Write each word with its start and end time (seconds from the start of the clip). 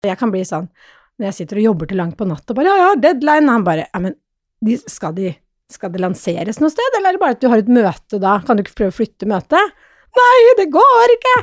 Jeg 0.00 0.16
kan 0.16 0.30
bli 0.32 0.40
sånn 0.48 0.64
når 1.20 1.26
jeg 1.28 1.36
sitter 1.42 1.58
og 1.60 1.64
jobber 1.66 1.88
til 1.90 1.98
langt 2.00 2.16
på 2.16 2.24
natt 2.24 2.48
og 2.48 2.56
bare 2.56 2.70
ja, 2.70 2.76
ja, 2.80 2.92
deadline, 2.96 3.44
og 3.44 3.58
han 3.58 3.64
bare 3.66 3.82
ja, 3.84 3.98
men 4.00 4.14
de, 4.64 4.78
skal, 4.88 5.12
de, 5.12 5.34
skal 5.68 5.92
det 5.92 6.00
lanseres 6.00 6.60
noe 6.62 6.72
sted, 6.72 6.96
eller 6.96 7.10
er 7.10 7.18
det 7.18 7.20
bare 7.20 7.36
at 7.36 7.42
du 7.42 7.50
har 7.52 7.60
et 7.60 7.68
møte 7.68 8.20
da, 8.22 8.38
kan 8.46 8.56
du 8.56 8.64
ikke 8.64 8.78
prøve 8.80 8.94
å 8.94 8.96
flytte 8.96 9.28
møtet? 9.28 9.76
Nei, 10.16 10.38
det 10.56 10.70
går 10.72 11.14
ikke! 11.18 11.36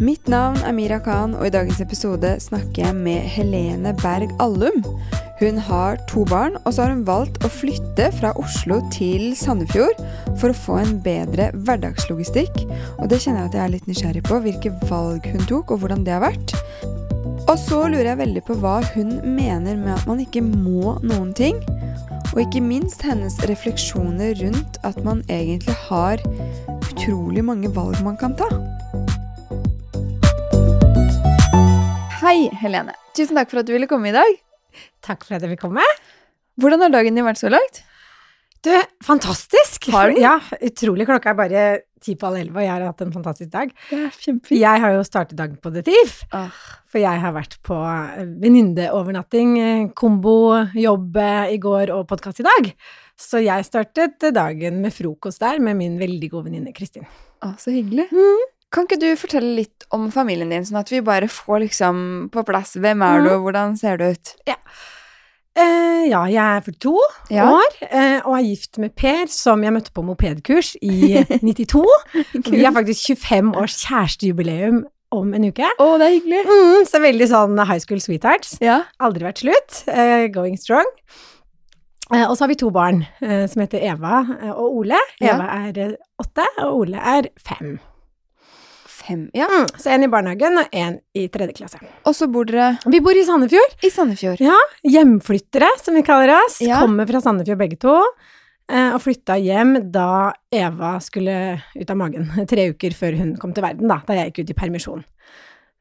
Mitt 0.00 0.32
navn 0.32 0.56
er 0.64 0.72
Mira 0.72 1.04
Khan, 1.04 1.36
og 1.36 1.44
i 1.44 1.52
dagens 1.52 1.84
episode 1.84 2.38
snakker 2.40 2.86
jeg 2.86 2.96
med 2.96 3.28
Helene 3.36 3.92
Berg 4.00 4.32
Allum. 4.40 4.80
Hun 5.40 5.56
har 5.56 5.96
to 6.04 6.26
barn, 6.28 6.58
og 6.68 6.74
så 6.74 6.84
har 6.84 6.90
hun 6.92 7.06
valgt 7.08 7.38
å 7.40 7.48
flytte 7.48 8.10
fra 8.12 8.34
Oslo 8.36 8.76
til 8.92 9.30
Sandefjord 9.32 9.96
for 10.36 10.52
å 10.52 10.56
få 10.66 10.74
en 10.82 10.98
bedre 11.00 11.46
hverdagslogistikk. 11.64 12.58
Og 13.00 13.08
det 13.08 13.22
kjenner 13.22 13.46
jeg 13.46 13.48
at 13.48 13.56
jeg 13.56 13.62
er 13.62 13.72
litt 13.72 13.88
nysgjerrig 13.88 14.22
på, 14.28 14.36
hvilke 14.44 14.72
valg 14.90 15.24
hun 15.32 15.46
tok, 15.48 15.72
og 15.72 15.80
hvordan 15.80 16.04
det 16.04 16.12
har 16.12 16.26
vært. 16.26 16.52
Og 17.46 17.54
så 17.56 17.78
lurer 17.88 18.10
jeg 18.10 18.20
veldig 18.20 18.42
på 18.50 18.58
hva 18.60 18.74
hun 18.92 19.14
mener 19.24 19.80
med 19.80 19.94
at 19.94 20.04
man 20.10 20.20
ikke 20.20 20.44
må 20.44 20.98
noen 21.00 21.32
ting. 21.32 21.56
Og 22.34 22.42
ikke 22.44 22.60
minst 22.60 23.00
hennes 23.08 23.40
refleksjoner 23.48 24.36
rundt 24.42 24.76
at 24.84 25.00
man 25.08 25.24
egentlig 25.32 25.78
har 25.86 26.20
utrolig 26.84 27.46
mange 27.48 27.72
valg 27.80 27.96
man 28.04 28.20
kan 28.20 28.36
ta. 28.36 28.52
Hei, 32.20 32.52
Helene. 32.60 32.92
Tusen 33.16 33.40
takk 33.40 33.48
for 33.48 33.64
at 33.64 33.72
du 33.72 33.72
ville 33.72 33.88
komme 33.88 34.12
i 34.12 34.16
dag. 34.20 34.49
Takk 35.06 35.24
for 35.26 35.36
at 35.38 35.42
jeg 35.46 35.54
fikk 35.56 35.64
komme. 35.68 35.84
Hvordan 36.60 36.82
har 36.84 36.92
dagen 36.92 37.16
din 37.16 37.24
vært 37.26 37.40
så 37.40 37.50
langt? 37.52 37.82
Du, 38.60 38.68
fantastisk! 39.06 39.86
Har 39.94 40.10
den? 40.12 40.18
Ja, 40.20 40.34
utrolig. 40.60 41.06
Klokka 41.08 41.30
er 41.32 41.38
bare 41.38 41.60
ti 42.04 42.12
på 42.16 42.28
halv 42.28 42.40
elleve, 42.42 42.60
og 42.60 42.64
jeg 42.66 42.72
har 42.74 42.82
hatt 42.90 43.00
en 43.04 43.12
fantastisk 43.14 43.48
dag. 43.54 43.70
Det 43.88 43.96
er 43.96 44.10
kjempefint. 44.12 44.60
Jeg 44.60 44.82
har 44.82 44.92
jo 44.92 45.06
startet 45.06 45.38
dagen 45.38 45.56
på 45.60 45.72
Detiv, 45.72 46.12
Ah, 46.36 46.52
for 46.88 47.00
jeg 47.00 47.22
har 47.22 47.32
vært 47.32 47.56
på 47.64 47.78
venninneovernatting, 48.40 49.56
eh, 49.60 49.88
kombo, 49.96 50.34
jobb 50.76 51.16
eh, 51.16 51.54
i 51.54 51.58
går 51.62 51.92
og 51.94 52.06
podkast 52.10 52.40
i 52.40 52.46
dag. 52.46 52.70
Så 53.20 53.40
jeg 53.44 53.64
startet 53.68 54.20
dagen 54.34 54.80
med 54.84 54.92
frokost 54.96 55.40
der 55.40 55.60
med 55.60 55.76
min 55.80 55.98
veldig 56.00 56.30
gode 56.32 56.48
venninne 56.50 56.72
Kristin. 56.76 57.06
ah, 57.42 57.54
så 57.56 57.72
hyggelig. 57.72 58.08
Mm. 58.12 58.44
Kan 58.70 58.86
ikke 58.86 59.00
du 59.02 59.08
fortelle 59.18 59.56
litt 59.58 59.84
om 59.90 60.08
familien 60.14 60.52
din, 60.52 60.62
sånn 60.66 60.78
at 60.78 60.90
vi 60.92 61.00
bare 61.02 61.26
får 61.30 61.64
liksom 61.64 61.96
på 62.30 62.44
plass 62.46 62.76
hvem 62.78 63.02
er 63.02 63.24
du, 63.24 63.30
og 63.34 63.48
hvordan 63.48 63.72
ser 63.80 63.98
du 63.98 64.04
ut? 64.12 64.34
Eh, 65.58 66.04
ja, 66.06 66.20
jeg 66.30 66.38
er 66.38 66.60
42 66.62 66.92
Ja. 67.34 67.48
år 67.50 67.72
uh, 67.82 68.20
og 68.30 68.36
er 68.38 68.44
gift 68.46 68.78
med 68.78 68.94
Per, 68.94 69.26
som 69.34 69.64
jeg 69.66 69.74
møtte 69.74 69.90
på 69.92 70.04
mopedkurs 70.06 70.76
i 70.80 71.18
92. 71.42 71.82
Vi 72.46 72.62
har 72.62 72.72
faktisk 72.76 73.10
25 73.18 73.50
års 73.58 73.74
kjærestejubileum 73.82 74.84
om 75.10 75.34
en 75.34 75.48
uke. 75.50 75.66
Å, 75.82 75.88
det 75.98 76.06
er 76.06 76.14
hyggelig. 76.20 76.44
Mm, 76.46 76.86
så 76.86 77.02
veldig 77.02 77.28
sånn 77.34 77.58
high 77.66 77.82
school 77.82 77.98
sweethearts. 78.00 78.54
Ja. 78.62 78.84
Aldri 79.02 79.26
vært 79.26 79.42
slutt. 79.42 79.82
Uh, 79.90 80.30
going 80.30 80.54
strong. 80.62 80.86
Og 82.14 82.32
så 82.38 82.42
har 82.46 82.50
vi 82.50 82.56
to 82.58 82.70
barn 82.74 83.04
som 83.20 83.60
heter 83.62 83.84
Eva 83.86 84.24
og 84.56 84.80
Ole. 84.80 84.98
Ja. 85.22 85.36
Eva 85.36 85.44
er 85.68 85.92
åtte, 86.18 86.42
og 86.64 86.80
Ole 86.80 86.98
er 86.98 87.28
fem. 87.38 87.76
Fem. 89.00 89.22
Ja. 89.34 89.46
Mm, 89.48 89.66
så 89.80 89.90
en 89.94 90.04
i 90.04 90.08
barnehagen 90.12 90.58
og 90.60 90.74
en 90.76 90.98
i 91.16 91.26
tredje 91.32 91.54
klasse. 91.56 91.78
Og 92.04 92.12
så 92.16 92.26
bor 92.30 92.44
dere 92.48 92.74
Vi 92.92 93.00
bor 93.00 93.16
i 93.16 93.22
Sandefjord. 93.24 93.78
i 93.86 93.90
Sandefjord. 93.90 94.40
Ja, 94.44 94.58
hjemflyttere, 94.84 95.70
som 95.80 95.96
vi 95.96 96.02
kaller 96.06 96.34
oss. 96.36 96.58
Ja. 96.60 96.80
Kommer 96.82 97.08
fra 97.08 97.20
Sandefjord 97.24 97.58
begge 97.62 97.78
to. 97.80 97.94
eh, 98.70 98.92
Og 98.94 99.00
flytta 99.02 99.38
hjem 99.40 99.90
da 99.90 100.32
Eva 100.52 100.98
skulle 101.00 101.62
ut 101.80 101.90
av 101.90 101.96
magen. 101.96 102.28
Tre 102.50 102.68
uker 102.74 102.90
før 102.94 103.16
hun 103.18 103.36
kom 103.40 103.52
til 103.56 103.64
verden, 103.64 103.88
da. 103.88 104.00
Da 104.06 104.14
jeg 104.20 104.32
gikk 104.32 104.44
ut 104.44 104.50
i 104.50 104.58
permisjon. 104.60 105.04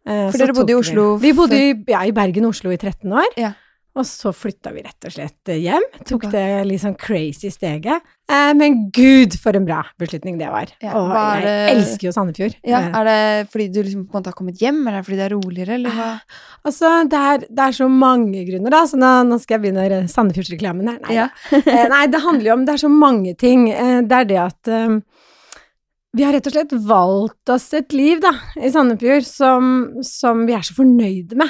Eh, 0.08 0.30
For 0.32 0.38
så 0.40 0.46
dere 0.46 0.56
bodde 0.56 0.72
i 0.72 0.80
Oslo 0.80 1.18
Vi, 1.20 1.28
vi 1.32 1.38
bodde 1.38 1.58
i, 1.60 1.74
ja, 1.92 2.06
i 2.08 2.12
Bergen 2.16 2.46
og 2.48 2.56
Oslo 2.56 2.72
i 2.72 2.78
13 2.80 3.12
år. 3.12 3.36
Ja. 3.38 3.52
Og 3.98 4.06
så 4.06 4.30
flytta 4.32 4.72
vi 4.72 4.84
rett 4.86 5.06
og 5.10 5.12
slett 5.12 5.50
hjem. 5.50 5.84
Tok 6.08 6.28
det 6.32 6.44
litt 6.70 6.80
sånn 6.84 6.94
crazy 6.96 7.50
steget. 7.52 8.04
Eh, 8.30 8.52
men 8.54 8.92
gud, 8.94 9.34
for 9.42 9.58
en 9.58 9.66
bra 9.66 9.80
beslutning 10.00 10.38
det 10.40 10.48
var. 10.54 10.70
Ja, 10.80 10.94
og 10.96 11.10
jeg 11.10 11.42
det- 11.44 11.72
elsker 11.74 12.08
jo 12.08 12.12
Sandefjord. 12.14 12.56
Ja, 12.64 12.80
Eh, 12.80 12.96
Er 13.00 13.04
det 13.10 13.50
fordi 13.52 13.68
du 13.74 13.82
liksom 13.84 14.06
på 14.08 14.16
en 14.16 14.22
måte 14.22 14.28
har 14.28 14.38
kommet 14.38 14.60
hjem, 14.62 14.80
eller 14.88 15.00
er 15.00 15.02
det 15.02 15.06
fordi 15.10 15.18
det 15.18 15.26
er 15.32 15.36
roligere, 15.36 15.74
eller 15.80 15.90
hva? 15.90 16.22
Altså, 16.66 17.10
det 17.10 17.20
er, 17.20 17.38
det 17.50 17.60
er 17.66 17.72
så 17.80 17.90
mange 17.90 18.46
grunner, 18.48 18.70
da. 18.70 18.84
Så 18.86 18.96
nå, 19.02 19.12
nå 19.28 19.40
skal 19.42 19.60
jeg 19.60 19.74
begynne 19.74 20.08
Sandefjordsreklamen 20.08 20.88
her. 20.88 21.00
Nei, 21.02 21.16
Ja. 21.16 21.28
eh, 21.52 21.88
nei, 21.90 22.06
det 22.08 22.22
handler 22.22 22.46
jo 22.46 22.54
om 22.54 22.66
Det 22.66 22.74
er 22.76 22.88
så 22.88 22.92
mange 22.94 23.36
ting. 23.38 23.70
Eh, 23.74 24.02
det 24.02 24.12
er 24.12 24.26
det 24.26 24.38
at 24.38 24.68
eh, 24.68 25.00
vi 26.16 26.24
har 26.24 26.34
rett 26.34 26.48
og 26.48 26.54
slett 26.54 26.72
valgt 26.88 27.50
oss 27.50 27.74
et 27.74 27.92
liv, 27.94 28.22
da, 28.22 28.32
i 28.58 28.70
Sandefjord 28.70 29.26
som, 29.26 30.02
som 30.04 30.46
vi 30.46 30.54
er 30.54 30.62
så 30.62 30.74
fornøyde 30.78 31.36
med. 31.36 31.50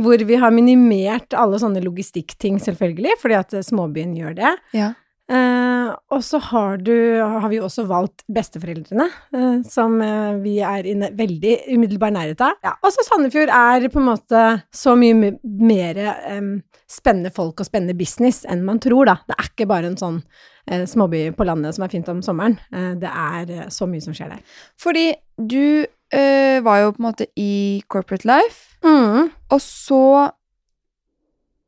Hvor 0.00 0.24
vi 0.26 0.38
har 0.42 0.54
minimert 0.54 1.36
alle 1.38 1.60
sånne 1.62 1.82
logistikkting, 1.84 2.58
selvfølgelig, 2.62 3.16
fordi 3.22 3.38
at 3.38 3.54
eh, 3.54 3.66
småbyen 3.66 4.16
gjør 4.18 4.38
det. 4.40 4.52
Ja. 4.74 4.92
Eh, 5.24 5.90
og 6.12 6.20
så 6.24 6.38
har, 6.50 6.82
du, 6.84 6.92
har 7.22 7.46
vi 7.48 7.60
også 7.62 7.86
valgt 7.88 8.26
besteforeldrene, 8.34 9.06
eh, 9.32 9.62
som 9.68 9.96
eh, 10.04 10.34
vi 10.42 10.58
er 10.60 10.84
i 10.90 10.96
veldig 11.16 11.54
umiddelbar 11.72 12.12
nærhet 12.12 12.42
av. 12.44 12.58
Ja, 12.66 12.74
og 12.84 12.92
så 12.92 13.06
Sandefjord 13.06 13.52
er 13.54 13.88
på 13.88 14.02
en 14.02 14.10
måte 14.10 14.42
så 14.74 14.92
mye 15.00 15.34
mer 15.40 16.02
em, 16.28 16.58
spennende 16.90 17.32
folk 17.34 17.62
og 17.62 17.70
spennende 17.70 17.96
business 17.96 18.42
enn 18.44 18.66
man 18.66 18.82
tror, 18.84 19.08
da. 19.08 19.16
Det 19.28 19.38
er 19.38 19.48
ikke 19.48 19.70
bare 19.70 19.92
en 19.92 19.98
sånn 20.00 20.20
eh, 20.68 20.84
småby 20.90 21.30
på 21.36 21.48
landet 21.48 21.76
som 21.76 21.86
er 21.86 21.94
fint 21.96 22.10
om 22.12 22.20
sommeren. 22.24 22.58
Eh, 22.74 22.92
det 23.00 23.10
er 23.10 23.54
eh, 23.54 23.68
så 23.72 23.88
mye 23.88 24.04
som 24.04 24.16
skjer 24.16 24.34
der. 24.34 24.60
Fordi 24.80 25.08
du 25.40 25.86
øh, 26.12 26.64
var 26.64 26.78
jo 26.82 26.90
på 26.90 27.00
en 27.02 27.06
måte 27.08 27.26
i 27.36 27.82
corporate 27.88 28.26
life, 28.28 28.70
Mm, 28.84 29.30
og 29.50 29.60
så 29.60 30.30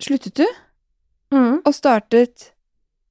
sluttet 0.00 0.36
du, 0.36 0.46
mm, 1.32 1.62
og 1.64 1.74
startet 1.74 2.50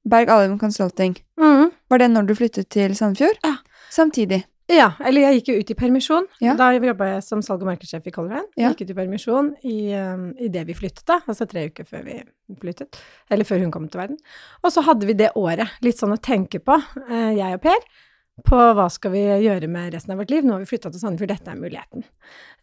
Berg 0.10 0.30
Alum 0.30 0.60
Consulting. 0.60 1.16
mm. 1.38 1.72
Var 1.90 1.98
det 1.98 2.12
når 2.12 2.22
du 2.28 2.36
flyttet 2.36 2.70
til 2.70 2.96
Sandefjord? 2.96 3.40
Ja. 3.44 3.56
Samtidig. 3.92 4.44
Ja, 4.70 4.92
eller 5.06 5.22
jeg 5.22 5.40
gikk 5.40 5.50
jo 5.52 5.60
ut 5.62 5.70
i 5.70 5.74
permisjon. 5.78 6.26
Ja. 6.42 6.56
Da 6.58 6.72
jobba 6.74 7.06
jeg 7.06 7.24
som 7.24 7.42
salg- 7.46 7.62
og 7.62 7.68
markedssjef 7.70 8.08
i 8.08 8.12
Color 8.12 8.30
Line. 8.34 8.48
Ja. 8.58 8.70
Gikk 8.74 8.82
ut 8.82 8.90
i 8.90 8.94
permisjon 8.98 9.52
i, 9.64 9.94
um, 9.94 10.32
i 10.42 10.48
det 10.50 10.64
vi 10.68 10.74
flyttet, 10.74 11.04
da. 11.06 11.20
Altså 11.30 11.46
tre 11.50 11.68
uker 11.70 11.86
før 11.86 12.02
vi 12.04 12.16
flyttet. 12.62 12.98
Eller 13.30 13.46
før 13.46 13.60
hun 13.62 13.72
kom 13.72 13.86
til 13.90 14.00
verden. 14.02 14.18
Og 14.64 14.72
så 14.74 14.82
hadde 14.82 15.06
vi 15.06 15.14
det 15.14 15.30
året 15.38 15.70
litt 15.86 15.98
sånn 16.02 16.14
å 16.18 16.22
tenke 16.22 16.60
på, 16.66 16.78
uh, 16.82 17.32
jeg 17.38 17.54
og 17.54 17.62
Per. 17.62 17.86
På 18.44 18.58
hva 18.76 18.90
skal 18.92 19.14
vi 19.14 19.22
gjøre 19.46 19.68
med 19.72 19.94
resten 19.96 20.12
av 20.12 20.20
vårt 20.20 20.30
liv? 20.34 20.44
Nå 20.44 20.58
har 20.58 20.60
vi 20.60 20.68
flytta 20.68 20.90
til 20.92 21.00
Sandefjord, 21.00 21.32
dette 21.32 21.52
er 21.54 21.56
muligheten. 21.60 22.04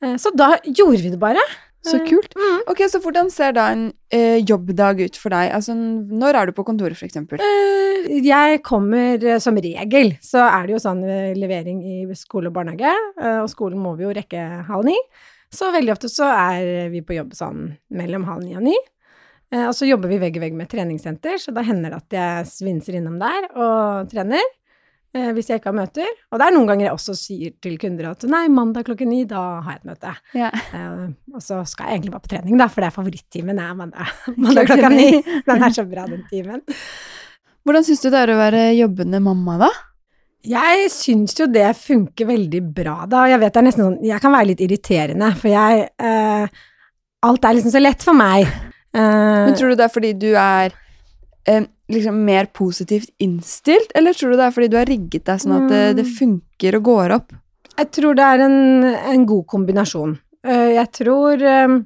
Eh, 0.05 0.17
så 0.21 0.33
da 0.37 0.51
gjorde 0.69 1.01
vi 1.01 1.13
det 1.15 1.21
bare. 1.23 1.41
Så 1.83 1.97
Eh, 1.99 2.05
kult. 2.07 2.35
Mm. 2.39 2.61
Ok, 2.71 2.79
så 2.93 3.01
hvordan 3.03 3.31
ser 3.33 3.53
da 3.57 3.71
en 3.73 3.89
eh, 4.13 4.37
jobbdag 4.45 5.01
ut 5.01 5.17
for 5.17 5.31
deg? 5.35 5.51
Altså, 5.57 5.75
når 5.75 6.35
er 6.39 6.47
du 6.47 6.53
på 6.53 6.65
kontoret, 6.69 6.95
for 6.97 7.09
eksempel? 7.09 7.41
Eh, 7.41 8.21
Jeg 8.23 8.63
kommer 8.63 9.17
eh, 9.25 9.39
som 9.39 9.57
regel, 9.57 10.13
så 10.23 10.45
er 10.45 10.67
det 10.69 10.77
jo 10.77 10.83
sånn 10.85 11.03
levering 11.41 11.81
i 11.83 12.15
skole 12.15 12.53
og 12.53 12.55
barnehage, 12.55 12.93
eh, 13.19 13.41
og 13.43 13.49
skolen 13.51 13.81
må 13.83 13.97
vi 13.97 14.05
jo 14.05 14.13
rekke 14.15 14.67
halv 14.69 14.85
ni. 14.85 14.97
Så 15.53 15.73
veldig 15.73 15.93
ofte 15.93 16.09
så 16.09 16.29
er 16.29 16.89
vi 16.93 17.01
på 17.03 17.17
jobb 17.17 17.33
sånn 17.35 17.77
mellom 17.91 18.25
halv 18.29 18.45
ni 18.45 18.55
og 18.57 18.63
ni. 18.63 18.77
Eh, 19.51 19.67
Og 19.67 19.75
så 19.75 19.89
jobber 19.89 20.09
vi 20.09 20.19
vegg 20.19 20.37
i 20.37 20.41
vegg 20.41 20.55
med 20.55 20.69
treningssenter, 20.69 21.35
så 21.41 21.53
da 21.53 21.63
hender 21.63 21.91
det 21.91 21.97
at 21.97 22.11
jeg 22.11 22.47
svinser 22.47 22.95
innom 23.01 23.19
der 23.19 23.51
og 23.57 24.09
trener. 24.13 24.41
Eh, 25.15 25.31
Hvis 25.37 25.51
jeg 25.51 25.61
ikke 25.61 25.71
har 25.71 25.77
møter. 25.79 26.09
Og 26.33 26.41
det 26.41 26.47
er 26.49 26.55
noen 26.57 26.69
ganger 26.71 26.87
jeg 26.89 26.97
også 26.97 27.15
sier 27.19 27.55
til 27.63 27.79
kunder 27.83 28.11
at 28.13 28.27
nei, 28.31 28.45
mandag 28.53 28.87
klokken 28.89 29.11
ni, 29.13 29.23
da 29.29 29.43
har 29.65 29.77
jeg 29.77 29.83
et 29.83 29.89
møte. 29.93 30.15
Ja. 30.39 30.51
Eh, 30.73 31.07
og 31.35 31.45
så 31.45 31.61
skal 31.69 31.89
jeg 31.91 32.01
egentlig 32.01 32.15
bare 32.17 32.27
på 32.27 32.33
trening, 32.35 32.59
da, 32.61 32.69
for 32.73 32.85
det 32.85 32.91
er 32.91 32.97
favorittimen 32.99 33.63
er 33.63 33.79
mandag, 33.79 34.13
mandag 34.49 34.69
klokka 34.73 34.93
ni. 34.93 35.09
Den 35.47 35.65
er 35.69 35.79
så 35.79 35.87
bra, 35.89 36.09
den 36.11 36.25
timen. 36.31 36.65
Hvordan 37.63 37.85
syns 37.87 38.03
du 38.03 38.11
det 38.11 38.21
er 38.25 38.33
å 38.35 38.41
være 38.41 38.63
jobbende 38.75 39.21
mamma, 39.23 39.61
da? 39.69 39.71
Jeg 40.43 40.89
syns 40.91 41.37
jo 41.39 41.47
det 41.47 41.69
funker 41.79 42.27
veldig 42.27 42.61
bra, 42.75 42.97
da. 43.07 43.21
Og 43.23 43.31
jeg 43.31 43.39
vet 43.45 43.55
det 43.55 43.61
er 43.61 43.67
nesten 43.69 43.85
sånn 43.85 44.01
Jeg 44.09 44.19
kan 44.25 44.33
være 44.35 44.49
litt 44.49 44.63
irriterende, 44.65 45.29
for 45.39 45.53
jeg 45.53 45.85
eh, 46.03 46.63
Alt 47.23 47.45
er 47.47 47.55
liksom 47.55 47.71
så 47.71 47.79
lett 47.79 48.03
for 48.03 48.19
meg. 48.19 48.49
Eh, 48.91 48.99
Men 49.47 49.55
tror 49.55 49.71
du 49.71 49.79
det 49.79 49.87
er 49.87 49.93
fordi 49.95 50.11
du 50.19 50.33
er 50.35 50.75
eh, 51.47 51.65
liksom 51.93 52.25
mer 52.25 52.47
positivt 52.55 53.11
innstilt, 53.21 53.91
eller 53.95 54.13
tror 54.17 54.31
du 54.33 54.37
det 54.41 54.47
er 54.47 54.55
fordi 54.57 54.69
du 54.73 54.77
har 54.79 54.87
rigget 54.89 55.25
deg 55.29 55.41
sånn 55.43 55.57
at 55.59 55.69
det, 55.71 55.97
det 55.97 56.05
Mm. 56.07 56.13
funker 56.19 56.77
og 56.79 56.83
går 56.85 57.15
opp? 57.19 57.33
jeg 57.79 57.91
tror 57.91 58.15
det 58.15 58.25
er 58.25 58.41
en, 58.45 58.85
en 58.85 59.27
god 59.27 59.47
kombinasjon. 59.47 60.19
Eh, 60.45 60.75
jeg 60.77 60.93
tror 60.93 61.41
eh, 61.43 61.79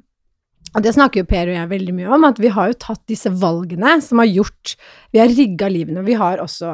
Og 0.75 0.83
det 0.83 0.91
snakker 0.93 1.21
jo 1.21 1.25
Per 1.29 1.47
og 1.47 1.55
jeg 1.55 1.69
veldig 1.69 1.93
mye 1.95 2.09
om, 2.13 2.23
at 2.27 2.37
vi 2.43 2.49
har 2.49 2.67
jo 2.67 2.73
tatt 2.77 3.01
disse 3.07 3.29
valgene 3.31 4.01
som 4.03 4.19
har 4.19 4.27
gjort 4.27 4.75
Vi 5.13 5.19
har 5.19 5.27
rigga 5.31 5.69
livene, 5.71 6.03
vi 6.03 6.13
har 6.19 6.37
også 6.43 6.73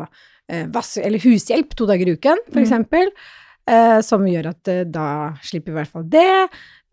eh, 0.50 0.66
vass, 0.74 0.98
eller 0.98 1.20
hushjelp 1.24 1.76
to 1.78 1.86
dager 1.86 2.08
i 2.10 2.16
uken, 2.18 2.38
for 2.50 2.60
Mm. 2.60 2.64
eksempel. 2.66 3.12
Eh, 3.70 4.02
som 4.02 4.26
gjør 4.28 4.50
at 4.50 4.68
eh, 4.68 4.84
da 4.84 5.34
slipper 5.42 5.72
vi 5.72 5.78
i 5.78 5.82
hvert 5.84 5.92
fall 5.94 6.04
det. 6.10 6.50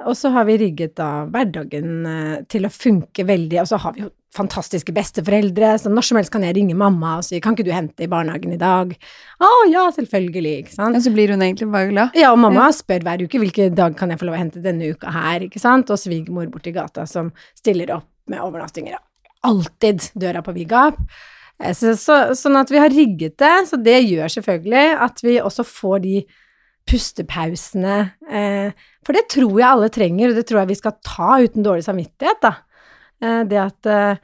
Og 0.07 0.15
så 0.15 0.31
har 0.31 0.45
vi 0.47 0.57
rigget 0.61 0.95
da 1.01 1.25
hverdagen 1.27 2.07
eh, 2.07 2.43
til 2.49 2.65
å 2.65 2.71
funke 2.71 3.25
veldig, 3.27 3.59
og 3.61 3.67
så 3.67 3.77
har 3.83 3.93
vi 3.97 4.05
jo 4.05 4.11
fantastiske 4.35 4.93
besteforeldre, 4.95 5.73
så 5.83 5.91
når 5.91 6.07
som 6.07 6.19
helst 6.21 6.31
kan 6.31 6.45
jeg 6.47 6.55
ringe 6.55 6.77
mamma 6.79 7.17
og 7.19 7.25
si 7.27 7.41
'kan 7.41 7.57
ikke 7.57 7.67
du 7.67 7.73
hente 7.75 8.05
i 8.05 8.07
barnehagen 8.07 8.53
i 8.55 8.61
dag'? 8.61 8.95
Å 9.43 9.49
ja, 9.71 9.91
selvfølgelig, 9.91 10.65
ikke 10.65 10.75
sant. 10.75 10.97
Og 10.97 11.03
så 11.03 11.13
blir 11.13 11.31
hun 11.31 11.43
egentlig 11.43 11.71
bare 11.71 11.91
glad. 11.91 12.11
Ja, 12.15 12.31
og 12.33 12.39
mamma 12.39 12.71
spør 12.71 13.03
hver 13.03 13.25
uke 13.27 13.41
hvilken 13.41 13.75
dag 13.75 13.97
kan 13.97 14.11
jeg 14.11 14.19
få 14.19 14.27
lov 14.27 14.35
å 14.35 14.39
hente 14.39 14.63
denne 14.63 14.95
uka 14.95 15.11
her, 15.11 15.41
ikke 15.41 15.59
sant, 15.61 15.91
og 15.91 15.99
svigermor 15.99 16.47
borti 16.51 16.73
gata 16.73 17.07
som 17.07 17.33
stiller 17.57 17.91
opp 17.91 18.07
med 18.29 18.39
overnattinger. 18.39 18.97
Alltid 19.43 20.13
døra 20.15 20.43
på 20.43 20.55
vid 20.55 20.69
gap. 20.69 20.99
Eh, 21.61 21.73
Så, 21.75 21.97
så, 21.97 22.35
sånn 22.35 22.57
at 22.57 22.71
vi 22.71 22.79
har 22.79 22.89
rigget 22.89 23.37
det, 23.37 23.69
så 23.69 23.77
det 23.77 23.99
gjør 24.07 24.29
selvfølgelig 24.29 25.01
at 25.01 25.21
vi 25.23 25.41
også 25.41 25.65
får 25.65 26.03
de 26.03 26.25
pustepausene. 26.87 28.13
Eh, 28.31 28.73
for 29.05 29.13
det 29.13 29.29
tror 29.29 29.59
jeg 29.59 29.69
alle 29.69 29.89
trenger, 29.89 30.31
og 30.31 30.37
det 30.37 30.47
tror 30.47 30.63
jeg 30.63 30.69
vi 30.69 30.81
skal 30.81 30.99
ta 31.05 31.41
uten 31.43 31.63
dårlig 31.63 31.85
samvittighet, 31.85 32.41
da. 32.43 32.55
Eh, 33.21 33.43
det 33.49 33.61
at, 33.61 33.89
eh, 33.91 34.21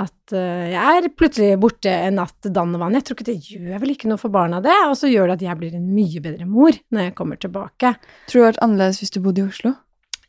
at 0.00 0.34
eh, 0.36 0.70
jeg 0.72 1.00
er 1.00 1.08
plutselig 1.12 1.58
borte 1.60 1.92
en 1.92 2.18
natt 2.20 2.48
dann 2.48 2.74
og 2.76 2.82
vann. 2.82 2.96
Jeg 2.96 3.06
tror 3.06 3.18
ikke 3.18 3.28
det 3.28 3.38
gjør 3.50 3.82
vel 3.82 3.94
ikke 3.94 4.10
noe 4.10 4.20
for 4.20 4.32
barna, 4.32 4.62
det. 4.64 4.76
Og 4.88 4.96
så 4.98 5.10
gjør 5.10 5.30
det 5.30 5.40
at 5.40 5.46
jeg 5.50 5.60
blir 5.60 5.76
en 5.76 5.88
mye 5.94 6.24
bedre 6.24 6.48
mor 6.48 6.76
når 6.94 7.08
jeg 7.08 7.16
kommer 7.18 7.40
tilbake. 7.40 7.94
Tror 8.30 8.32
du 8.32 8.40
det 8.40 8.44
hadde 8.44 8.52
vært 8.52 8.64
annerledes 8.66 9.02
hvis 9.02 9.14
du 9.16 9.20
bodde 9.24 9.44
i 9.44 9.48
Oslo? 9.48 9.74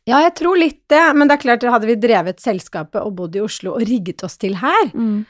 Ja, 0.02 0.18
jeg 0.24 0.34
tror 0.34 0.58
litt 0.58 0.80
det, 0.90 1.02
men 1.14 1.30
det 1.30 1.36
er 1.36 1.44
klart, 1.44 1.64
hadde 1.76 1.86
vi 1.86 1.94
drevet 2.02 2.42
selskapet 2.42 3.04
og 3.04 3.14
bodd 3.20 3.36
i 3.38 3.42
Oslo 3.44 3.76
og 3.76 3.84
rigget 3.86 4.24
oss 4.26 4.34
til 4.40 4.58
her, 4.58 4.90
mm. 4.90 5.22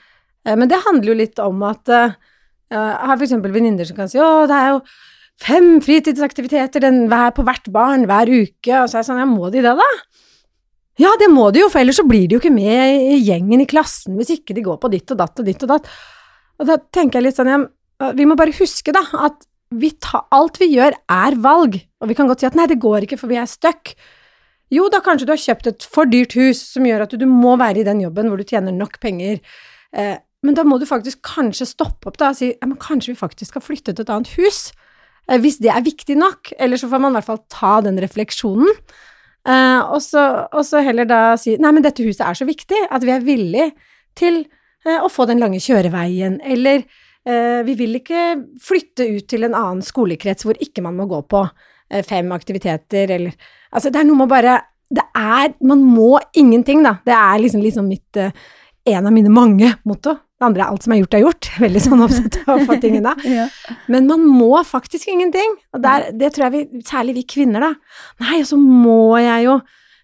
Men 0.42 0.66
det 0.66 0.80
handler 0.82 1.06
jo 1.06 1.14
litt 1.14 1.38
om 1.38 1.60
at 1.62 1.86
Jeg 1.86 2.78
har 3.06 3.20
eksempel 3.22 3.52
venninner 3.54 3.86
som 3.86 3.94
kan 3.94 4.08
si 4.10 4.18
å, 4.18 4.48
det 4.50 4.56
er 4.56 4.72
jo 4.72 4.80
fem 5.38 5.76
fritidsaktiviteter 5.84 6.82
den, 6.82 7.04
hver, 7.12 7.30
på 7.36 7.44
hvert 7.46 7.68
barn 7.70 8.08
hver 8.10 8.26
uke, 8.26 8.72
og 8.80 8.88
så 8.88 8.96
er 8.96 9.02
jeg 9.04 9.08
sånn, 9.10 9.20
ja, 9.22 9.28
må 9.28 9.52
de 9.52 9.62
det 9.62 9.76
da? 9.78 9.88
Ja, 11.00 11.12
det 11.20 11.30
må 11.32 11.46
de 11.54 11.62
jo, 11.62 11.70
for 11.72 11.80
ellers 11.80 12.00
så 12.00 12.04
blir 12.04 12.26
de 12.28 12.36
jo 12.36 12.42
ikke 12.42 12.52
med 12.52 13.14
i 13.14 13.20
gjengen 13.24 13.62
i 13.64 13.68
klassen 13.68 14.18
hvis 14.18 14.34
ikke 14.34 14.56
de 14.56 14.64
går 14.66 14.76
på 14.82 14.90
ditt 14.92 15.14
og 15.14 15.22
datt 15.22 15.40
og 15.40 15.48
ditt 15.48 15.62
og 15.64 15.70
datt. 15.70 15.88
Og 16.60 16.68
da 16.68 16.76
tenker 16.92 17.18
jeg 17.18 17.30
litt 17.30 17.38
sånn, 17.38 17.52
ja, 17.52 18.10
vi 18.18 18.26
må 18.28 18.36
bare 18.38 18.54
huske 18.58 18.92
da, 18.94 19.04
at 19.24 19.46
vi 19.72 19.92
ta, 19.96 20.26
alt 20.36 20.58
vi 20.60 20.68
gjør 20.74 20.96
er 21.10 21.38
valg, 21.40 21.78
og 22.02 22.10
vi 22.10 22.16
kan 22.18 22.28
godt 22.28 22.42
si 22.42 22.48
at 22.48 22.58
nei, 22.58 22.68
det 22.68 22.80
går 22.82 23.06
ikke 23.06 23.16
for 23.20 23.32
vi 23.32 23.40
er 23.40 23.48
stuck. 23.48 23.94
Jo, 24.72 24.88
da 24.92 25.02
kanskje 25.04 25.28
du 25.28 25.32
har 25.34 25.40
kjøpt 25.40 25.68
et 25.68 25.86
for 25.88 26.08
dyrt 26.08 26.36
hus 26.36 26.60
som 26.74 26.84
gjør 26.88 27.04
at 27.04 27.12
du, 27.12 27.20
du 27.20 27.28
må 27.28 27.56
være 27.60 27.82
i 27.82 27.88
den 27.88 28.00
jobben 28.04 28.28
hvor 28.28 28.40
du 28.40 28.46
tjener 28.48 28.72
nok 28.76 28.98
penger. 29.02 29.40
Eh, 29.96 30.16
men 30.42 30.56
da 30.58 30.64
må 30.66 30.78
du 30.80 30.86
faktisk 30.88 31.20
kanskje 31.24 31.68
stoppe 31.68 32.08
opp 32.08 32.16
da 32.20 32.32
og 32.32 32.38
si 32.38 32.50
ja, 32.50 32.64
men 32.66 32.78
kanskje 32.80 33.12
vi 33.12 33.20
faktisk 33.20 33.52
skal 33.52 33.64
flytte 33.64 33.92
til 33.92 34.06
et 34.06 34.12
annet 34.12 34.32
hus. 34.38 34.70
Eh, 35.28 35.38
hvis 35.42 35.60
det 35.62 35.70
er 35.72 35.84
viktig 35.84 36.16
nok. 36.18 36.54
Eller 36.56 36.80
så 36.80 36.88
får 36.90 37.04
man 37.04 37.12
i 37.12 37.20
hvert 37.20 37.28
fall 37.28 37.42
ta 37.52 37.74
den 37.84 38.00
refleksjonen. 38.02 38.72
Eh, 39.42 39.80
og, 39.90 39.98
så, 40.02 40.82
heller 40.84 41.08
da 41.08 41.22
si 41.40 41.56
nei, 41.58 41.72
men 41.74 41.84
dette 41.84 42.04
huset 42.06 42.22
er 42.26 42.38
så 42.38 42.46
viktig 42.46 42.78
at 42.90 43.06
vi 43.06 43.14
er 43.14 43.24
villig 43.26 43.70
til 44.18 44.44
uh, 44.86 45.00
å 45.02 45.08
få 45.10 45.26
den 45.30 45.40
lange 45.42 45.60
kjøreveien. 45.62 46.38
Eller 46.44 46.84
uh, 46.84 47.60
vi 47.66 47.76
vil 47.78 47.98
ikke 47.98 48.24
flytte 48.62 49.08
ut 49.16 49.28
til 49.30 49.48
en 49.48 49.56
annen 49.56 49.82
skolekrets 49.84 50.46
hvor 50.46 50.58
ikke 50.62 50.84
man 50.84 50.98
må 50.98 51.08
gå 51.10 51.22
på 51.30 51.46
fem 52.08 52.30
aktiviteter 52.32 53.10
eller 53.12 53.34
Altså, 53.72 53.90
det 53.92 53.98
er 54.00 54.06
noe 54.08 54.16
med 54.16 54.24
å 54.24 54.30
bare 54.30 54.52
Det 54.88 55.02
er 55.12 55.50
Man 55.60 55.82
må 55.84 56.14
ingenting, 56.32 56.80
da. 56.84 56.94
Det 57.04 57.12
er 57.12 57.42
liksom, 57.42 57.60
liksom 57.60 57.84
mitt 57.84 58.16
En 58.16 59.08
av 59.08 59.12
mine 59.12 59.28
mange 59.28 59.68
motto. 59.84 60.14
Det 60.42 60.48
andre 60.48 60.64
er 60.64 60.72
alt 60.72 60.82
som 60.82 60.92
er 60.94 60.98
gjort, 60.98 61.14
er 61.14 61.22
gjort. 61.22 61.48
Veldig 61.62 61.82
sånn 61.84 62.00
opptatt 62.02 62.38
av 62.42 62.56
å 62.56 62.66
få 62.66 62.78
tingene. 62.82 63.14
Ja. 63.32 63.44
Men 63.92 64.08
man 64.08 64.24
må 64.26 64.58
faktisk 64.66 65.06
ingenting. 65.08 65.54
Og 65.72 65.82
der, 65.84 66.08
det 66.18 66.32
tror 66.34 66.48
jeg 66.48 66.54
vi, 66.56 66.82
særlig 66.86 67.14
vi 67.20 67.22
kvinner, 67.30 67.62
da. 67.62 68.00
Nei, 68.24 68.40
og 68.42 68.48
så 68.50 68.58
må 68.58 69.14
jeg 69.22 69.46
jo 69.46 69.54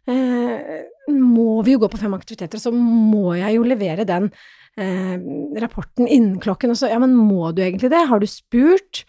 eh, 0.09 0.87
Må 1.13 1.59
vi 1.67 1.75
jo 1.75 1.83
gå 1.83 1.91
på 1.91 2.01
fem 2.01 2.15
aktiviteter, 2.17 2.61
og 2.61 2.63
så 2.63 2.73
må 2.73 3.35
jeg 3.41 3.59
jo 3.59 3.67
levere 3.67 4.07
den 4.09 4.31
eh, 4.79 5.19
rapporten 5.61 6.07
innen 6.07 6.39
klokken. 6.43 6.73
Og 6.73 6.79
så, 6.79 6.93
ja, 6.93 7.01
men 7.03 7.17
må 7.19 7.51
du 7.57 7.65
egentlig 7.67 7.91
det? 7.93 8.07
Har 8.09 8.23
du 8.23 8.29
spurt? 8.31 9.03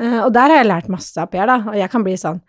Eh, 0.00 0.18
og 0.24 0.32
der 0.34 0.48
har 0.48 0.62
jeg 0.62 0.70
lært 0.70 0.90
masse 0.92 1.20
av 1.20 1.30
Per, 1.30 1.46
da. 1.50 1.60
Og 1.68 1.78
jeg 1.78 1.92
kan 1.92 2.06
bli 2.06 2.16
sånn 2.20 2.40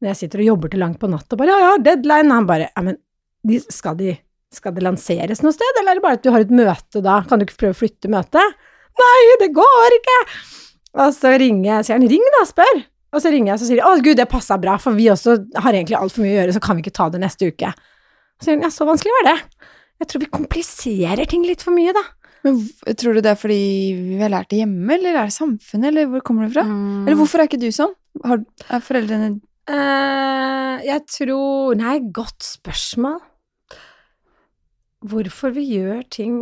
når 0.00 0.14
jeg 0.14 0.20
sitter 0.22 0.40
og 0.40 0.52
jobber 0.54 0.72
til 0.72 0.80
langt 0.80 1.00
på 1.00 1.10
natt 1.12 1.28
og 1.28 1.42
bare 1.42 1.52
ja, 1.52 1.60
ja, 1.66 1.78
deadline. 1.90 2.32
Han 2.32 2.48
bare 2.48 2.70
ja, 2.70 2.84
men 2.86 2.96
de, 3.44 3.60
skal, 3.72 3.98
de, 3.98 4.14
skal 4.54 4.74
det 4.74 4.82
lanseres 4.82 5.42
noe 5.44 5.54
sted, 5.54 5.78
eller 5.78 5.92
er 5.92 6.00
det 6.00 6.04
bare 6.04 6.18
at 6.18 6.24
du 6.24 6.32
har 6.34 6.42
et 6.42 6.54
møte 6.54 7.02
da? 7.04 7.20
Kan 7.28 7.40
du 7.40 7.46
ikke 7.46 7.60
prøve 7.60 7.76
å 7.76 7.80
flytte 7.80 8.10
møtet? 8.10 8.56
Nei, 9.00 9.18
det 9.42 9.52
går 9.56 9.96
ikke! 10.00 10.16
Og 11.00 11.12
så 11.14 11.36
ringer 11.38 11.68
jeg, 11.68 11.86
sier 11.86 12.00
han 12.00 12.08
ring 12.10 12.24
da, 12.34 12.42
spør. 12.48 12.80
Og 13.10 13.22
så 13.22 13.30
ringer 13.30 13.52
jeg 13.52 13.56
og 13.56 13.62
så 13.62 13.68
sier 13.68 13.80
de 13.80 13.86
å 13.86 13.92
gud, 14.02 14.18
det 14.18 14.26
passa 14.30 14.58
bra, 14.60 14.76
for 14.82 14.98
vi 14.98 15.08
også 15.10 15.36
har 15.62 15.74
egentlig 15.74 15.98
altfor 15.98 16.24
mye 16.24 16.34
å 16.34 16.38
gjøre, 16.40 16.54
så 16.56 16.62
kan 16.64 16.78
vi 16.78 16.84
ikke 16.84 16.96
ta 16.98 17.08
det 17.14 17.22
neste 17.22 17.50
uke. 17.50 17.70
Så 18.38 18.48
sier 18.48 18.58
hun, 18.58 18.64
ja, 18.66 18.72
så 18.74 18.86
vanskelig 18.88 19.14
var 19.20 19.28
det. 19.30 19.36
Jeg 20.00 20.10
tror 20.10 20.24
vi 20.24 20.32
kompliserer 20.32 21.30
ting 21.30 21.46
litt 21.46 21.62
for 21.62 21.76
mye, 21.76 21.94
da. 21.94 22.04
Men 22.46 22.60
tror 22.96 23.16
du 23.16 23.20
det 23.20 23.34
er 23.34 23.38
fordi 23.38 23.62
vi 24.14 24.20
har 24.22 24.32
lært 24.32 24.50
det 24.52 24.62
hjemme, 24.62 24.88
eller 24.96 25.14
er 25.14 25.30
det 25.30 25.36
samfunnet, 25.36 25.90
eller 25.90 26.10
hvor 26.10 26.24
kommer 26.26 26.46
det 26.46 26.54
fra? 26.54 26.64
Mm. 26.66 27.02
Eller 27.04 27.18
hvorfor 27.20 27.42
er 27.42 27.50
ikke 27.50 27.60
du 27.60 27.68
sånn? 27.74 27.92
Har, 28.26 28.40
er 28.66 28.82
foreldrene 28.82 29.28
uh, 29.70 30.80
jeg 30.82 31.04
tror 31.12 31.76
Nei, 31.78 32.00
godt 32.14 32.42
spørsmål. 32.42 33.20
Hvorfor 35.00 35.54
vi 35.56 35.64
gjør 35.78 36.02
ting 36.12 36.34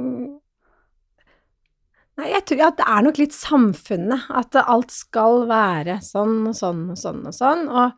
Nei, 2.18 2.32
jeg 2.32 2.42
tror 2.50 2.64
at 2.66 2.78
det 2.80 2.86
er 2.90 3.02
nok 3.06 3.18
litt 3.20 3.34
samfunnet. 3.36 4.24
At 4.34 4.56
alt 4.58 4.90
skal 4.90 5.44
være 5.46 6.00
sånn 6.02 6.48
og 6.50 6.56
sånn 6.58 6.80
og 6.90 6.98
sånn 6.98 7.20
og 7.30 7.36
sånn. 7.36 7.60
Og, 7.70 7.92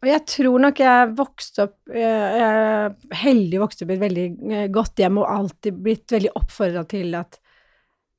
og 0.00 0.08
jeg 0.08 0.22
tror 0.32 0.62
nok 0.64 0.80
jeg 0.80 1.10
vokste 1.18 1.66
opp 1.66 1.92
Jeg 1.92 2.46
er 2.46 2.94
heldig 3.20 3.60
vokste 3.60 3.84
opp 3.84 3.92
i 3.92 3.98
et 3.98 4.04
veldig 4.06 4.24
eh, 4.48 4.64
godt 4.72 5.04
hjem 5.04 5.20
og 5.20 5.28
alltid 5.28 5.84
blitt 5.84 6.16
veldig 6.16 6.32
oppfordra 6.40 6.86
til 6.88 7.12
at 7.20 7.36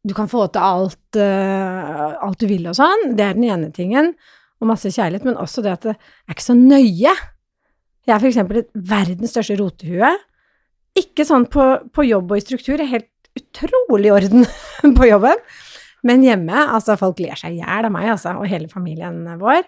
du 0.05 0.13
kan 0.15 0.29
få 0.31 0.45
til 0.53 0.63
alt, 0.63 1.17
eh, 1.19 2.13
alt 2.21 2.39
du 2.39 2.47
vil 2.47 2.69
og 2.69 2.77
sånn. 2.77 3.17
Det 3.17 3.25
er 3.25 3.35
den 3.35 3.49
ene 3.49 3.73
tingen 3.75 4.13
og 4.59 4.69
masse 4.69 4.91
kjærlighet, 4.93 5.25
men 5.25 5.39
også 5.39 5.63
det 5.65 5.73
at 5.73 5.89
det 5.89 5.95
er 5.97 6.35
ikke 6.35 6.49
så 6.51 6.55
nøye. 6.59 7.17
Jeg 8.05 8.13
er 8.13 8.21
for 8.21 8.29
eksempel 8.29 8.65
verdens 8.73 9.33
største 9.33 9.57
rotehue. 9.59 10.13
Ikke 10.97 11.25
sånn 11.27 11.45
på, 11.51 11.65
på 11.93 12.05
jobb 12.07 12.31
og 12.33 12.39
i 12.39 12.43
struktur, 12.43 12.77
jeg 12.77 12.87
er 12.87 12.95
helt 12.97 13.09
utrolig 13.39 14.11
orden 14.13 14.47
på 14.97 15.09
jobben. 15.09 15.43
Men 16.07 16.23
hjemme, 16.23 16.55
altså 16.71 16.95
folk 16.99 17.19
ler 17.21 17.37
seg 17.39 17.57
i 17.57 17.61
hjel 17.61 17.87
av 17.89 17.93
meg, 17.93 18.07
altså, 18.13 18.37
og 18.39 18.47
hele 18.49 18.69
familien 18.71 19.21
vår. 19.39 19.65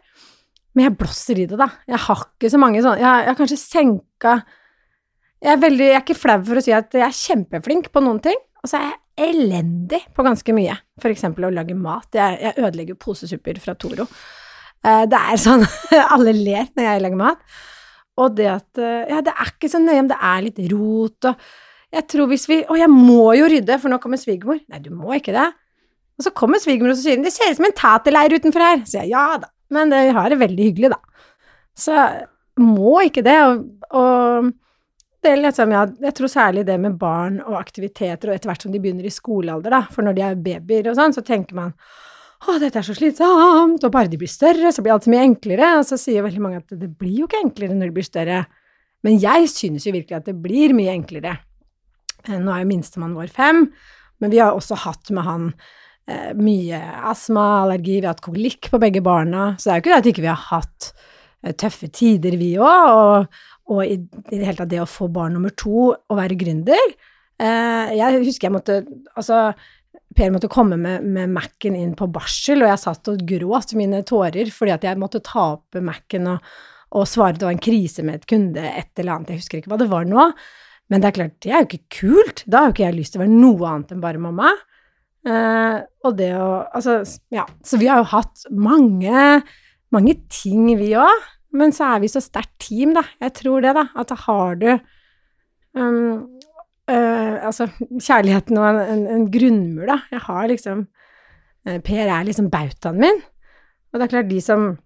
Men 0.77 0.88
jeg 0.88 0.97
blåser 1.01 1.41
i 1.44 1.47
det, 1.50 1.59
da. 1.59 1.68
Jeg 1.89 2.00
har 2.06 2.25
ikke 2.29 2.51
så 2.53 2.59
mange 2.62 2.79
sånne 2.79 3.01
Jeg, 3.01 3.25
har 3.27 3.35
kanskje 3.35 3.59
senka 3.59 4.38
jeg 5.41 5.56
er, 5.56 5.62
veldig, 5.63 5.85
jeg 5.88 5.97
er 5.97 6.03
ikke 6.03 6.21
flau 6.21 6.38
for 6.45 6.59
å 6.59 6.62
si 6.62 6.73
at 6.75 6.94
jeg 6.94 7.01
er 7.01 7.18
kjempeflink 7.18 7.88
på 7.89 8.01
noen 8.06 8.19
ting, 8.21 8.38
og 8.62 8.69
så 8.69 8.77
er 8.77 8.91
jeg 8.91 9.31
elendig 9.31 10.03
på 10.13 10.21
ganske 10.25 10.53
mye. 10.53 10.75
For 11.01 11.09
eksempel 11.09 11.47
å 11.47 11.53
lage 11.53 11.73
mat. 11.73 12.06
Jeg, 12.13 12.37
jeg 12.44 12.61
ødelegger 12.61 12.99
posesupper 13.01 13.57
fra 13.63 13.73
Toro. 13.73 14.06
Eh, 14.85 15.04
det 15.09 15.18
er 15.18 15.42
sånn 15.42 15.66
Alle 16.13 16.35
ler 16.37 16.69
når 16.78 16.85
jeg 16.85 17.04
lager 17.07 17.21
mat. 17.23 17.42
Og 18.21 18.37
det 18.37 18.47
at 18.51 18.81
eh, 18.81 19.09
Ja, 19.09 19.21
det 19.25 19.33
er 19.33 19.51
ikke 19.54 19.71
så 19.71 19.81
nøye 19.81 20.04
om 20.04 20.11
det 20.11 20.18
er 20.18 20.45
litt 20.45 20.61
rot 20.71 21.30
og 21.31 21.45
Jeg 21.92 22.07
tror 22.13 22.30
hvis 22.31 22.47
vi 22.49 22.61
Å, 22.63 22.78
jeg 22.80 22.92
må 22.92 23.33
jo 23.37 23.49
rydde, 23.51 23.80
for 23.81 23.92
nå 23.92 23.99
kommer 24.04 24.21
svigermor. 24.21 24.61
Nei, 24.71 24.81
du 24.83 24.92
må 24.95 25.16
ikke 25.18 25.35
det. 25.35 25.49
Og 26.19 26.28
så 26.28 26.33
kommer 26.37 26.61
svigermor 26.61 26.94
og 26.94 26.99
så 26.99 27.07
sier 27.07 27.18
hun, 27.19 27.25
det 27.25 27.33
ser 27.35 27.51
ut 27.51 27.59
som 27.59 27.68
en 27.68 27.78
taterleir 27.78 28.37
utenfor 28.37 28.63
her. 28.63 28.83
Så 28.85 29.01
jeg 29.01 29.11
ja 29.11 29.25
da, 29.42 29.49
men 29.73 29.92
vi 29.92 30.16
har 30.16 30.31
det 30.31 30.40
veldig 30.40 30.68
hyggelig, 30.69 30.92
da. 30.94 31.28
Så 31.78 31.97
må 32.61 32.99
ikke 33.07 33.23
det. 33.25 33.37
Og, 33.47 33.63
og 33.97 34.51
det 35.21 35.31
er 35.31 35.42
liksom, 35.44 35.73
ja, 35.75 35.85
jeg 36.07 36.16
tror 36.18 36.31
særlig 36.31 36.66
det 36.68 36.78
med 36.81 36.97
barn 37.01 37.40
og 37.44 37.59
aktiviteter, 37.59 38.30
og 38.30 38.35
etter 38.37 38.51
hvert 38.51 38.66
som 38.66 38.73
de 38.73 38.81
begynner 38.81 39.06
i 39.06 39.13
skolealder, 39.13 39.73
da, 39.73 39.81
for 39.94 40.06
når 40.06 40.18
de 40.18 40.25
er 40.25 40.40
babyer 40.47 40.90
og 40.92 40.97
sånn, 40.97 41.13
så 41.13 41.23
tenker 41.25 41.57
man 41.57 41.75
å, 42.42 42.57
dette 42.62 42.80
er 42.81 42.86
så 42.86 42.95
slitsomt, 42.98 43.83
og 43.86 43.94
bare 43.94 44.10
de 44.10 44.18
blir 44.18 44.31
større, 44.31 44.71
så 44.74 44.81
blir 44.81 44.95
alt 44.95 45.06
så 45.06 45.14
mye 45.14 45.28
enklere, 45.28 45.76
og 45.78 45.86
så 45.88 46.00
sier 46.00 46.26
veldig 46.26 46.42
mange 46.42 46.62
at 46.64 46.74
det 46.74 46.90
blir 46.98 47.21
jo 47.21 47.30
ikke 47.30 47.44
enklere 47.44 47.78
når 47.78 47.92
de 47.92 47.98
blir 48.00 48.07
større. 48.07 48.40
Men 49.06 49.19
jeg 49.21 49.50
synes 49.52 49.86
jo 49.86 49.94
virkelig 49.95 50.18
at 50.19 50.30
det 50.30 50.38
blir 50.42 50.74
mye 50.78 50.94
enklere. 50.94 51.36
Eh, 52.28 52.40
Nå 52.42 52.54
er 52.54 52.64
jo 52.64 52.71
minstemann 52.71 53.16
vår 53.18 53.30
fem, 53.33 53.68
men 54.21 54.33
vi 54.33 54.42
har 54.42 54.57
også 54.57 54.78
hatt 54.83 55.14
med 55.14 55.26
han 55.26 55.48
eh, 56.10 56.31
mye 56.38 56.81
astma, 57.12 57.45
allergi, 57.64 58.00
vi 58.00 58.06
har 58.06 58.16
hatt 58.16 58.26
kolikk 58.26 58.69
på 58.74 58.81
begge 58.81 59.04
barna, 59.06 59.52
så 59.57 59.69
det 59.69 59.74
er 59.74 59.80
jo 59.80 59.86
ikke 59.86 59.94
det 59.94 60.02
at 60.02 60.12
ikke 60.14 60.26
vi 60.26 60.31
har 60.33 60.44
hatt 60.50 60.92
eh, 61.45 61.56
tøffe 61.57 61.90
tider, 61.94 62.38
vi 62.42 62.52
òg, 62.62 62.92
og, 62.98 63.42
og 63.71 63.86
i, 63.86 63.98
i 64.02 64.38
det 64.38 64.45
hele 64.45 64.60
tatt 64.64 64.74
det 64.74 64.81
å 64.83 64.90
få 64.90 65.10
barn 65.14 65.38
nummer 65.38 65.54
to 65.57 65.92
og 65.94 66.18
være 66.18 66.38
gründer. 66.42 66.94
Eh, 67.42 67.94
jeg 67.98 68.21
husker 68.21 68.50
jeg 68.50 68.54
måtte 68.54 68.81
Altså, 69.18 69.52
Per 70.18 70.33
måtte 70.33 70.49
komme 70.51 70.75
med, 70.80 71.06
med 71.07 71.31
Mac-en 71.31 71.77
inn 71.77 71.94
på 71.95 72.09
barsel, 72.11 72.63
og 72.65 72.71
jeg 72.71 72.81
satt 72.81 73.11
og 73.13 73.21
gråt 73.27 73.75
mine 73.80 74.01
tårer 74.07 74.51
fordi 74.51 74.73
at 74.75 74.83
jeg 74.87 74.99
måtte 74.99 75.23
ta 75.23 75.53
opp 75.53 75.80
Mac-en 75.80 76.33
og, 76.33 76.49
og 76.99 77.07
svare 77.07 77.37
det 77.37 77.47
var 77.47 77.56
en 77.56 77.63
krise 77.63 78.03
med 78.03 78.19
et 78.19 78.27
kunde, 78.27 78.65
et 78.65 78.91
eller 78.99 79.15
annet, 79.15 79.31
jeg 79.31 79.44
husker 79.44 79.61
ikke 79.61 79.71
hva 79.71 79.80
det 79.80 79.91
var 79.91 80.09
nå. 80.09 80.27
Men 80.91 80.99
det 80.99 81.07
er 81.07 81.15
klart, 81.15 81.37
det 81.39 81.51
er 81.53 81.63
jo 81.63 81.69
ikke 81.69 81.99
kult. 82.01 82.44
Da 82.44 82.59
har 82.59 82.68
jo 82.68 82.75
ikke 82.75 82.83
jeg 82.89 82.97
lyst 82.97 83.13
til 83.15 83.21
å 83.21 83.23
være 83.23 83.37
noe 83.37 83.69
annet 83.69 83.94
enn 83.95 84.03
bare 84.03 84.19
mamma. 84.19 84.49
Eh, 85.21 85.77
og 86.03 86.18
det 86.18 86.31
å 86.35 86.49
Altså, 86.68 86.97
ja. 87.31 87.45
Så 87.63 87.80
vi 87.80 87.87
har 87.87 88.01
jo 88.01 88.09
hatt 88.11 88.44
mange, 88.51 89.39
mange 89.95 90.18
ting, 90.33 90.68
vi 90.80 90.91
òg. 90.99 91.30
Men 91.56 91.71
så 91.75 91.94
er 91.94 92.03
vi 92.03 92.11
så 92.11 92.21
sterkt 92.23 92.57
team, 92.63 92.95
da. 92.95 93.06
Jeg 93.23 93.35
tror 93.39 93.63
det, 93.63 93.71
da. 93.77 93.87
At 93.95 94.11
har 94.25 94.59
du 94.59 94.69
um, 95.80 96.27
øh, 96.90 97.45
altså, 97.45 97.68
kjærligheten 98.00 98.57
og 98.57 98.69
en, 98.69 98.80
en, 98.94 99.04
en 99.16 99.28
grunnmur, 99.31 99.85
da. 99.85 100.00
Jeg 100.11 100.19
har 100.28 100.47
liksom 100.47 100.88
øh, 101.68 101.80
Per 101.80 102.07
er 102.07 102.23
liksom 102.23 102.50
bautaen 102.52 103.00
min. 103.00 103.21
Og 103.92 104.00
det 104.00 104.06
er 104.06 104.14
klart, 104.16 104.31
de 104.31 104.42
som 104.42 104.78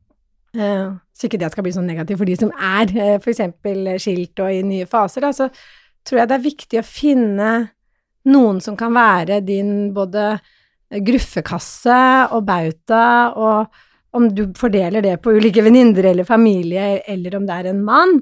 øh, 0.55 0.91
Så 1.13 1.27
ikke 1.27 1.37
det 1.37 1.51
skal 1.51 1.63
bli 1.63 1.71
sånn 1.71 1.87
negativt 1.87 2.19
for 2.19 2.27
de 2.27 2.35
som 2.35 2.51
er 2.51 2.91
øh, 2.91 3.19
eksempel 3.23 3.93
skilt 4.01 4.39
og 4.43 4.51
i 4.51 4.65
nye 4.67 4.85
faser, 4.89 5.23
da, 5.23 5.31
så 5.31 5.47
tror 6.05 6.19
jeg 6.19 6.29
det 6.29 6.35
er 6.35 6.43
viktig 6.43 6.79
å 6.81 6.85
finne 6.87 7.51
noen 8.25 8.59
som 8.61 8.75
kan 8.77 8.93
være 8.93 9.39
din 9.45 9.93
både 9.95 10.35
gruffekasse 11.05 11.99
og 12.35 12.45
bauta, 12.45 13.31
og 13.35 14.15
om 14.15 14.27
du 14.31 14.45
fordeler 14.57 15.03
det 15.03 15.17
på 15.23 15.33
ulike 15.35 15.63
venninner 15.65 16.11
eller 16.11 16.27
familie, 16.27 17.01
eller 17.07 17.37
om 17.37 17.47
det 17.47 17.55
er 17.55 17.69
en 17.71 17.83
mann. 17.85 18.13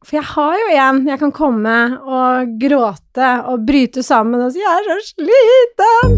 For 0.00 0.16
jeg 0.16 0.24
har 0.32 0.54
jo 0.56 0.68
en 0.80 1.02
jeg 1.10 1.20
kan 1.20 1.32
komme 1.36 1.72
og 2.00 2.54
gråte 2.56 3.26
og 3.52 3.66
bryte 3.68 4.00
sammen 4.02 4.40
og 4.40 4.52
si 4.54 4.58
'jeg 4.62 4.72
er 4.72 4.84
så 4.88 4.96
sliten'. 5.12 6.14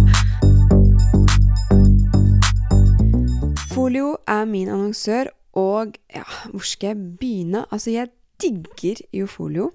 Folio 3.74 4.16
er 4.28 4.44
min 4.44 4.68
annonsør, 4.68 5.24
og 5.54 5.86
ja, 6.14 6.22
hvor 6.50 6.62
skal 6.62 6.86
jeg 6.86 6.96
begynne? 7.18 7.66
Altså, 7.72 7.90
jeg 7.90 8.08
digger 8.40 8.96
jo 9.12 9.26
Folio. 9.26 9.72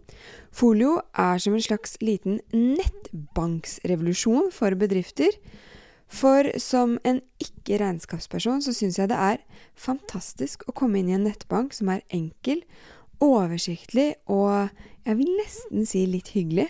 Folio 0.52 1.02
er 1.14 1.38
som 1.38 1.54
en 1.54 1.62
slags 1.62 1.98
liten 2.02 2.40
nettbanksrevolusjon 2.54 4.52
for 4.52 4.70
bedrifter. 4.70 5.30
For 6.08 6.44
som 6.58 6.98
en 7.04 7.22
ikke-regnskapsperson 7.44 8.62
så 8.62 8.74
syns 8.74 9.00
jeg 9.00 9.10
det 9.10 9.18
er 9.18 9.38
fantastisk 9.76 10.64
å 10.68 10.72
komme 10.72 11.00
inn 11.00 11.10
i 11.10 11.14
en 11.14 11.24
nettbank 11.28 11.74
som 11.74 11.90
er 11.90 12.02
enkel, 12.10 12.64
oversiktlig 13.24 14.14
og 14.32 14.70
jeg 15.08 15.20
vil 15.20 15.32
nesten 15.40 15.88
si 15.88 16.04
litt 16.10 16.34
hyggelig. 16.36 16.68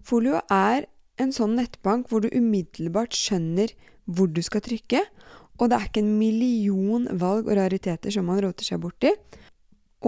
Folio 0.00 0.40
er 0.50 0.86
en 1.20 1.34
sånn 1.36 1.58
nettbank 1.58 2.08
hvor 2.08 2.24
du 2.24 2.30
umiddelbart 2.32 3.12
skjønner 3.16 3.74
hvor 4.10 4.30
du 4.32 4.40
skal 4.42 4.64
trykke, 4.64 5.04
og 5.60 5.68
det 5.68 5.76
er 5.76 5.88
ikke 5.90 6.02
en 6.02 6.16
million 6.18 7.06
valg 7.20 7.50
og 7.50 7.58
rariteter 7.58 8.14
som 8.14 8.26
man 8.30 8.40
råter 8.42 8.66
seg 8.66 8.80
borti. 8.82 9.12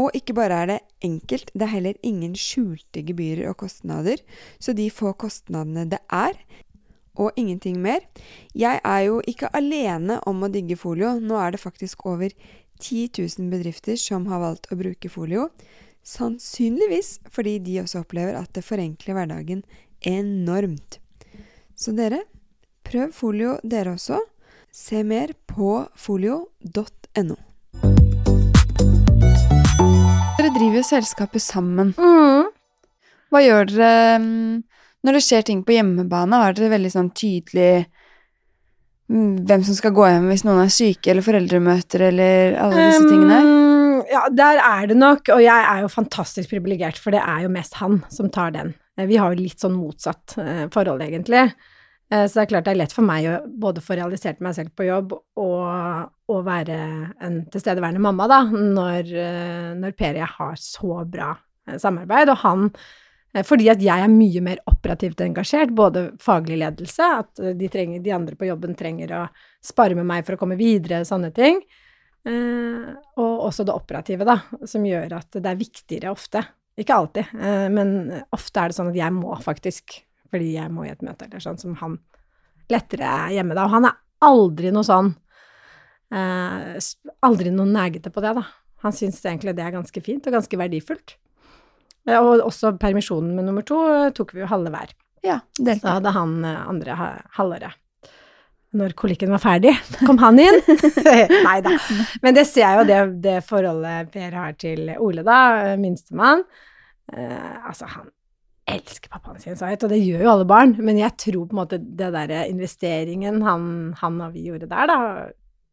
Og 0.00 0.14
ikke 0.16 0.34
bare 0.38 0.62
er 0.62 0.70
det 0.70 0.78
enkelt, 1.04 1.52
det 1.52 1.66
er 1.66 1.74
heller 1.74 1.98
ingen 2.00 2.32
skjulte 2.38 3.02
gebyrer 3.04 3.50
og 3.50 3.58
kostnader, 3.60 4.22
så 4.56 4.72
de 4.72 4.88
få 4.88 5.12
kostnadene 5.20 5.84
det 5.92 6.00
er, 6.08 6.38
og 7.20 7.36
ingenting 7.36 7.76
mer. 7.84 8.00
Jeg 8.56 8.80
er 8.80 9.00
jo 9.04 9.20
ikke 9.28 9.50
alene 9.52 10.16
om 10.24 10.40
å 10.40 10.48
digge 10.48 10.78
folio, 10.80 11.18
nå 11.20 11.36
er 11.36 11.52
det 11.52 11.60
faktisk 11.60 12.06
over 12.08 12.32
10 12.82 13.22
000 13.38 13.50
bedrifter 13.52 13.96
som 14.00 14.26
har 14.26 14.42
valgt 14.42 14.66
å 14.74 14.78
bruke 14.80 15.10
folio. 15.12 15.46
Sannsynligvis 16.02 17.20
fordi 17.30 17.60
de 17.62 17.78
også 17.84 18.02
opplever 18.02 18.34
at 18.34 18.50
det 18.56 18.64
forenkler 18.66 19.14
hverdagen 19.14 19.62
enormt. 20.02 20.98
Så 21.78 21.94
dere, 21.94 22.24
prøv 22.82 23.14
folio 23.14 23.56
dere 23.62 23.94
også. 23.94 24.18
Se 24.72 25.02
mer 25.06 25.34
på 25.46 25.84
folio.no. 25.94 27.38
Dere 30.38 30.50
driver 30.56 30.78
jo 30.80 30.84
selskapet 30.86 31.44
sammen. 31.44 31.92
Mm. 31.94 32.50
Hva 33.32 33.42
gjør 33.44 33.70
dere 33.70 34.18
mm, 34.20 34.62
når 35.06 35.18
det 35.18 35.24
skjer 35.26 35.46
ting 35.48 35.62
på 35.64 35.76
hjemmebane? 35.76 36.40
Er 36.40 36.56
dere 36.56 36.72
veldig 36.74 36.92
sånn 36.96 37.12
tydelig 37.14 37.86
hvem 39.12 39.64
som 39.66 39.76
skal 39.76 39.92
gå 39.96 40.06
hjem 40.08 40.30
hvis 40.30 40.44
noen 40.46 40.62
er 40.64 40.72
syke, 40.72 41.10
eller 41.12 41.24
foreldremøter, 41.26 42.06
eller 42.08 42.54
alle 42.64 42.86
disse 42.88 43.04
tingene? 43.10 43.40
Um, 43.44 43.98
ja, 44.08 44.22
der 44.32 44.60
er 44.64 44.88
det 44.90 44.96
nok, 44.98 45.28
og 45.34 45.42
jeg 45.44 45.66
er 45.74 45.82
jo 45.84 45.90
fantastisk 45.92 46.50
privilegert, 46.52 46.98
for 47.00 47.14
det 47.14 47.20
er 47.22 47.44
jo 47.44 47.52
mest 47.52 47.76
han 47.82 48.00
som 48.12 48.30
tar 48.32 48.54
den. 48.56 48.72
Eh, 48.98 49.06
Vi 49.10 49.20
har 49.20 49.32
jo 49.34 49.42
litt 49.42 49.60
sånn 49.62 49.76
motsatt 49.76 50.36
eh, 50.40 50.64
forhold, 50.72 51.04
egentlig. 51.04 51.44
Eh, 52.10 52.24
Så 52.26 52.34
det 52.38 52.42
er 52.42 52.50
klart 52.54 52.66
det 52.66 52.74
er 52.74 52.80
lett 52.82 52.96
for 52.96 53.06
meg 53.08 53.28
å 53.28 53.36
både 53.46 53.84
få 53.84 53.96
realisert 54.00 54.40
meg 54.44 54.56
selv 54.56 54.74
på 54.76 54.88
jobb 54.88 55.14
og, 55.14 56.10
og 56.32 56.42
være 56.48 56.80
en 57.20 57.38
tilstedeværende 57.52 58.02
mamma, 58.02 58.26
da, 58.28 58.42
når, 58.50 59.12
når 59.80 59.96
Per 59.96 60.18
har 60.38 60.58
så 60.60 61.04
bra 61.08 61.34
samarbeid. 61.78 62.32
Og 62.32 62.42
han 62.42 62.68
fordi 63.40 63.70
at 63.72 63.80
jeg 63.80 64.04
er 64.04 64.12
mye 64.12 64.42
mer 64.44 64.58
operativt 64.68 65.22
engasjert, 65.24 65.72
både 65.72 66.10
faglig 66.20 66.58
ledelse, 66.60 67.06
at 67.22 67.40
eh, 67.40 67.54
de, 67.56 67.70
trenger, 67.72 68.02
de 68.04 68.12
andre 68.12 68.36
på 68.36 68.48
jobben 68.50 68.76
trenger 68.76 69.14
å 69.16 69.22
spare 69.64 69.96
med 69.96 70.08
meg 70.08 70.26
for 70.26 70.36
å 70.36 70.42
komme 70.42 70.58
videre, 70.60 71.00
sånne 71.08 71.32
ting. 71.36 71.62
Eh, 72.28 72.90
og 73.18 73.46
også 73.48 73.64
det 73.66 73.74
operative, 73.74 74.26
da, 74.28 74.36
som 74.68 74.84
gjør 74.86 75.16
at 75.16 75.40
det 75.40 75.48
er 75.48 75.60
viktigere 75.60 76.12
ofte. 76.12 76.44
Ikke 76.78 76.96
alltid, 76.96 77.32
eh, 77.40 77.68
men 77.72 77.96
ofte 78.32 78.60
er 78.60 78.72
det 78.72 78.78
sånn 78.78 78.92
at 78.92 79.00
jeg 79.00 79.16
må 79.16 79.32
faktisk, 79.40 79.96
fordi 80.32 80.54
jeg 80.58 80.72
må 80.72 80.86
i 80.86 80.92
et 80.92 81.04
møte 81.04 81.26
eller 81.26 81.42
sånn, 81.44 81.60
som 81.60 81.74
han 81.80 81.98
lettere 82.72 83.08
er 83.08 83.38
hjemme 83.38 83.56
da. 83.56 83.66
Og 83.66 83.76
han 83.78 83.88
er 83.88 83.98
aldri 84.28 84.70
noe 84.74 84.86
sånn 84.86 85.12
eh, 86.12 86.76
Aldri 87.26 87.52
noe 87.54 87.68
negete 87.68 88.12
på 88.12 88.22
det, 88.24 88.36
da. 88.38 88.44
Han 88.82 88.94
syns 88.94 89.20
egentlig 89.24 89.54
det 89.56 89.64
er 89.64 89.74
ganske 89.74 90.04
fint 90.04 90.26
og 90.26 90.36
ganske 90.36 90.58
verdifullt. 90.58 91.16
Eh, 92.08 92.18
Og 92.18 92.40
også 92.48 92.72
permisjonen 92.82 93.34
med 93.36 93.46
nummer 93.46 93.62
to 93.66 93.78
eh, 93.90 94.10
tok 94.16 94.32
vi 94.34 94.42
jo 94.42 94.50
halve 94.50 94.72
hver. 94.74 94.90
Ja, 95.22 95.40
Så 95.54 95.64
delte. 95.68 95.86
hadde 95.98 96.12
han 96.16 96.32
eh, 96.44 96.68
andre 96.68 96.96
halvåret. 97.38 97.78
Når 98.72 98.94
kolikken 98.96 99.28
var 99.34 99.42
ferdig, 99.42 99.74
kom 100.08 100.16
han 100.22 100.38
inn. 100.40 100.58
Nei 101.46 101.58
da. 101.60 101.74
Men 102.24 102.34
det 102.38 102.46
ser 102.48 102.64
jeg 102.64 102.78
jo, 102.80 102.86
det, 102.88 103.00
det 103.26 103.36
forholdet 103.44 104.08
Per 104.14 104.32
har 104.38 104.54
til 104.56 104.88
Ole, 104.98 105.22
da, 105.26 105.76
minstemann. 105.76 106.42
Eh, 107.12 107.66
altså, 107.68 107.84
han 107.92 108.08
elsker 108.72 109.10
pappaen 109.12 109.40
sin, 109.42 109.56
sa 109.58 109.68
jeg, 109.68 109.80
og 109.84 109.90
det 109.92 109.98
gjør 110.00 110.22
jo 110.24 110.30
alle 110.32 110.46
barn. 110.48 110.72
Men 110.80 110.96
jeg 111.02 111.12
tror 111.20 111.44
på 111.50 111.52
en 111.54 111.60
måte 111.60 111.78
det 111.82 112.08
derre 112.14 112.46
investeringen 112.48 113.42
han, 113.44 113.64
han 114.00 114.20
og 114.24 114.32
vi 114.38 114.46
gjorde 114.48 114.68
der, 114.70 114.88
da, 114.88 114.98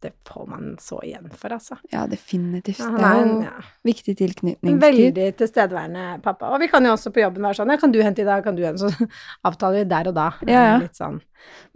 det 0.03 0.11
får 0.27 0.45
man 0.47 0.75
så 0.81 0.99
igjen 1.03 1.29
for, 1.35 1.53
altså. 1.55 1.77
Ja, 1.91 2.05
definitivt. 2.09 2.79
Ja, 2.79 2.89
det 2.95 3.07
er 3.09 3.23
en 3.23 3.41
ja, 3.45 3.55
viktig 3.87 4.15
tilknytningstid. 4.19 4.83
veldig 4.83 5.25
tilstedeværende 5.39 6.05
pappa. 6.25 6.53
Og 6.53 6.63
vi 6.63 6.69
kan 6.71 6.85
jo 6.87 6.93
også 6.95 7.11
på 7.15 7.23
jobben 7.23 7.47
være 7.47 7.59
sånn, 7.59 7.73
ja, 7.73 7.79
kan 7.81 7.95
du 7.95 7.99
hente 8.03 8.23
i 8.23 8.27
dag, 8.27 8.45
kan 8.45 8.57
du 8.57 8.63
hente, 8.65 8.87
så 8.87 9.09
avtaler 9.49 9.83
vi 9.83 9.89
der 9.91 10.11
og 10.11 10.15
da. 10.19 10.29
Ja, 10.47 10.63
ja. 10.73 10.77
Litt 10.83 10.99
sånn. 10.99 11.19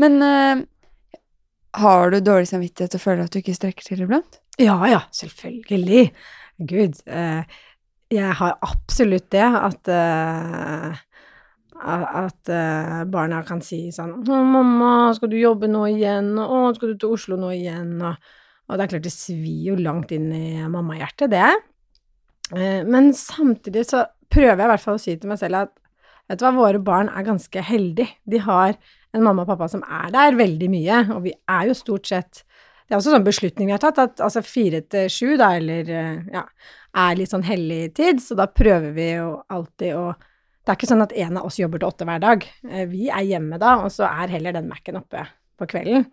Men 0.01 0.17
uh, 0.23 0.63
har 1.83 2.13
du 2.13 2.21
dårlig 2.23 2.51
samvittighet 2.53 2.95
og 2.99 3.03
føler 3.03 3.27
at 3.27 3.35
du 3.35 3.41
ikke 3.41 3.57
strekker 3.57 3.89
til 3.89 4.05
iblant? 4.07 4.39
Ja, 4.61 4.77
ja, 4.89 5.03
selvfølgelig. 5.23 6.07
Gud, 6.63 6.99
Uh, 7.09 7.43
jeg 8.13 8.35
har 8.39 8.57
absolutt 8.61 9.31
det, 9.33 9.45
at 9.45 9.89
eh, 9.89 11.01
at 11.81 12.49
eh, 12.51 13.03
barna 13.09 13.41
kan 13.47 13.61
si 13.65 13.87
sånn 13.91 14.13
'Å, 14.21 14.39
mamma, 14.45 15.13
skal 15.15 15.31
du 15.31 15.37
jobbe 15.39 15.67
nå 15.67 15.85
igjen?' 15.89 16.37
'Å, 16.37 16.75
skal 16.75 16.93
du 16.93 16.97
til 16.97 17.13
Oslo 17.15 17.37
nå 17.37 17.51
igjen?' 17.55 18.01
Og, 18.01 18.15
og 18.69 18.77
det 18.77 18.83
er 18.83 18.91
klart, 18.93 19.05
det 19.07 19.13
svir 19.13 19.71
jo 19.71 19.75
langt 19.75 20.11
inn 20.11 20.31
i 20.31 20.61
mammahjertet, 20.67 21.29
det. 21.33 21.51
Eh, 22.53 22.83
men 22.85 23.13
samtidig 23.13 23.85
så 23.89 24.05
prøver 24.29 24.57
jeg 24.57 24.67
i 24.67 24.73
hvert 24.73 24.83
fall 24.83 24.99
å 24.99 25.01
si 25.01 25.15
til 25.15 25.29
meg 25.29 25.39
selv 25.41 25.63
at 25.63 25.73
vet 26.29 26.39
du 26.39 26.45
hva, 26.45 26.53
våre 26.55 26.79
barn 26.79 27.09
er 27.09 27.25
ganske 27.27 27.61
heldige. 27.61 28.15
De 28.25 28.39
har 28.39 28.77
en 29.13 29.23
mamma 29.23 29.43
og 29.43 29.51
pappa 29.51 29.67
som 29.69 29.83
er 29.83 30.13
der 30.13 30.37
veldig 30.39 30.69
mye, 30.71 31.01
og 31.15 31.25
vi 31.27 31.33
er 31.33 31.67
jo 31.69 31.77
stort 31.77 32.07
sett 32.09 32.45
det 32.83 32.97
er 32.97 32.99
også 32.99 33.13
sånn 33.13 33.25
beslutning 33.25 33.69
vi 33.69 33.73
har 33.73 33.81
tatt, 33.81 33.99
at 34.01 34.21
altså 34.21 34.41
fire 34.45 34.81
til 34.91 35.07
sju, 35.09 35.29
da, 35.39 35.53
eller 35.57 35.87
eh, 35.87 36.17
ja, 36.35 36.43
er 37.03 37.15
litt 37.17 37.31
sånn 37.31 37.45
hellig 37.47 37.93
tid, 37.97 38.19
så 38.21 38.35
da 38.37 38.49
prøver 38.51 38.91
vi 38.93 39.07
jo 39.15 39.29
alltid 39.49 39.95
å 39.97 40.11
Det 40.63 40.71
er 40.71 40.77
ikke 40.79 40.87
sånn 40.87 41.03
at 41.03 41.11
en 41.19 41.37
av 41.41 41.45
oss 41.49 41.57
jobber 41.59 41.81
til 41.81 41.89
åtte 41.89 42.05
hver 42.07 42.21
dag. 42.23 42.45
Eh, 42.69 42.85
Vi 42.87 43.09
er 43.11 43.25
hjemme 43.27 43.59
da, 43.59 43.75
og 43.83 43.91
så 43.91 44.05
er 44.07 44.31
heller 44.31 44.55
den 44.55 44.69
Mac-en 44.69 44.99
oppe 45.01 45.25
på 45.59 45.67
kvelden. 45.67 46.05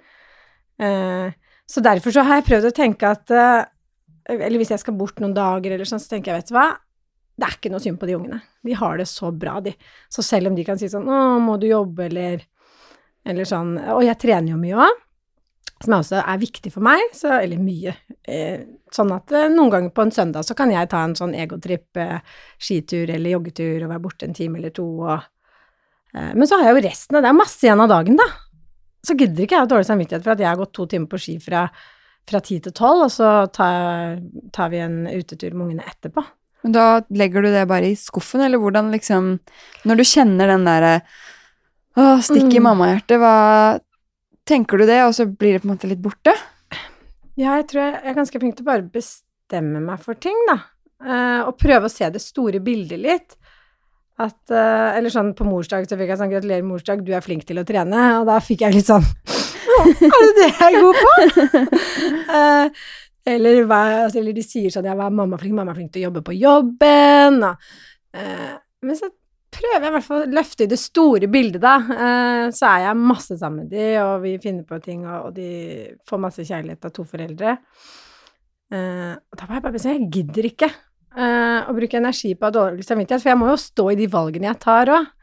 Eh, 0.80 1.30
Så 1.70 1.80
derfor 1.80 2.10
så 2.10 2.24
har 2.26 2.40
jeg 2.40 2.48
prøvd 2.48 2.66
å 2.66 2.74
tenke 2.74 3.06
at 3.06 3.30
eh, 3.30 3.64
Eller 4.30 4.58
hvis 4.58 4.70
jeg 4.70 4.80
skal 4.82 4.94
bort 4.94 5.20
noen 5.20 5.34
dager 5.34 5.70
eller 5.72 5.84
sånn, 5.86 6.00
så 6.02 6.10
tenker 6.10 6.32
jeg, 6.32 6.42
vet 6.42 6.48
du 6.50 6.54
hva, 6.54 6.76
det 7.40 7.46
er 7.46 7.54
ikke 7.56 7.70
noe 7.72 7.80
synd 7.82 7.98
på 7.98 8.06
de 8.06 8.14
ungene. 8.14 8.40
De 8.62 8.74
har 8.76 8.98
det 9.00 9.06
så 9.08 9.30
bra, 9.32 9.60
de. 9.60 9.72
Så 10.12 10.22
selv 10.22 10.50
om 10.50 10.54
de 10.54 10.62
kan 10.64 10.78
si 10.78 10.86
sånn 10.92 11.06
'Å, 11.08 11.40
må 11.40 11.58
du 11.58 11.66
jobbe', 11.66 12.04
eller, 12.10 12.42
eller 13.24 13.44
sånn 13.44 13.78
Og 13.94 14.02
jeg 14.04 14.18
trener 14.18 14.50
jo 14.52 14.56
mye 14.58 14.76
òg 14.76 15.00
som 15.80 15.94
også 15.96 16.18
er 16.20 16.40
viktig 16.42 16.72
for 16.74 16.84
meg, 16.84 17.00
så, 17.16 17.38
eller 17.40 17.60
mye. 17.62 17.94
Eh, 18.28 18.60
sånn 18.92 19.12
at 19.16 19.32
eh, 19.32 19.46
noen 19.48 19.70
ganger 19.72 19.92
på 19.96 20.04
en 20.04 20.12
søndag 20.12 20.44
så 20.44 20.56
kan 20.58 20.72
jeg 20.74 20.90
ta 20.92 21.00
en 21.06 21.14
sånn 21.16 21.32
egotripp, 21.38 21.88
eh, 21.96 22.18
skitur 22.60 23.08
eller 23.14 23.32
joggetur 23.36 23.86
og 23.86 23.92
være 23.94 24.02
borte 24.04 24.28
en 24.28 24.36
time 24.36 24.58
eller 24.60 24.74
to 24.76 24.84
og 25.06 25.14
eh, 25.16 26.32
Men 26.34 26.44
så 26.46 26.58
har 26.60 26.68
jeg 26.68 26.76
jo 26.76 26.88
resten 26.88 27.16
av 27.16 27.24
det, 27.24 27.30
er 27.32 27.38
masse 27.40 27.64
igjen 27.64 27.80
av 27.80 27.88
dagen, 27.94 28.18
da. 28.20 28.28
Så 29.06 29.16
gidder 29.16 29.46
ikke 29.46 29.56
jeg 29.56 29.64
ha 29.64 29.70
dårlig 29.70 29.88
samvittighet 29.88 30.26
for 30.26 30.34
at 30.34 30.42
jeg 30.44 30.50
har 30.50 30.60
gått 30.60 30.74
to 30.76 30.84
timer 30.90 31.08
på 31.08 31.22
ski 31.22 31.38
fra, 31.40 31.62
fra 32.28 32.40
ti 32.44 32.58
til 32.60 32.74
tolv, 32.76 33.06
og 33.06 33.14
så 33.14 33.30
tar, 33.48 34.18
tar 34.52 34.68
vi 34.74 34.82
en 34.84 34.98
utetur 35.08 35.54
med 35.54 35.70
ungene 35.70 35.86
etterpå. 35.88 36.26
Men 36.66 36.74
da 36.76 36.86
legger 37.16 37.40
du 37.46 37.48
det 37.54 37.64
bare 37.70 37.88
i 37.88 37.96
skuffen, 37.96 38.42
eller 38.44 38.60
hvordan 38.60 38.90
liksom 38.92 39.30
Når 39.88 39.96
du 39.96 40.02
kjenner 40.04 40.50
den 40.52 40.66
derre 40.68 40.98
Å, 41.96 42.18
stikk 42.20 42.52
i 42.52 42.60
Mm. 42.60 42.66
mammahjertet, 42.68 43.16
hva 43.16 43.78
Tenker 44.50 44.80
du 44.80 44.88
det, 44.88 44.98
og 45.06 45.14
så 45.14 45.28
blir 45.28 45.54
det 45.54 45.62
på 45.62 45.68
en 45.68 45.76
måte 45.76 45.88
litt 45.90 46.00
borte? 46.02 46.32
Ja, 47.38 47.54
jeg 47.60 47.68
tror 47.70 47.84
jeg 47.84 47.98
er 48.02 48.16
ganske 48.16 48.40
flink 48.42 48.56
til 48.58 48.66
å 48.66 48.70
bare 48.72 48.82
bestemme 48.82 49.82
meg 49.84 50.00
for 50.02 50.18
ting, 50.18 50.36
da. 50.48 50.56
Uh, 51.00 51.46
og 51.46 51.54
prøve 51.60 51.86
å 51.86 51.92
se 51.92 52.08
det 52.10 52.20
store 52.20 52.58
bildet 52.64 52.98
litt. 53.00 53.36
At, 54.20 54.40
uh, 54.50 54.90
eller 54.96 55.12
sånn 55.12 55.30
på 55.38 55.46
morsdag 55.48 55.86
så 55.88 55.96
fikk 55.96 56.10
jeg 56.12 56.20
sånn 56.20 56.32
'gratulerer 56.32 56.66
morsdag, 56.66 57.04
du 57.06 57.14
er 57.16 57.24
flink 57.24 57.46
til 57.48 57.62
å 57.62 57.64
trene', 57.64 58.08
og 58.18 58.26
da 58.28 58.40
fikk 58.44 58.66
jeg 58.66 58.74
litt 58.74 58.90
sånn 58.90 59.06
Er 60.10 60.26
det 60.26 60.34
det 60.36 60.48
jeg 60.50 60.66
er 60.66 60.82
god 60.82 60.98
på? 60.98 61.14
uh, 62.34 62.90
eller, 63.32 63.62
altså, 63.70 64.18
eller 64.18 64.36
de 64.36 64.44
sier 64.44 64.74
sånn 64.74 64.90
'ja, 64.90 64.98
hva 64.98 65.06
er 65.08 65.16
mamma 65.22 65.38
flink? 65.40 65.54
Mamma 65.56 65.72
er 65.72 65.78
flink 65.78 65.94
til 65.94 66.02
å 66.02 66.06
jobbe 66.10 66.26
på 66.26 66.36
jobben', 66.36 67.40
og 67.46 67.56
Men 68.82 68.96
så 68.96 69.08
prøver 69.60 69.76
jeg 69.76 69.90
i 69.90 69.94
hvert 69.96 70.06
fall 70.06 70.34
løfte 70.34 70.64
i 70.64 70.70
det 70.70 70.78
store 70.80 71.28
bildet, 71.30 71.62
da. 71.62 71.76
Eh, 71.94 72.44
så 72.56 72.68
er 72.70 72.84
jeg 72.86 73.00
masse 73.00 73.36
sammen 73.40 73.64
med 73.64 73.74
de, 73.74 73.88
og 74.02 74.24
vi 74.24 74.36
finner 74.42 74.66
på 74.68 74.80
ting, 74.84 75.04
og, 75.06 75.32
de 75.36 75.50
får 76.08 76.22
masse 76.22 76.46
kjærlighet 76.46 76.88
av 76.88 76.94
to 76.96 77.04
foreldre. 77.08 77.56
Eh, 78.70 79.12
og 79.14 79.38
da 79.38 79.48
var 79.48 79.58
jeg 79.58 79.66
bare 79.66 79.82
sånn 79.82 79.96
jeg 79.96 80.10
gidder 80.16 80.48
ikke 80.50 80.70
eh, 80.70 81.68
å 81.68 81.76
bruke 81.76 82.00
energi 82.00 82.32
på 82.38 82.52
dårlig 82.54 82.86
samvittighet, 82.86 83.24
for 83.24 83.32
jeg 83.32 83.40
må 83.40 83.50
jo 83.50 83.60
stå 83.60 83.86
i 83.92 83.98
de 84.00 84.10
valgene 84.10 84.50
jeg 84.50 84.62
tar 84.64 84.94
òg. 84.96 85.16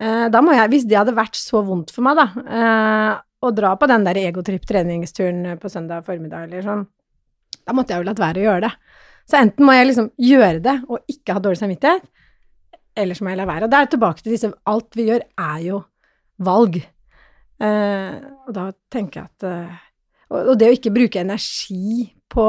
Da 0.00 0.40
må 0.40 0.54
jeg, 0.56 0.70
hvis 0.72 0.86
det 0.88 0.96
hadde 0.96 1.12
vært 1.12 1.36
så 1.36 1.60
vondt 1.60 1.90
for 1.92 2.00
meg, 2.06 2.16
da, 2.16 3.18
å 3.44 3.50
dra 3.52 3.74
på 3.76 3.84
den 3.90 4.06
der 4.06 4.16
egotripp-treningsturen 4.16 5.58
på 5.60 5.68
søndag 5.68 6.06
formiddag 6.06 6.46
eller 6.46 6.64
sånn, 6.64 6.86
da 7.68 7.74
måtte 7.76 7.92
jeg 7.92 8.00
jo 8.00 8.06
latt 8.08 8.22
være 8.22 8.40
å 8.40 8.46
gjøre 8.46 8.62
det. 8.64 8.70
Så 9.28 9.36
enten 9.42 9.68
må 9.68 9.74
jeg 9.76 9.90
liksom 9.90 10.08
gjøre 10.16 10.62
det 10.64 10.74
og 10.88 11.12
ikke 11.12 11.36
ha 11.36 11.42
dårlig 11.44 11.60
samvittighet, 11.60 12.08
eller 12.96 13.16
så 13.16 13.24
må 13.24 13.32
jeg 13.32 13.40
la 13.40 13.46
være. 13.48 13.66
Og 13.66 13.72
det 13.72 13.78
er 13.78 13.92
tilbake 13.92 14.24
til 14.24 14.34
disse 14.34 14.50
Alt 14.70 14.98
vi 14.98 15.06
gjør, 15.10 15.26
er 15.38 15.60
jo 15.66 15.82
valg. 16.40 16.80
Eh, 17.60 18.16
og 18.46 18.52
da 18.56 18.70
tenker 18.92 19.20
jeg 19.20 19.30
at 19.30 19.48
eh, 19.48 19.78
og, 20.30 20.54
det 20.58 20.70
å 20.70 20.74
ikke 20.76 20.92
bruke 20.94 21.20
energi 21.20 22.06
på, 22.30 22.46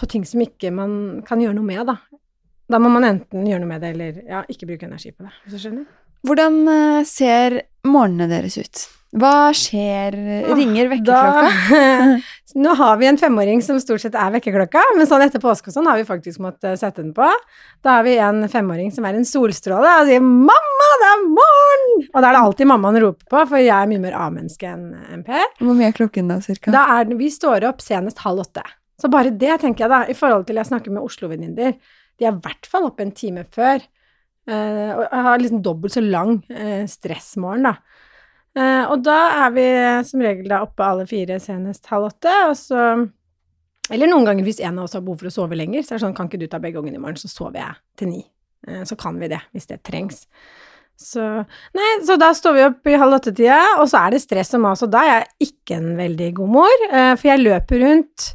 på 0.00 0.08
ting 0.10 0.24
som 0.26 0.40
ikke 0.42 0.72
man 0.74 0.92
kan 1.26 1.42
gjøre 1.42 1.58
noe 1.58 1.68
med, 1.68 1.82
da. 1.90 1.98
Da 2.70 2.78
må 2.80 2.90
man 2.92 3.06
enten 3.06 3.44
gjøre 3.48 3.64
noe 3.64 3.72
med 3.72 3.82
det, 3.84 3.90
eller 3.96 4.22
ja, 4.24 4.44
ikke 4.48 4.68
bruke 4.70 4.88
energi 4.88 5.12
på 5.12 5.26
det. 5.26 5.34
Hvis 5.44 5.56
du 5.56 5.64
skjønner? 5.64 5.90
Hvordan 6.26 6.56
eh, 6.72 7.02
ser 7.08 7.60
morgenene 7.88 8.30
deres 8.32 8.58
ut? 8.60 8.86
Hva 9.10 9.50
skjer? 9.56 10.14
Ringer 10.54 10.86
vekkerklokka? 10.92 12.20
Nå 12.62 12.74
har 12.78 12.96
vi 13.00 13.06
en 13.06 13.18
femåring 13.18 13.58
som 13.62 13.78
stort 13.82 14.02
sett 14.02 14.14
er 14.18 14.30
vekkerklokka, 14.36 14.82
men 14.96 15.06
sånn 15.06 15.24
etter 15.24 15.42
påske 15.42 15.70
og 15.70 15.74
sånn 15.74 15.88
har 15.90 15.98
vi 15.98 16.06
faktisk 16.06 16.38
måttet 16.42 16.78
sette 16.78 17.02
den 17.02 17.10
på. 17.14 17.26
Da 17.82 17.96
har 17.98 18.06
vi 18.06 18.16
en 18.22 18.44
femåring 18.50 18.92
som 18.94 19.06
er 19.06 19.18
en 19.18 19.26
solstråle 19.26 19.96
og 20.00 20.06
sier 20.10 20.22
'mamma, 20.22 20.88
det 21.02 21.10
er 21.10 21.24
morgen!' 21.26 22.08
Og 22.14 22.18
da 22.20 22.28
er 22.28 22.32
det 22.38 22.42
alltid 22.42 22.70
mammaen 22.70 23.00
roper 23.02 23.26
på, 23.34 23.44
for 23.50 23.58
jeg 23.58 23.74
er 23.74 23.90
mye 23.90 24.02
mer 24.06 24.14
A-menneske 24.14 24.66
enn 24.70 24.94
enn 25.12 25.24
Per. 25.26 25.46
Hvor 25.58 25.74
mye 25.74 25.90
er 25.90 25.98
klokken 25.98 26.28
da, 26.30 26.38
cirka? 26.40 26.70
Da 26.70 26.86
er 27.00 27.10
vi 27.14 27.30
står 27.30 27.66
opp 27.68 27.80
senest 27.82 28.18
halv 28.22 28.46
åtte. 28.46 28.62
Så 29.00 29.10
bare 29.10 29.30
det, 29.30 29.60
tenker 29.60 29.86
jeg 29.86 29.90
da, 29.90 30.04
i 30.06 30.14
forhold 30.14 30.46
til 30.46 30.56
jeg 30.56 30.66
snakker 30.70 30.90
med 30.92 31.02
Oslo-venninner, 31.02 31.74
de 32.18 32.26
er 32.26 32.32
i 32.34 32.40
hvert 32.44 32.66
fall 32.66 32.84
oppe 32.86 33.02
en 33.02 33.12
time 33.12 33.44
før. 33.50 33.80
eh, 34.50 34.92
og 34.96 35.06
har 35.12 35.38
liksom 35.38 35.62
dobbelt 35.62 35.92
så 35.92 36.00
lang 36.02 36.42
eh, 36.50 36.86
stressmorgen, 36.88 37.62
da. 37.62 37.74
Eh, 38.58 38.84
og 38.90 39.02
da 39.06 39.18
er 39.46 39.52
vi 39.54 39.66
som 40.08 40.22
regel 40.24 40.48
da 40.50 40.64
oppe 40.64 40.82
alle 40.82 41.06
fire 41.06 41.38
senest 41.42 41.86
halv 41.92 42.10
åtte, 42.10 42.34
og 42.50 42.56
så 42.58 43.08
Eller 43.90 44.06
noen 44.06 44.22
ganger 44.22 44.46
hvis 44.46 44.60
en 44.62 44.78
av 44.78 44.84
oss 44.86 44.92
har 44.94 45.02
behov 45.02 45.18
for 45.18 45.26
å 45.26 45.34
sove 45.34 45.56
lenger, 45.58 45.82
så 45.82 45.94
er 45.94 45.98
det 45.98 46.04
sånn 46.04 46.12
kan 46.14 46.28
ikke 46.28 46.38
du 46.38 46.46
ta 46.46 46.60
begge 46.62 46.78
ungene 46.78 46.94
i 46.94 47.02
morgen, 47.02 47.18
så 47.18 47.26
sover 47.26 47.58
jeg 47.58 47.78
til 47.98 48.12
ni. 48.12 48.20
Eh, 48.68 48.84
så 48.86 48.94
kan 48.94 49.16
vi 49.18 49.26
det, 49.32 49.40
hvis 49.50 49.66
det 49.66 49.80
trengs. 49.82 50.20
Så 51.00 51.24
Nei, 51.74 51.88
så 52.06 52.14
da 52.20 52.28
står 52.36 52.54
vi 52.54 52.66
opp 52.68 52.86
i 52.86 52.98
halv 53.00 53.16
åtte-tida, 53.16 53.58
og 53.80 53.88
så 53.90 54.04
er 54.04 54.14
det 54.14 54.20
stress 54.22 54.54
og 54.54 54.62
mas, 54.62 54.84
og 54.86 54.92
da 54.92 55.02
er 55.02 55.10
jeg 55.16 55.50
ikke 55.50 55.80
en 55.80 55.90
veldig 55.98 56.28
god 56.38 56.52
mor, 56.54 56.84
eh, 56.90 57.14
for 57.16 57.32
jeg 57.32 57.42
løper 57.42 57.82
rundt. 57.82 58.28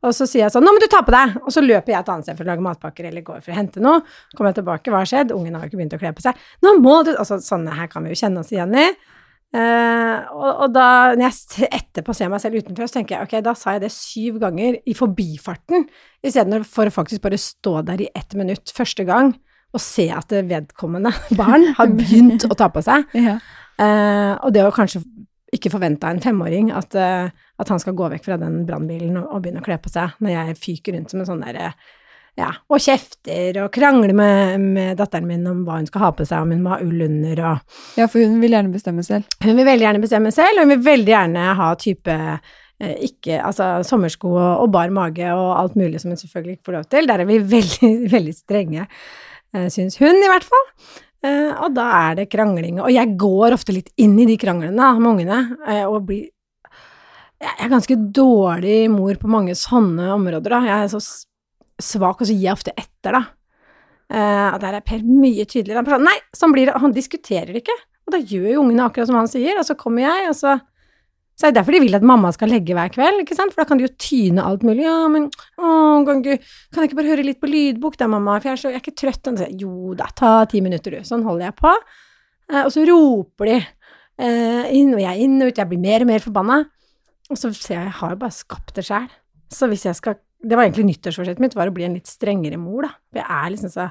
Og 0.00 0.14
så 0.16 0.24
sier 0.24 0.46
jeg 0.46 0.52
sånn 0.52 0.64
'Nå 0.64 0.72
må 0.72 0.80
du 0.80 0.88
ta 0.88 1.02
på 1.04 1.12
deg!' 1.12 1.36
Og 1.44 1.52
så 1.52 1.60
løper 1.60 1.92
jeg 1.92 2.00
et 2.00 2.08
annet 2.08 2.24
sted 2.24 2.36
for 2.36 2.44
å 2.44 2.48
lage 2.48 2.64
matpakker 2.64 3.04
eller 3.04 3.20
går 3.20 3.42
for 3.44 3.52
å 3.52 3.56
hente 3.56 3.80
noe. 3.80 4.00
Kommer 4.34 4.52
jeg 4.52 4.64
tilbake, 4.64 4.88
hva 4.88 5.04
har 5.04 5.08
skjedd? 5.08 5.32
Ungen 5.32 5.54
har 5.54 5.62
jo 5.64 5.68
ikke 5.68 5.80
begynt 5.80 5.96
å 5.96 6.00
kle 6.00 6.12
på 6.12 6.24
seg. 6.24 6.36
'Nå 6.62 6.80
må 6.80 7.04
du 7.04 7.16
Altså, 7.16 7.36
sånne 7.36 7.74
her 7.74 7.86
kan 7.86 8.02
vi 8.02 8.10
jo 8.10 8.20
kjenne 8.26 8.40
oss 8.40 8.50
igjen 8.50 8.74
i. 8.74 8.96
Eh, 9.50 10.18
og, 10.30 10.50
og 10.64 10.74
da, 10.74 10.86
når 11.18 11.26
jeg 11.26 11.68
etterpå 11.74 12.14
ser 12.14 12.30
meg 12.30 12.42
selv 12.42 12.60
utenfra, 12.60 12.86
så 12.86 13.00
tenker 13.00 13.16
jeg 13.16 13.26
ok, 13.26 13.36
da 13.42 13.54
sa 13.58 13.74
jeg 13.74 13.84
det 13.84 13.92
syv 13.94 14.38
ganger 14.42 14.78
i 14.86 14.94
forbifarten, 14.94 15.88
istedenfor 16.22 16.90
å 16.90 16.94
faktisk 16.94 17.24
bare 17.24 17.40
stå 17.40 17.80
der 17.88 18.04
i 18.04 18.10
ett 18.14 18.36
minutt 18.38 18.70
første 18.76 19.06
gang 19.08 19.34
og 19.70 19.82
se 19.82 20.08
at 20.14 20.30
det 20.30 20.44
vedkommende 20.50 21.12
barn 21.40 21.68
har 21.78 21.90
begynt 21.94 22.46
å 22.46 22.58
ta 22.58 22.70
på 22.72 22.84
seg. 22.86 23.08
Ja. 23.30 23.40
Uh, 23.80 24.34
og 24.44 24.50
det 24.52 24.60
å 24.60 24.72
kanskje 24.76 24.98
ikke 25.56 25.70
forvente 25.72 26.04
av 26.04 26.12
en 26.12 26.20
femåring 26.20 26.66
at, 26.76 26.92
uh, 27.00 27.30
at 27.32 27.70
han 27.72 27.80
skal 27.80 27.94
gå 27.96 28.10
vekk 28.12 28.26
fra 28.26 28.36
den 28.36 28.58
brannbilen 28.68 29.14
og, 29.16 29.30
og 29.32 29.40
begynne 29.40 29.62
å 29.62 29.64
kle 29.64 29.78
på 29.80 29.88
seg, 29.88 30.18
når 30.20 30.34
jeg 30.34 30.56
fyker 30.60 30.98
rundt 30.98 31.14
som 31.14 31.22
en 31.22 31.28
sånn 31.30 31.40
derre 31.40 31.70
ja, 32.38 32.50
og 32.70 32.80
kjefter 32.80 33.58
og 33.64 33.72
krangler 33.74 34.14
med, 34.16 34.62
med 34.76 34.98
datteren 35.00 35.28
min 35.28 35.46
om 35.50 35.64
hva 35.66 35.80
hun 35.80 35.88
skal 35.88 36.04
ha 36.06 36.10
på 36.16 36.26
seg, 36.28 36.44
om 36.44 36.54
hun 36.54 36.62
må 36.64 36.72
ha 36.74 36.80
ull 36.84 37.04
under 37.06 37.42
og 37.50 37.98
ja, 37.98 38.06
for 38.06 38.22
hun 38.22 38.38
vil 38.42 38.56
gjerne 38.56 38.72
bestemme 38.72 39.04
selv. 39.06 39.28
Hun 39.42 39.58
vil 39.58 39.68
veldig 39.68 39.86
gjerne 39.86 40.02
bestemme 40.04 40.32
selv, 40.34 40.56
og 40.56 40.66
hun 40.66 40.74
vil 40.76 40.86
veldig 40.86 41.14
gjerne 41.14 41.44
ha 41.60 41.68
type 41.80 42.16
eh, 42.16 42.96
ikke, 43.10 43.42
altså 43.42 43.72
sommersko 43.86 44.32
og, 44.32 44.64
og 44.64 44.72
bar 44.74 44.94
mage 44.94 45.28
og 45.34 45.52
alt 45.58 45.78
mulig 45.80 46.00
som 46.02 46.14
hun 46.14 46.20
selvfølgelig 46.20 46.58
ikke 46.58 46.70
får 46.70 46.78
lov 46.78 46.88
til. 46.94 47.10
Der 47.10 47.24
er 47.24 47.30
vi 47.30 47.38
veldig, 47.56 47.92
veldig 48.16 48.34
strenge, 48.38 48.88
eh, 49.54 49.70
syns 49.72 50.00
hun 50.00 50.20
i 50.22 50.32
hvert 50.32 50.48
fall. 50.48 50.66
Eh, 51.20 51.52
og 51.60 51.74
da 51.76 51.86
er 52.08 52.20
det 52.22 52.30
krangling. 52.32 52.80
Og 52.80 52.92
jeg 52.94 53.16
går 53.20 53.56
ofte 53.56 53.74
litt 53.76 53.90
inn 54.00 54.16
i 54.22 54.28
de 54.28 54.38
kranglene 54.40 54.92
med 55.00 55.10
ungene, 55.14 55.40
eh, 55.68 55.86
og 55.86 56.06
blir 56.08 56.28
Jeg 57.40 57.64
er 57.64 57.70
ganske 57.72 57.94
dårlig 58.12 58.90
mor 58.92 59.16
på 59.16 59.28
mange 59.32 59.54
sånne 59.56 60.10
områder, 60.12 60.52
da. 60.52 60.58
Jeg 60.60 60.84
er 60.84 60.88
så 60.92 60.98
svak, 61.84 62.20
og 62.20 62.28
så 62.28 62.34
gir 62.34 62.48
jeg 62.48 62.56
ofte 62.56 62.74
etter, 62.76 63.16
da. 63.16 63.22
Uh, 64.10 64.58
der 64.58 64.80
er 64.80 64.82
Per 64.82 65.04
mye 65.06 65.46
tydeligere. 65.46 65.84
Han 65.86 66.02
Nei, 66.08 66.16
sånn 66.34 66.54
blir 66.54 66.66
det. 66.70 66.80
Han 66.82 66.94
diskuterer 66.94 67.60
ikke. 67.60 67.76
Og 68.08 68.16
da 68.16 68.18
gjør 68.18 68.48
jo 68.50 68.64
ungene 68.64 68.88
akkurat 68.88 69.10
som 69.10 69.18
han 69.20 69.30
sier, 69.30 69.58
og 69.60 69.66
så 69.68 69.76
kommer 69.78 70.08
jeg, 70.08 70.32
og 70.32 70.36
så 70.38 70.58
så 71.40 71.48
det 71.48 71.56
derfor 71.56 71.72
de 71.72 71.78
vil 71.80 71.96
at 71.96 72.04
mamma 72.04 72.28
skal 72.36 72.50
legge 72.52 72.74
hver 72.76 72.90
kveld, 72.92 73.22
ikke 73.22 73.32
sant? 73.32 73.54
For 73.54 73.62
da 73.62 73.68
kan 73.70 73.78
de 73.80 73.86
jo 73.86 73.94
tyne 73.96 74.42
alt 74.44 74.64
mulig. 74.66 74.82
Ja, 74.84 75.06
men 75.08 75.30
å, 75.56 75.70
kan, 76.04 76.20
du, 76.20 76.34
kan 76.36 76.82
jeg 76.82 76.90
ikke 76.90 76.98
bare 76.98 77.12
høre 77.14 77.24
litt 77.24 77.38
på 77.40 77.48
lydbok 77.48 77.96
da, 77.96 78.10
mamma? 78.12 78.34
For 78.42 78.50
jeg 78.50 78.58
er, 78.58 78.60
så, 78.60 78.72
jeg 78.74 78.76
er 78.76 78.82
ikke 78.84 79.00
trøtt. 79.00 79.30
Og 79.30 79.40
så, 79.40 79.46
jo 79.62 79.94
da, 79.96 80.10
ta 80.20 80.34
ti 80.50 80.60
minutter, 80.60 80.98
du. 80.98 81.06
Sånn 81.08 81.24
holder 81.24 81.46
jeg 81.46 81.56
på. 81.62 81.72
Eh, 82.52 82.60
og 82.60 82.68
så 82.74 82.84
roper 82.90 83.48
de 83.48 83.56
eh, 83.56 84.68
inn, 84.76 84.92
og 84.92 85.00
jeg 85.00 85.24
inn 85.24 85.38
og 85.38 85.48
ut. 85.48 85.62
Jeg 85.62 85.70
blir 85.72 85.80
mer 85.80 86.04
og 86.04 86.10
mer 86.12 86.26
forbanna. 86.26 86.58
Og 87.30 87.40
så 87.40 87.54
ser 87.56 87.78
jeg, 87.78 87.86
jeg 87.88 87.96
har 88.02 88.12
jo 88.12 88.20
bare 88.26 88.36
skapt 88.36 88.76
det 88.76 88.84
sjæl. 88.90 89.08
Så 89.56 89.70
hvis 89.72 89.86
jeg 89.88 89.96
skal 89.96 90.20
Det 90.42 90.56
var 90.56 90.64
egentlig 90.64 90.86
nyttårsforsettet 90.88 91.40
mitt, 91.42 91.54
var 91.54 91.68
å 91.68 91.74
bli 91.74 91.84
en 91.84 91.94
litt 91.98 92.06
strengere 92.08 92.56
mor, 92.56 92.82
da. 92.86 92.94
For 93.12 93.20
jeg 93.20 93.28
er 93.36 93.50
liksom 93.54 93.70
så 93.74 93.90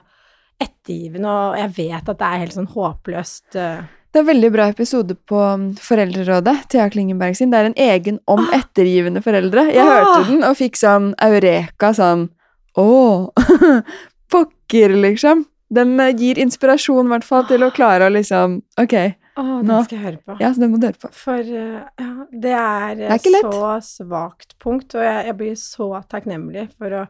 ettergivende, 0.60 1.30
og 1.30 1.58
jeg 1.60 1.70
vet 1.78 2.10
at 2.10 2.18
det 2.20 2.28
er 2.28 2.42
helt 2.44 2.56
sånn 2.58 2.68
håpløst 2.74 3.56
eh, 3.56 3.84
Det 4.12 4.18
er 4.20 4.24
en 4.26 4.28
veldig 4.32 4.50
bra 4.52 4.66
episode 4.74 5.16
på 5.30 5.38
um, 5.38 5.68
Foreldrerådet, 5.78 6.56
Thea 6.74 6.88
Klingenberg 6.90 7.38
sin. 7.38 7.52
Det 7.54 7.60
er 7.62 7.70
en 7.70 7.78
egen 7.78 8.18
om 8.28 8.42
Ah. 8.42 8.58
ettergivende 8.58 9.22
foreldre. 9.22 9.68
Jeg 9.70 9.86
Ah. 9.86 9.92
hørte 9.94 10.32
den 10.32 10.44
og 10.44 10.58
fikk 10.58 10.76
sånn 10.82 11.14
eureka, 11.22 11.94
sånn 11.94 12.30
Å, 12.78 13.32
pokker, 14.32 14.90
liksom. 15.06 15.46
Den 15.70 16.00
eh, 16.00 16.14
gir 16.18 16.40
inspirasjon, 16.42 17.06
i 17.06 17.14
hvert 17.14 17.24
fall, 17.28 17.46
til 17.50 17.64
å 17.66 17.72
klare 17.74 18.08
å 18.10 18.14
liksom 18.14 18.62
Ok, 18.82 18.96
Å, 19.40 19.46
den 19.62 19.72
Nå. 19.72 19.80
skal 19.86 19.98
jeg 19.98 20.06
høre 20.06 20.22
på. 20.26 20.36
ja, 20.42 20.52
så 20.52 20.64
den 20.64 20.74
må 20.74 20.82
du 20.82 20.90
høre 20.90 21.00
på. 21.00 21.12
For 21.16 21.40
uh, 21.48 21.88
ja, 21.88 22.12
det 22.30 22.54
er, 22.58 23.00
Det 23.00 23.16
er 23.16 23.48
så 23.48 23.72
svakt 23.86 24.58
punkt, 24.62 24.98
og 24.98 25.06
jeg, 25.06 25.26
jeg 25.30 25.40
blir 25.40 25.58
så 25.60 25.90
takknemlig 26.12 26.68
for 26.76 26.98
å, 27.00 27.06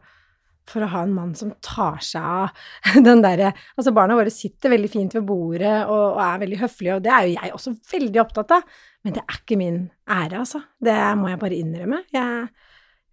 for 0.70 0.86
å 0.86 0.92
ha 0.94 1.04
en 1.08 1.16
mann 1.16 1.34
som 1.40 1.56
tar 1.66 1.98
seg 2.06 2.22
av 2.22 2.54
den 3.08 3.26
derre 3.26 3.54
Altså, 3.74 3.96
barna 3.96 4.18
våre 4.20 4.34
sitter 4.34 4.76
veldig 4.76 4.94
fint 4.94 5.18
ved 5.18 5.26
bordet 5.28 5.76
og, 5.88 6.06
og 6.14 6.24
er 6.28 6.46
veldig 6.46 6.64
høflige, 6.64 7.00
og 7.00 7.06
det 7.08 7.16
er 7.16 7.28
jo 7.28 7.36
jeg 7.38 7.56
også 7.58 7.76
veldig 7.96 8.24
opptatt 8.26 8.58
av, 8.60 8.80
men 9.08 9.16
det 9.16 9.26
er 9.26 9.42
ikke 9.42 9.60
min 9.60 9.84
ære, 10.06 10.44
altså. 10.44 10.64
Det 10.76 10.98
må 11.18 11.32
jeg 11.32 11.42
bare 11.42 11.62
innrømme. 11.64 12.04
Jeg 12.14 12.50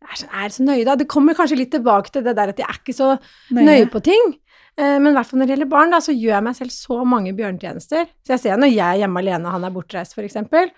er 0.06 0.18
så, 0.18 0.26
er 0.28 0.52
så 0.52 0.64
nøye 0.66 0.84
da. 0.86 0.96
Det 0.98 1.08
kommer 1.10 1.36
kanskje 1.36 1.58
litt 1.60 1.72
tilbake 1.74 2.12
til 2.14 2.24
det 2.26 2.36
der 2.36 2.52
at 2.52 2.60
jeg 2.60 2.68
er 2.68 2.80
ikke 2.80 2.94
så 2.94 3.14
nøye 3.54 3.88
på 3.90 4.02
ting. 4.04 4.34
Eh, 4.78 4.98
Men 5.00 5.12
i 5.12 5.16
hvert 5.16 5.30
fall 5.30 5.40
når 5.40 5.48
det 5.48 5.54
gjelder 5.56 5.72
barn, 5.72 5.94
da, 5.94 6.02
så 6.04 6.12
gjør 6.12 6.34
jeg 6.34 6.46
meg 6.48 6.56
selv 6.58 6.74
så 6.74 6.98
mange 7.08 7.32
bjørnetjenester. 7.36 8.10
Så 8.26 8.36
jeg 8.36 8.42
ser 8.44 8.60
når 8.60 8.74
jeg 8.74 8.84
er 8.86 9.02
hjemme 9.04 9.22
alene, 9.22 9.46
og 9.48 9.56
han 9.56 9.64
er 9.64 9.74
bortreist, 9.74 10.16
eksempel. 10.26 10.72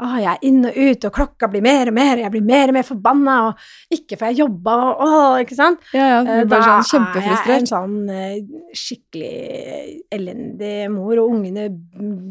Å, 0.00 0.10
jeg 0.20 0.30
er 0.32 0.44
inn 0.48 0.64
og 0.64 0.76
ut, 0.76 1.06
og 1.08 1.12
klokka 1.16 1.48
blir 1.52 1.64
mer 1.64 1.90
og 1.90 1.96
mer, 1.96 2.14
og 2.16 2.24
jeg 2.24 2.32
blir 2.34 2.44
mer 2.48 2.72
og 2.72 2.76
mer 2.78 2.86
forbanna, 2.88 3.34
og 3.50 3.96
ikke 3.96 4.16
får 4.20 4.30
jeg 4.30 4.40
jobba, 4.40 4.76
og 4.88 5.02
å, 5.04 5.10
ikke 5.44 5.58
sant? 5.58 5.82
Ja, 5.96 6.06
ja, 6.08 6.20
du 6.24 6.30
Eh, 6.30 6.42
blir 6.44 6.50
bare 6.54 6.78
sånn 6.88 7.06
er 7.10 7.26
jeg 7.26 7.56
en 7.58 7.68
sånn 7.68 7.96
eh, 8.14 8.38
skikkelig 8.76 10.00
elendig 10.16 10.74
mor, 10.94 11.14
og 11.20 11.34
ungene 11.34 11.68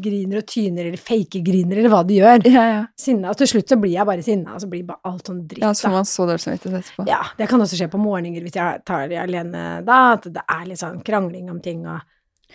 griner 0.02 0.42
og 0.42 0.48
tyner, 0.50 0.90
eller 0.90 1.00
fake-griner, 1.00 1.80
eller 1.80 1.92
hva 1.92 2.02
de 2.06 2.20
gjør. 2.20 2.46
Ja, 2.50 2.66
ja. 2.70 2.84
Sinna, 2.98 3.30
og 3.32 3.38
til 3.40 3.50
slutt 3.54 3.70
så 3.70 3.78
blir 3.80 3.94
jeg 3.94 4.08
bare 4.08 4.24
sinna, 4.26 4.56
og 4.56 4.64
så 4.64 4.70
blir 4.70 4.86
bare 4.88 5.00
alt 5.10 5.30
sånn 5.30 5.44
dritt. 5.46 5.62
ja, 5.62 5.72
så 5.74 5.88
får 5.88 5.96
man 5.98 6.08
så 6.08 6.26
dårlig 6.26 6.44
samvittighet 6.46 6.80
etterpå. 6.82 7.08
Ja, 7.10 7.20
det 7.38 7.48
kan 7.50 7.62
også 7.62 7.78
skje 7.78 7.90
på 7.92 8.00
morgener 8.02 8.44
hvis 8.44 8.58
jeg 8.58 8.82
tar 8.88 9.06
det 9.10 9.20
alene 9.20 9.66
da, 9.86 10.00
at 10.16 10.26
det 10.32 10.42
er 10.42 10.66
litt 10.68 10.80
sånn 10.80 11.02
krangling 11.06 11.50
om 11.52 11.60
ting 11.64 11.84
og 11.86 12.00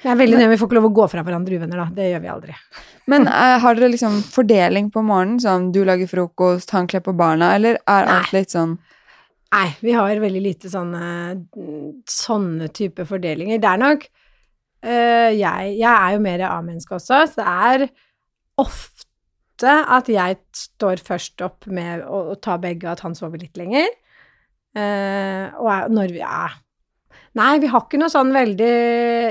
Jeg 0.03 0.11
er 0.11 0.19
veldig 0.19 0.39
nøye, 0.39 0.49
vi 0.51 0.57
får 0.59 0.69
ikke 0.69 0.77
lov 0.77 0.89
å 0.89 0.95
gå 0.99 1.05
fra 1.11 1.23
hverandre 1.25 1.57
uvenner, 1.59 1.79
da. 1.81 1.85
Det 1.95 2.09
gjør 2.11 2.23
vi 2.23 2.31
aldri. 2.33 2.57
Men 3.11 3.29
uh, 3.29 3.55
har 3.61 3.77
dere 3.77 3.91
liksom 3.93 4.19
fordeling 4.33 4.89
på 4.93 5.03
morgenen? 5.05 5.39
Sånn 5.41 5.71
du 5.75 5.83
lager 5.87 6.09
frokost, 6.09 6.73
han 6.75 6.89
kler 6.91 7.03
på 7.05 7.15
barna, 7.17 7.53
eller 7.57 7.79
er 7.79 8.11
alt 8.17 8.35
litt 8.35 8.55
sånn 8.55 8.77
Nei, 9.55 9.69
vi 9.79 9.93
har 9.95 10.19
veldig 10.19 10.41
lite 10.43 10.67
sånne, 10.67 11.05
sånne 12.11 12.65
type 12.75 13.05
fordelinger. 13.07 13.61
Det 13.63 13.69
er 13.69 13.79
nok 13.79 14.01
uh, 14.03 15.31
jeg, 15.31 15.69
jeg 15.79 15.91
er 15.91 16.15
jo 16.15 16.23
mer 16.25 16.43
A-menneske 16.49 16.97
også, 16.97 17.21
så 17.31 17.39
det 17.39 17.53
er 17.69 17.85
ofte 18.59 19.77
at 19.95 20.09
jeg 20.11 20.39
står 20.59 20.99
først 21.05 21.45
opp 21.45 21.69
med 21.71 22.03
å, 22.03 22.33
å 22.33 22.35
ta 22.35 22.57
begge, 22.59 22.83
og 22.89 22.97
at 22.97 23.05
han 23.05 23.15
sover 23.15 23.39
litt 23.45 23.55
lenger. 23.59 23.87
Uh, 24.75 25.55
og 25.61 25.69
er, 25.71 25.93
når 25.93 26.15
vi 26.17 26.25
er 26.25 26.59
Nei, 27.35 27.51
vi 27.59 27.67
har 27.67 27.83
ikke 27.83 27.99
noe 27.99 28.11
sånn 28.11 28.31
veldig 28.31 28.71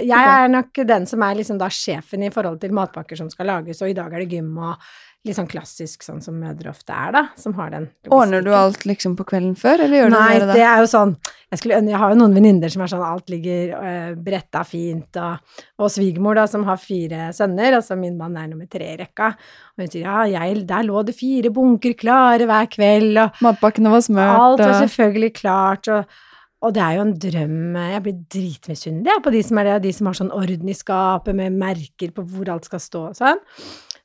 Jeg 0.05 0.13
er 0.35 0.51
nok 0.53 0.85
den 0.91 1.07
som 1.09 1.25
er 1.25 1.39
liksom 1.39 1.57
da 1.61 1.71
sjefen 1.73 2.27
i 2.27 2.33
forhold 2.35 2.61
til 2.61 2.75
matpakker 2.77 3.17
som 3.17 3.31
skal 3.33 3.49
lages, 3.49 3.81
og 3.81 3.93
i 3.93 3.97
dag 3.97 4.13
er 4.13 4.25
det 4.25 4.37
gym 4.37 4.53
og 4.61 4.77
litt 5.25 5.39
sånn 5.39 5.49
klassisk 5.49 6.03
sånn 6.05 6.19
som 6.21 6.37
mødre 6.37 6.69
ofte 6.69 6.93
er, 6.93 7.15
da, 7.15 7.23
som 7.41 7.55
har 7.57 7.71
den 7.73 7.87
Ordner 8.13 8.43
du 8.45 8.51
alt 8.53 8.83
liksom 8.85 9.15
på 9.17 9.25
kvelden 9.31 9.55
før, 9.57 9.87
eller 9.87 10.03
gjør 10.03 10.11
du 10.13 10.17
Nei, 10.19 10.35
av 10.35 10.43
det 10.51 10.57
det? 10.59 10.67
er 10.69 10.83
jo 10.83 10.91
sånn 10.93 11.15
jeg, 11.25 11.61
skulle, 11.63 11.79
jeg 11.89 12.01
har 12.03 12.13
jo 12.13 12.19
noen 12.19 12.37
venninner 12.37 12.73
som 12.75 12.85
er 12.85 12.93
sånn 12.93 13.07
alt 13.07 13.33
ligger 13.33 13.73
øh, 13.79 14.11
bretta 14.27 14.67
fint, 14.69 15.17
og, 15.23 15.57
og 15.81 15.95
svigermor 15.95 16.37
da, 16.37 16.45
som 16.51 16.67
har 16.69 16.83
fire 16.83 17.31
sønner, 17.37 17.79
altså 17.79 17.97
min 17.97 18.19
mann 18.21 18.37
er 18.37 18.51
nummer 18.53 18.69
tre 18.69 18.91
i 18.93 18.99
rekka, 19.01 19.31
og 19.33 19.81
hun 19.87 19.89
sier 19.95 20.05
ja, 20.05 20.27
jeg, 20.29 20.67
der 20.69 20.85
lå 20.91 21.07
det 21.09 21.17
fire 21.17 21.55
bunker 21.57 21.97
klare 22.05 22.51
hver 22.51 22.69
kveld, 22.77 23.17
og 23.25 23.43
Matpakkene 23.49 23.97
var 23.97 24.05
smørt, 24.05 24.45
alt 24.45 24.65
var 24.67 24.77
selvfølgelig 24.83 25.33
klart, 25.41 25.89
og, 25.95 26.21
og 26.65 26.75
det 26.75 26.83
er 26.83 26.97
jo 26.97 27.05
en 27.05 27.17
drøm, 27.21 27.57
jeg 27.77 28.03
blir 28.05 28.21
dritmisunnelig 28.33 29.17
på 29.25 29.33
de 29.35 29.43
som 29.45 29.59
er 29.61 29.69
det, 29.69 29.81
de 29.85 29.93
som 29.97 30.09
har 30.09 30.17
sånn 30.19 30.33
orden 30.35 30.71
i 30.71 30.77
skapet 30.77 31.37
med 31.37 31.59
merker 31.61 32.15
på 32.15 32.25
hvor 32.25 32.51
alt 32.55 32.69
skal 32.69 32.83
stå 32.83 33.03
og 33.11 33.19
sånn. 33.19 33.43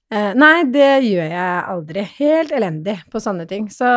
Eh, 0.10 0.32
nei, 0.34 0.63
det 0.74 0.89
gjør 1.06 1.30
jeg 1.30 1.65
aldri. 1.69 2.04
Helt 2.17 2.54
elendig 2.58 2.98
på 3.13 3.22
sånne 3.22 3.45
ting. 3.50 3.67
Så 3.69 3.88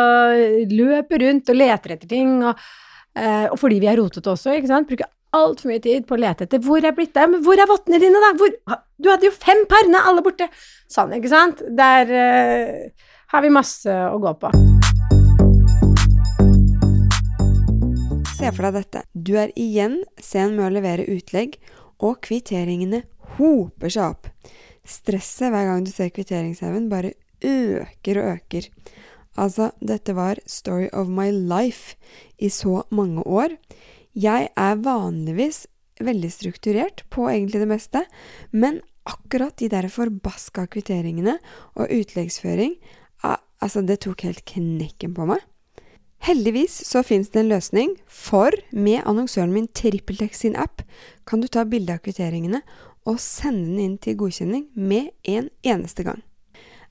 løper 0.68 1.24
rundt 1.24 1.48
og 1.48 1.58
leter 1.58 1.96
etter 1.96 2.10
ting, 2.10 2.36
og, 2.44 2.60
eh, 3.16 3.48
og 3.48 3.56
fordi 3.60 3.80
vi 3.80 3.88
er 3.90 3.98
rotete 4.00 4.34
også, 4.34 4.58
ikke 4.58 4.70
sant, 4.70 4.90
bruker 4.90 5.08
altfor 5.32 5.72
mye 5.72 5.80
tid 5.80 6.04
på 6.04 6.18
å 6.18 6.20
lete 6.20 6.44
etter 6.44 6.60
hvor 6.60 6.84
er 6.84 6.92
blitt 6.92 7.14
det, 7.16 7.24
men 7.32 7.40
hvor 7.44 7.56
er 7.56 7.70
vottene 7.70 8.02
dine, 8.02 8.20
da? 8.20 8.34
Hvor, 8.36 8.52
du 9.00 9.08
hadde 9.08 9.30
jo 9.30 9.32
fem 9.32 9.64
par, 9.70 9.88
nå 9.88 9.98
er 9.98 10.12
alle 10.12 10.24
borte! 10.26 10.50
Sånn, 10.92 11.16
ikke 11.16 11.32
sant? 11.32 11.64
Der 11.72 12.12
eh, 12.12 13.08
har 13.32 13.44
vi 13.44 13.56
masse 13.56 13.88
å 14.12 14.20
gå 14.20 14.36
på. 14.44 14.52
Se 18.42 18.50
for 18.56 18.66
deg 18.66 18.80
dette. 18.80 19.00
Du 19.14 19.36
er 19.38 19.52
igjen 19.54 20.00
sen 20.18 20.56
med 20.56 20.64
å 20.66 20.74
levere 20.74 21.06
utlegg, 21.06 21.60
og 22.02 22.16
kvitteringene 22.26 23.04
hoper 23.36 23.92
seg 23.94 24.16
opp. 24.16 24.26
Stresset 24.82 25.52
hver 25.54 25.68
gang 25.68 25.84
du 25.86 25.92
ser 25.94 26.10
kvitteringshaugen 26.10 26.88
bare 26.90 27.12
øker 27.46 28.18
og 28.18 28.30
øker. 28.32 28.66
Altså, 29.38 29.68
dette 29.78 30.16
var 30.18 30.42
story 30.50 30.88
of 30.90 31.06
my 31.06 31.28
life 31.30 31.94
i 32.42 32.50
så 32.50 32.82
mange 32.90 33.22
år. 33.22 33.54
Jeg 34.18 34.50
er 34.50 34.82
vanligvis 34.82 35.68
veldig 36.02 36.32
strukturert 36.34 37.06
på 37.14 37.28
egentlig 37.30 37.62
det 37.62 37.70
meste, 37.70 38.02
men 38.50 38.82
akkurat 39.06 39.54
de 39.62 39.70
der 39.70 39.86
forbaska 39.86 40.66
kvitteringene 40.66 41.38
og 41.78 41.94
utleggsføring, 41.94 42.74
altså, 43.22 43.86
det 43.86 44.02
tok 44.02 44.26
helt 44.26 44.42
knekken 44.50 45.14
på 45.14 45.30
meg. 45.30 45.46
Heldigvis 46.22 46.84
så 46.86 47.02
finnes 47.02 47.32
det 47.34 47.40
en 47.40 47.48
løsning, 47.50 47.96
for 48.06 48.54
med 48.70 49.02
annonsøren 49.10 49.50
min 49.50 49.66
TrippelTex 49.74 50.44
sin 50.44 50.54
app 50.54 50.84
kan 51.26 51.42
du 51.42 51.48
ta 51.50 51.64
bilde 51.66 51.96
av 51.96 52.04
kvitteringene 52.04 52.60
og 53.10 53.18
sende 53.18 53.66
den 53.66 53.80
inn 53.82 53.96
til 53.98 54.14
godkjenning 54.20 54.68
med 54.78 55.10
en 55.26 55.50
eneste 55.66 56.06
gang. 56.06 56.22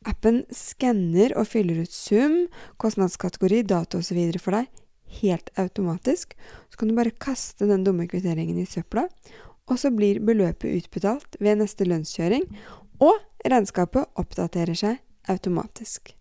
Appen 0.04 0.42
skanner 0.52 1.32
og 1.40 1.48
fyller 1.48 1.80
ut 1.86 1.96
sum, 1.96 2.50
kostnadskategori, 2.82 3.64
dato 3.72 4.02
osv. 4.02 4.20
for 4.42 4.58
deg 4.58 4.68
helt 5.22 5.52
automatisk. 5.56 6.36
Så 6.68 6.78
kan 6.78 6.92
du 6.92 6.98
bare 6.98 7.16
kaste 7.16 7.70
den 7.72 7.86
dumme 7.88 8.12
kvitteringen 8.12 8.60
i 8.60 8.68
søpla, 8.68 9.08
og 9.72 9.80
så 9.80 9.96
blir 9.96 10.20
beløpet 10.20 10.84
utbetalt 10.84 11.40
ved 11.40 11.62
neste 11.64 11.88
lønnskjøring, 11.88 12.50
og 13.00 13.16
regnskapet 13.48 14.12
oppdaterer 14.20 14.76
seg 14.76 15.00
automatisk. 15.32 16.18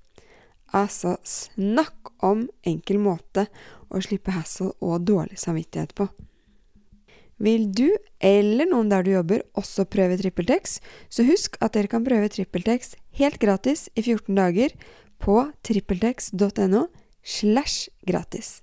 Altså, 0.77 1.17
snakk 1.27 2.13
om 2.23 2.45
enkel 2.67 3.01
måte 3.03 3.49
å 3.91 4.01
slippe 4.05 4.35
hassle 4.35 4.71
og 4.79 5.03
dårlig 5.09 5.41
samvittighet 5.43 5.97
på. 5.99 6.07
Vil 7.41 7.71
du, 7.73 7.89
eller 8.21 8.69
noen 8.69 8.91
der 8.93 9.03
du 9.03 9.15
jobber, 9.15 9.43
også 9.59 9.87
prøve 9.91 10.19
TrippelTex, 10.21 10.79
så 11.09 11.25
husk 11.27 11.57
at 11.65 11.75
dere 11.75 11.91
kan 11.91 12.05
prøve 12.07 12.29
TrippelTex 12.31 12.95
helt 13.19 13.41
gratis 13.43 13.89
i 13.97 14.05
14 14.05 14.37
dager 14.37 14.77
på 15.21 15.41
trippeltex.no 15.67 16.87
slash 17.25 17.89
gratis. 18.07 18.61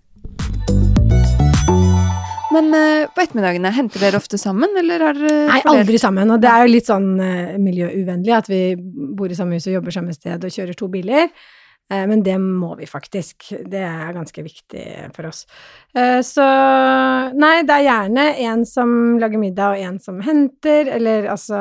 Men 2.54 2.72
uh, 2.72 3.10
på 3.12 3.26
ettermiddagene, 3.26 3.74
henter 3.76 4.02
dere 4.06 4.22
ofte 4.22 4.40
sammen, 4.40 4.72
eller 4.80 5.04
har 5.10 5.18
dere 5.20 5.44
Nei, 5.50 5.62
aldri 5.74 6.00
sammen. 6.02 6.32
Og 6.32 6.40
det 6.42 6.54
er 6.54 6.64
jo 6.64 6.72
litt 6.78 6.88
sånn 6.88 7.10
uh, 7.20 7.58
miljøuvennlig 7.62 8.34
at 8.38 8.48
vi 8.50 8.62
bor 8.78 9.28
i 9.30 9.38
samme 9.38 9.58
hus 9.58 9.68
og 9.68 9.76
jobber 9.76 9.94
samme 9.98 10.16
sted 10.16 10.46
og 10.48 10.54
kjører 10.54 10.78
to 10.78 10.88
biler. 10.94 11.34
Eh, 11.90 12.04
men 12.08 12.20
det 12.24 12.36
må 12.42 12.74
vi 12.76 12.86
faktisk. 12.90 13.46
Det 13.72 13.80
er 13.80 14.10
ganske 14.16 14.44
viktig 14.44 14.86
for 15.16 15.30
oss. 15.30 15.46
Eh, 15.96 16.20
så 16.26 16.44
nei, 17.38 17.62
det 17.68 17.78
er 17.78 17.86
gjerne 17.88 18.26
en 18.48 18.66
som 18.68 18.90
lager 19.22 19.40
middag 19.40 19.76
og 19.78 19.86
en 19.92 20.00
som 20.04 20.20
henter, 20.26 20.90
eller 20.98 21.30
altså 21.32 21.56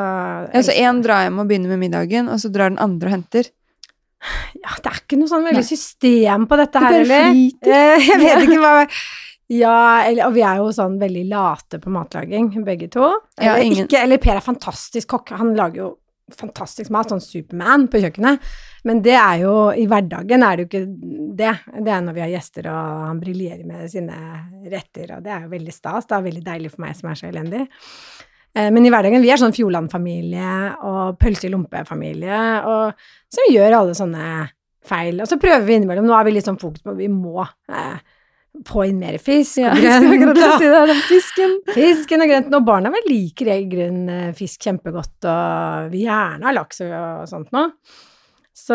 Ja, 0.50 0.62
så 0.66 0.74
én 0.74 1.02
drar 1.04 1.26
hjem 1.26 1.38
og 1.44 1.46
begynner 1.50 1.70
med 1.76 1.84
middagen, 1.86 2.28
og 2.32 2.40
så 2.42 2.50
drar 2.50 2.72
den 2.74 2.80
andre 2.82 3.12
og 3.12 3.16
henter. 3.20 3.52
Ja, 4.58 4.72
det 4.82 4.90
er 4.90 4.98
ikke 5.04 5.18
noe 5.20 5.30
sånn 5.30 5.44
veldig 5.46 5.62
system 5.68 6.46
på 6.50 6.56
dette 6.58 6.80
Det 6.80 6.88
her, 6.88 7.00
eller? 7.04 7.30
Eh, 7.62 8.08
Jeg 8.08 8.18
vet 8.24 8.44
ikke 8.48 8.62
hva 8.64 8.74
Ja, 9.46 10.02
eller, 10.08 10.24
og 10.26 10.32
vi 10.34 10.42
er 10.42 10.56
jo 10.58 10.72
sånn 10.74 10.96
veldig 10.98 11.22
late 11.30 11.78
på 11.78 11.92
matlaging, 11.94 12.48
begge 12.66 12.88
to. 12.90 13.12
Ja, 13.38 13.52
ingen- 13.62 13.84
ikke, 13.86 14.00
eller 14.02 14.18
Per 14.18 14.40
er 14.40 14.42
fantastisk 14.42 15.06
kokk, 15.12 15.30
han 15.38 15.52
lager 15.54 15.84
jo 15.84 15.90
fantastisk 16.34 16.90
mat, 16.90 17.10
sånn 17.12 17.22
Superman 17.22 17.86
på 17.90 18.00
kjøkkenet. 18.02 18.46
Men 18.86 19.02
det 19.02 19.14
er 19.14 19.42
jo 19.44 19.52
I 19.78 19.86
hverdagen 19.90 20.42
er 20.42 20.56
det 20.56 20.64
jo 20.64 20.68
ikke 20.70 20.84
det. 21.38 21.52
Det 21.84 21.92
er 21.92 22.06
når 22.06 22.16
vi 22.16 22.24
har 22.24 22.32
gjester 22.32 22.70
og 22.72 23.04
han 23.06 23.20
briljerer 23.22 23.66
med 23.66 23.90
sine 23.92 24.16
retter, 24.72 25.16
og 25.16 25.22
det 25.26 25.34
er 25.34 25.44
jo 25.46 25.52
veldig 25.54 25.74
stas. 25.74 26.08
Det 26.08 26.16
er 26.16 26.26
veldig 26.26 26.44
deilig 26.48 26.72
for 26.74 26.86
meg 26.86 26.98
som 26.98 27.10
er 27.10 27.20
så 27.20 27.30
elendig. 27.30 27.62
Eh, 28.56 28.70
Men 28.70 28.86
i 28.86 28.90
hverdagen, 28.90 29.22
vi 29.22 29.30
er 29.30 29.42
sånn 29.42 29.54
Fjordland-familie 29.54 30.52
og 30.88 31.18
pølse 31.22 31.46
i 31.46 31.52
lompe-familie, 31.54 32.42
og 32.66 33.08
som 33.32 33.52
gjør 33.52 33.80
alle 33.80 33.96
sånne 33.98 34.26
feil. 34.86 35.20
Og 35.20 35.30
så 35.30 35.38
prøver 35.42 35.66
vi 35.66 35.78
innimellom, 35.78 36.06
nå 36.06 36.14
har 36.14 36.26
vi 36.26 36.36
litt 36.36 36.46
sånn 36.46 36.60
fokus 36.60 36.82
på 36.82 36.94
at 36.94 37.00
vi 37.00 37.10
må 37.12 37.42
eh, 37.42 37.98
få 38.66 38.86
inn 38.88 38.98
mer 39.02 39.18
fisk 39.22 39.62
og 39.66 39.78
grønt. 40.22 40.40
Ja, 40.40 40.50
si 40.60 40.70
det, 40.72 40.98
fisken. 41.10 41.56
Fisken 41.76 42.24
og 42.24 42.32
grønt. 42.32 42.58
og 42.58 42.66
barna 42.66 42.92
vel 42.94 43.08
liker 43.10 43.52
i 43.52 43.62
grunnen 43.70 44.10
eh, 44.12 44.34
fisk 44.36 44.66
kjempegodt, 44.68 45.16
og 45.28 45.90
vi 45.92 46.04
gjerne 46.06 46.48
har 46.48 46.56
laks 46.56 46.84
og 46.86 47.26
sånt 47.30 47.52
nå. 47.56 47.68
Så, 48.66 48.74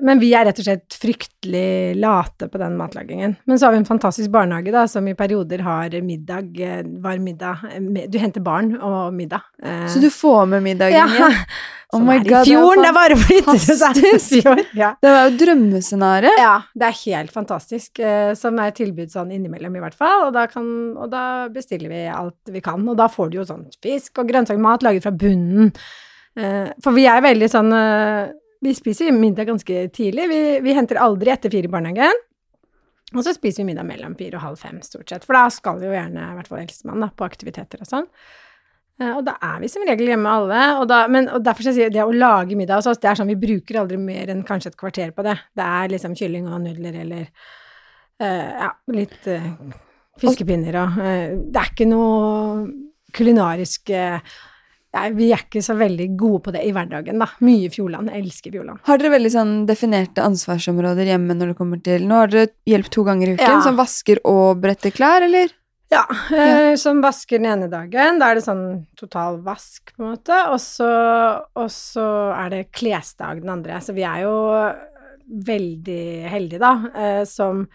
men 0.00 0.20
vi 0.22 0.30
er 0.32 0.46
rett 0.48 0.60
og 0.62 0.64
slett 0.64 0.94
fryktelig 0.96 1.96
late 2.00 2.46
på 2.48 2.60
den 2.62 2.78
matlagingen. 2.78 3.34
Men 3.44 3.58
så 3.60 3.66
har 3.68 3.74
vi 3.74 3.80
en 3.82 3.88
fantastisk 3.88 4.30
barnehage 4.32 4.72
da, 4.72 4.86
som 4.88 5.04
i 5.10 5.12
perioder 5.18 5.60
har 5.66 5.92
middag, 6.06 6.56
varm 7.04 7.26
middag, 7.28 7.66
eh, 7.74 8.06
du 8.08 8.16
henter 8.22 8.40
barn 8.46 8.70
og 8.80 9.12
middag. 9.12 9.42
eh, 9.62 9.84
Så 9.92 10.00
du 10.00 10.08
får 10.08 10.46
med 10.54 10.64
middagen 10.64 10.96
ja. 11.20 11.28
Oh 11.94 12.00
my 12.02 12.16
i 12.16 12.22
god, 12.24 12.32
er 12.40 12.48
fjorden, 12.48 12.82
det 12.82 12.88
er 12.88 12.94
bare 12.96 13.14
å 13.14 13.20
flytte 13.20 13.52
seg. 13.62 14.00
fantastisk. 14.00 14.64
Ja. 14.80 14.88
Det 15.00 15.12
var 15.12 15.28
jo 15.28 15.36
drømmescenarioet. 15.44 16.40
Ja, 16.42 16.54
det 16.74 16.88
er 16.88 16.96
helt 17.04 17.30
fantastisk. 17.36 18.00
eh, 18.00 18.32
Som 18.34 18.58
er 18.58 18.72
et 18.72 18.78
tilbud 18.80 19.12
sånn 19.12 19.30
innimellom, 19.36 19.76
i 19.78 19.84
hvert 19.84 19.94
fall. 19.94 20.24
Og 20.26 20.32
da, 20.34 20.46
kan, 20.50 20.66
og 20.98 21.12
da 21.12 21.22
bestiller 21.52 21.92
vi 21.92 22.00
alt 22.10 22.50
vi 22.50 22.60
kan. 22.64 22.82
Og 22.90 22.96
da 22.98 23.06
får 23.12 23.30
du 23.30 23.38
jo 23.38 23.46
sånn 23.46 23.68
fisk 23.84 24.18
og 24.18 24.32
grønnsaksmat 24.32 24.82
laget 24.88 25.06
fra 25.06 25.12
bunnen. 25.14 25.70
Eh, 26.36 26.72
For 26.82 26.96
vi 26.96 27.06
er 27.06 27.22
veldig 27.24 27.52
sånn 27.54 27.70
eh, 27.76 28.34
Vi 28.66 28.72
spiser 28.74 29.14
middag 29.14 29.46
ganske 29.46 29.84
tidlig. 29.94 30.24
Vi, 30.32 30.40
vi 30.64 30.74
henter 30.74 30.98
aldri 30.98 31.30
etter 31.30 31.52
fire 31.52 31.68
i 31.68 31.70
barnehagen. 31.70 32.24
Og 33.14 33.22
så 33.22 33.30
spiser 33.36 33.62
vi 33.62 33.68
middag 33.68 33.86
mellom 33.86 34.16
fire 34.18 34.40
og 34.40 34.42
halv 34.42 34.58
fem, 34.58 34.80
stort 34.82 35.12
sett. 35.12 35.22
For 35.26 35.38
da 35.38 35.44
skal 35.54 35.78
jo 35.84 35.92
gjerne, 35.94 36.32
i 36.32 36.38
hvert 36.40 36.50
fall 36.50 36.64
eldstemann, 36.64 37.06
på 37.14 37.26
aktiviteter 37.28 37.84
og 37.84 37.88
sånn. 37.88 38.08
Eh, 38.98 39.12
Og 39.12 39.22
da 39.28 39.36
er 39.44 39.60
vi 39.62 39.70
som 39.70 39.84
regel 39.86 40.10
hjemme 40.10 40.32
alle. 40.40 40.64
Og, 40.80 40.88
da, 40.90 41.04
men, 41.12 41.28
og 41.30 41.44
derfor 41.46 41.62
skal 41.62 41.76
jeg 41.76 41.92
si 41.92 41.94
det 41.94 42.02
å 42.02 42.16
lage 42.16 42.58
middag 42.58 42.80
hos 42.80 42.90
oss, 42.90 42.98
det 43.02 43.12
er 43.12 43.20
sånn 43.20 43.30
vi 43.30 43.38
bruker 43.38 43.78
aldri 43.84 44.00
mer 44.02 44.34
enn 44.34 44.42
kanskje 44.48 44.74
et 44.74 44.80
kvarter 44.80 45.14
på 45.14 45.24
det. 45.26 45.36
Det 45.54 45.68
er 45.78 45.94
liksom 45.94 46.18
kylling 46.18 46.50
og 46.50 46.64
nudler 46.64 46.98
eller 47.04 47.30
uh, 48.24 48.50
ja, 48.66 48.72
litt 48.96 49.30
uh, 49.30 49.48
fiskepinner 50.18 50.80
og 50.82 50.98
uh, 50.98 51.38
Det 51.52 51.62
er 51.62 51.72
ikke 51.74 51.88
noe 51.92 52.66
kulinarisk 53.16 53.90
eh, 53.96 54.18
Nei, 54.96 55.10
vi 55.16 55.26
er 55.34 55.42
ikke 55.44 55.60
så 55.64 55.76
veldig 55.76 56.06
gode 56.16 56.40
på 56.46 56.52
det 56.56 56.62
i 56.64 56.72
hverdagen, 56.72 57.18
da. 57.20 57.26
Mye 57.44 57.68
Fjordland. 57.72 58.08
Jeg 58.12 58.24
elsker 58.24 58.54
Fjordland. 58.56 58.80
Har 58.88 58.98
dere 59.02 59.12
veldig 59.12 59.32
sånn 59.34 59.52
definerte 59.68 60.24
ansvarsområder 60.24 61.10
hjemme 61.12 61.36
når 61.36 61.52
det 61.52 61.56
kommer 61.58 61.82
til 61.84 62.06
Nå 62.08 62.16
har 62.22 62.32
dere 62.32 62.48
hjelp 62.66 62.88
to 62.96 63.04
ganger 63.04 63.28
i 63.28 63.36
uken, 63.36 63.46
Ja. 63.58 63.60
som 63.66 63.76
vasker 63.76 64.22
og 64.24 64.60
bretter 64.64 64.94
klær, 64.96 65.22
eller? 65.28 65.52
Ja, 65.92 66.02
eh, 66.34 66.74
som 66.80 66.98
vasker 67.04 67.38
den 67.38 67.46
ene 67.46 67.68
dagen. 67.70 68.18
Da 68.18 68.30
er 68.32 68.34
det 68.40 68.42
sånn 68.44 68.86
total 68.98 69.36
vask, 69.44 69.92
på 69.94 70.02
en 70.02 70.16
måte. 70.16 70.38
Og 70.50 70.58
så, 70.58 70.88
og 71.54 71.68
så 71.70 72.06
er 72.34 72.50
det 72.50 72.72
klesdag 72.72 73.42
den 73.44 73.52
andre. 73.52 73.78
Så 73.84 73.94
vi 73.94 74.02
er 74.02 74.24
jo 74.24 74.32
veldig 75.46 76.30
heldige, 76.30 76.58
da, 76.62 76.72
eh, 76.94 77.24
som 77.24 77.66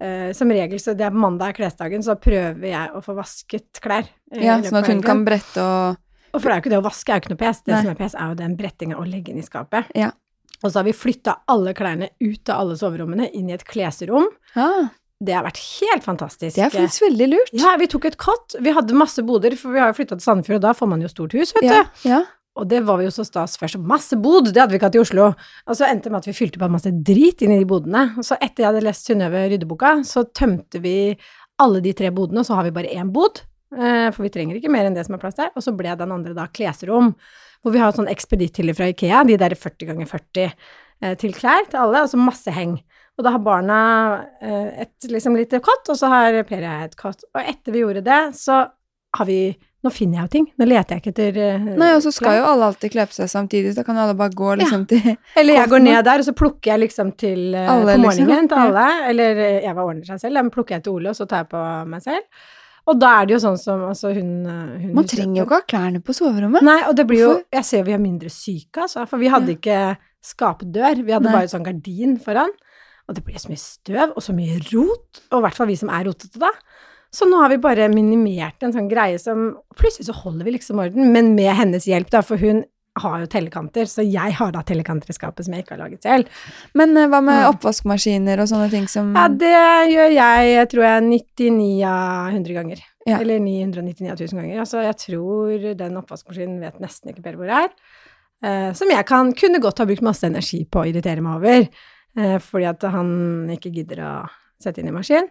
Uh, 0.00 0.32
som 0.32 0.48
regel, 0.48 0.78
så 0.80 0.94
det 0.96 1.04
er 1.04 1.12
mandag 1.12 1.50
er 1.50 1.56
klesdagen, 1.58 2.00
så 2.00 2.14
prøver 2.16 2.70
jeg 2.70 2.88
å 2.96 3.02
få 3.04 3.12
vasket 3.18 3.82
klær. 3.84 4.06
eh, 4.32 4.40
Ja, 4.46 4.54
sånn 4.64 4.78
at 4.78 4.86
hun 4.88 5.02
kan 5.04 5.26
brette 5.26 5.60
og 5.60 5.98
Og 6.32 6.40
for 6.40 6.46
det 6.48 6.52
er 6.54 6.58
jo 6.60 6.64
ikke 6.64 6.72
det 6.74 6.80
å 6.80 6.86
vaske, 6.86 7.10
er 7.12 7.18
jo 7.18 7.24
ikke 7.24 7.32
noe 7.34 7.42
pes. 7.44 7.60
Det 7.66 7.74
Nei. 7.74 7.82
som 7.82 7.90
er 7.90 7.98
pes, 7.98 8.14
er 8.14 8.28
jo 8.32 8.38
den 8.38 8.56
brettinga 8.58 8.96
å 9.00 9.06
legge 9.08 9.32
inn 9.32 9.38
i 9.42 9.46
skapet. 9.46 9.90
Ja. 9.98 10.10
Og 10.62 10.70
så 10.70 10.80
har 10.80 10.84
vi 10.84 10.92
flytta 10.92 11.38
alle 11.48 11.72
klærne 11.74 12.10
ut 12.20 12.48
av 12.52 12.60
alle 12.64 12.76
soverommene, 12.76 13.30
inn 13.34 13.48
i 13.50 13.54
et 13.56 13.64
klesrom. 13.64 14.26
ah, 14.56 14.90
Det 15.20 15.34
har 15.36 15.44
vært 15.44 15.58
helt 15.80 16.04
fantastisk. 16.04 16.54
Det 16.56 16.64
er 16.64 16.70
faktisk 16.72 17.02
veldig 17.08 17.26
lurt. 17.28 17.50
Ja, 17.52 17.76
vi 17.76 17.86
tok 17.92 18.04
et 18.08 18.16
kott. 18.16 18.54
Vi 18.60 18.72
hadde 18.72 18.94
masse 18.96 19.20
boder, 19.26 19.56
for 19.56 19.72
vi 19.72 19.80
har 19.82 19.90
jo 19.92 19.98
flytta 19.98 20.16
til 20.16 20.24
Sandefjord, 20.24 20.56
og 20.60 20.68
da 20.68 20.72
får 20.76 20.88
man 20.88 21.00
jo 21.04 21.08
stort 21.12 21.32
hus, 21.36 21.52
vet 21.56 21.64
Ja, 21.68 21.82
du. 21.84 22.08
ja. 22.08 22.22
Og 22.60 22.66
det 22.68 22.80
var 22.84 22.98
vi 22.98 23.04
jo 23.06 23.10
så 23.14 23.24
stas 23.24 23.56
først. 23.56 23.78
Masse 23.78 24.16
bod, 24.20 24.48
det 24.52 24.58
hadde 24.60 24.72
vi 24.74 24.78
ikke 24.80 24.88
hatt 24.90 24.96
i 24.98 25.00
Oslo. 25.00 25.28
Og 25.70 25.76
så 25.78 25.86
endte 25.88 26.08
det 26.08 26.12
med 26.12 26.18
at 26.24 26.26
vi 26.28 26.32
fylte 26.36 26.58
på 26.58 26.68
masse 26.68 26.90
drit 26.92 27.42
inn 27.46 27.52
i 27.54 27.58
de 27.62 27.64
bodene. 27.68 28.02
Og 28.18 28.24
så 28.26 28.36
etter 28.40 28.64
jeg 28.64 28.68
hadde 28.72 28.82
lest 28.84 29.06
Synnøve 29.06 29.44
Ryddeboka, 29.52 29.92
så 30.04 30.24
tømte 30.34 30.80
vi 30.82 31.16
alle 31.62 31.80
de 31.84 31.92
tre 31.96 32.10
bodene, 32.10 32.40
og 32.42 32.46
så 32.48 32.56
har 32.58 32.64
vi 32.66 32.72
bare 32.74 32.90
én 32.96 33.12
bod. 33.14 33.42
Eh, 33.76 34.08
For 34.14 34.26
vi 34.26 34.32
trenger 34.34 34.58
ikke 34.58 34.72
mer 34.72 34.88
enn 34.88 34.96
det 34.96 35.06
som 35.06 35.16
er 35.16 35.22
plass 35.22 35.38
der. 35.38 35.52
Og 35.54 35.64
så 35.64 35.74
ble 35.76 35.94
den 35.98 36.14
andre 36.14 36.36
da 36.36 36.48
klesrom, 36.50 37.14
hvor 37.60 37.74
vi 37.74 37.82
har 37.82 37.94
sånn 37.96 38.10
ekspeditthylle 38.10 38.74
fra 38.76 38.90
Ikea, 38.92 39.24
de 39.28 39.38
der 39.40 39.56
40 39.58 39.92
ganger 39.92 40.10
40 40.10 40.44
eh, 40.46 41.16
til 41.20 41.34
klær 41.36 41.68
til 41.68 41.82
alle, 41.82 42.04
og 42.04 42.12
så 42.12 42.20
masse 42.20 42.54
heng. 42.54 42.78
Og 43.18 43.24
da 43.26 43.34
har 43.34 43.42
barna 43.44 43.80
eh, 44.40 44.84
et 44.86 45.10
liksom 45.12 45.34
lite 45.36 45.60
kott, 45.64 45.88
og 45.92 45.98
så 45.98 46.08
har 46.12 46.42
Per 46.48 46.62
og 46.62 46.68
jeg 46.68 46.90
et 46.90 47.00
kott. 47.00 47.26
Og 47.34 47.42
etter 47.42 47.74
vi 47.74 47.82
gjorde 47.82 48.04
det, 48.06 48.22
så 48.38 48.62
har 49.18 49.28
vi 49.28 49.42
Nå 49.80 49.88
finner 49.88 50.18
jeg 50.18 50.26
jo 50.26 50.30
ting. 50.34 50.46
Nå 50.60 50.66
leter 50.68 50.92
jeg 50.92 51.00
ikke 51.00 51.12
etter 51.14 51.36
uh, 51.40 51.68
Nei, 51.80 51.86
og 51.96 52.02
så 52.04 52.10
skal 52.12 52.34
klær. 52.34 52.34
jo 52.36 52.48
alle 52.50 52.66
alltid 52.68 52.92
kle 52.92 53.04
på 53.08 53.14
seg 53.16 53.30
samtidig, 53.32 53.70
så 53.72 53.80
da 53.80 53.84
kan 53.86 54.00
alle 54.02 54.12
bare 54.18 54.34
gå 54.36 54.50
liksom 54.60 54.82
til 54.90 55.06
Eller 55.40 55.56
jeg 55.56 55.70
går 55.72 55.80
ned 55.86 56.04
der, 56.04 56.20
og 56.20 56.26
så 56.26 56.34
plukker 56.36 56.74
jeg 56.74 56.82
liksom 56.82 57.14
til 57.16 57.54
uh, 57.54 57.62
Alle, 57.62 57.94
på 57.94 58.02
liksom. 58.02 58.26
morgenen 58.28 58.50
til 58.50 58.60
alle. 58.60 58.84
Eller 59.08 59.40
Eva 59.70 59.86
ordner 59.86 60.04
seg 60.10 60.20
selv, 60.20 60.36
da 60.36 60.52
plukker 60.52 60.76
jeg 60.76 60.84
til 60.84 60.98
Ole, 60.98 61.14
og 61.14 61.16
så 61.16 61.24
tar 61.30 61.46
jeg 61.46 61.48
på 61.54 61.62
meg 61.94 62.04
selv. 62.04 62.44
Og 62.90 62.98
da 62.98 63.10
er 63.20 63.28
det 63.28 63.36
jo 63.36 63.42
sånn 63.44 63.58
som 63.60 63.84
altså 63.86 64.10
hun, 64.16 64.30
eh, 64.50 64.72
hun 64.82 64.94
Man 64.98 65.08
trenger 65.08 65.42
jo 65.42 65.46
ikke 65.46 65.60
ha 65.60 65.66
klærne 65.72 66.02
på 66.02 66.14
soverommet. 66.16 66.64
Nei, 66.66 66.80
og 66.88 66.96
det 66.98 67.06
blir 67.10 67.22
jo 67.22 67.32
Jeg 67.54 67.66
ser 67.68 67.86
vi 67.86 67.94
er 67.94 68.02
mindre 68.02 68.32
syke, 68.34 68.86
altså. 68.86 69.06
For 69.10 69.22
vi 69.22 69.30
hadde 69.30 69.54
ikke 69.56 69.78
skapdør. 70.24 71.04
Vi 71.04 71.14
hadde 71.14 71.28
Nei. 71.28 71.36
bare 71.38 71.50
sånn 71.52 71.66
gardin 71.66 72.18
foran. 72.22 72.52
Og 73.08 73.16
det 73.16 73.24
blir 73.26 73.40
så 73.42 73.50
mye 73.50 73.62
støv, 73.62 74.12
og 74.14 74.22
så 74.22 74.34
mye 74.34 74.58
rot. 74.70 75.22
Og 75.30 75.40
i 75.40 75.44
hvert 75.46 75.58
fall 75.58 75.70
vi 75.70 75.78
som 75.78 75.90
er 75.90 76.06
rotete, 76.06 76.42
da. 76.42 76.50
Så 77.10 77.26
nå 77.26 77.40
har 77.42 77.50
vi 77.50 77.58
bare 77.62 77.88
minimert 77.90 78.62
en 78.62 78.74
sånn 78.74 78.90
greie 78.90 79.18
som 79.18 79.48
Plutselig 79.74 80.06
så 80.06 80.14
holder 80.14 80.46
vi 80.46 80.54
liksom 80.54 80.78
orden, 80.82 81.10
men 81.14 81.32
med 81.34 81.50
hennes 81.58 81.88
hjelp, 81.88 82.10
da, 82.12 82.22
for 82.22 82.38
hun 82.38 82.62
har 83.02 83.16
jo 83.22 83.28
tellekanter, 83.30 83.88
så 83.90 84.04
jeg 84.06 84.36
har 84.38 84.52
da 84.54 84.62
tellekanter 84.66 85.10
i 85.10 85.16
skapet 85.16 85.46
som 85.46 85.56
jeg 85.56 85.64
ikke 85.64 85.76
har 85.76 85.82
laget 85.84 86.06
selv. 86.06 86.42
Men 86.78 86.96
eh, 86.96 87.08
hva 87.10 87.22
med 87.24 87.46
oppvaskmaskiner 87.50 88.42
og 88.42 88.50
sånne 88.52 88.70
ting 88.72 88.86
som 88.90 89.14
Ja, 89.16 89.26
det 89.28 89.54
gjør 89.94 90.14
jeg, 90.16 90.68
tror 90.72 90.86
jeg, 90.86 91.06
99 91.08 91.70
av 91.90 92.34
100 92.34 92.58
ganger. 92.60 92.84
Ja. 93.08 93.18
Eller 93.18 93.40
999 93.42 94.10
av 94.12 94.18
1000 94.18 94.42
ganger. 94.42 94.60
Altså, 94.62 94.84
jeg 94.84 94.98
tror 95.06 95.70
den 95.78 96.00
oppvaskmaskinen 96.00 96.60
vet 96.62 96.82
nesten 96.82 97.12
ikke 97.12 97.24
bedre 97.24 97.40
hvor 97.40 97.50
det 97.50 97.62
er. 97.64 97.72
Eh, 98.40 98.72
som 98.76 98.90
jeg 98.92 99.06
kan, 99.08 99.32
kunne 99.36 99.60
godt 99.60 99.82
ha 99.82 99.88
brukt 99.88 100.04
masse 100.04 100.28
energi 100.28 100.62
på 100.64 100.82
å 100.82 100.88
irritere 100.88 101.24
meg 101.24 101.40
over. 101.40 101.70
Eh, 102.18 102.36
fordi 102.42 102.68
at 102.70 102.84
han 102.92 103.10
ikke 103.54 103.72
gidder 103.74 104.04
å 104.04 104.12
sette 104.60 104.82
inn 104.82 104.90
i 104.90 104.94
maskin. 104.94 105.28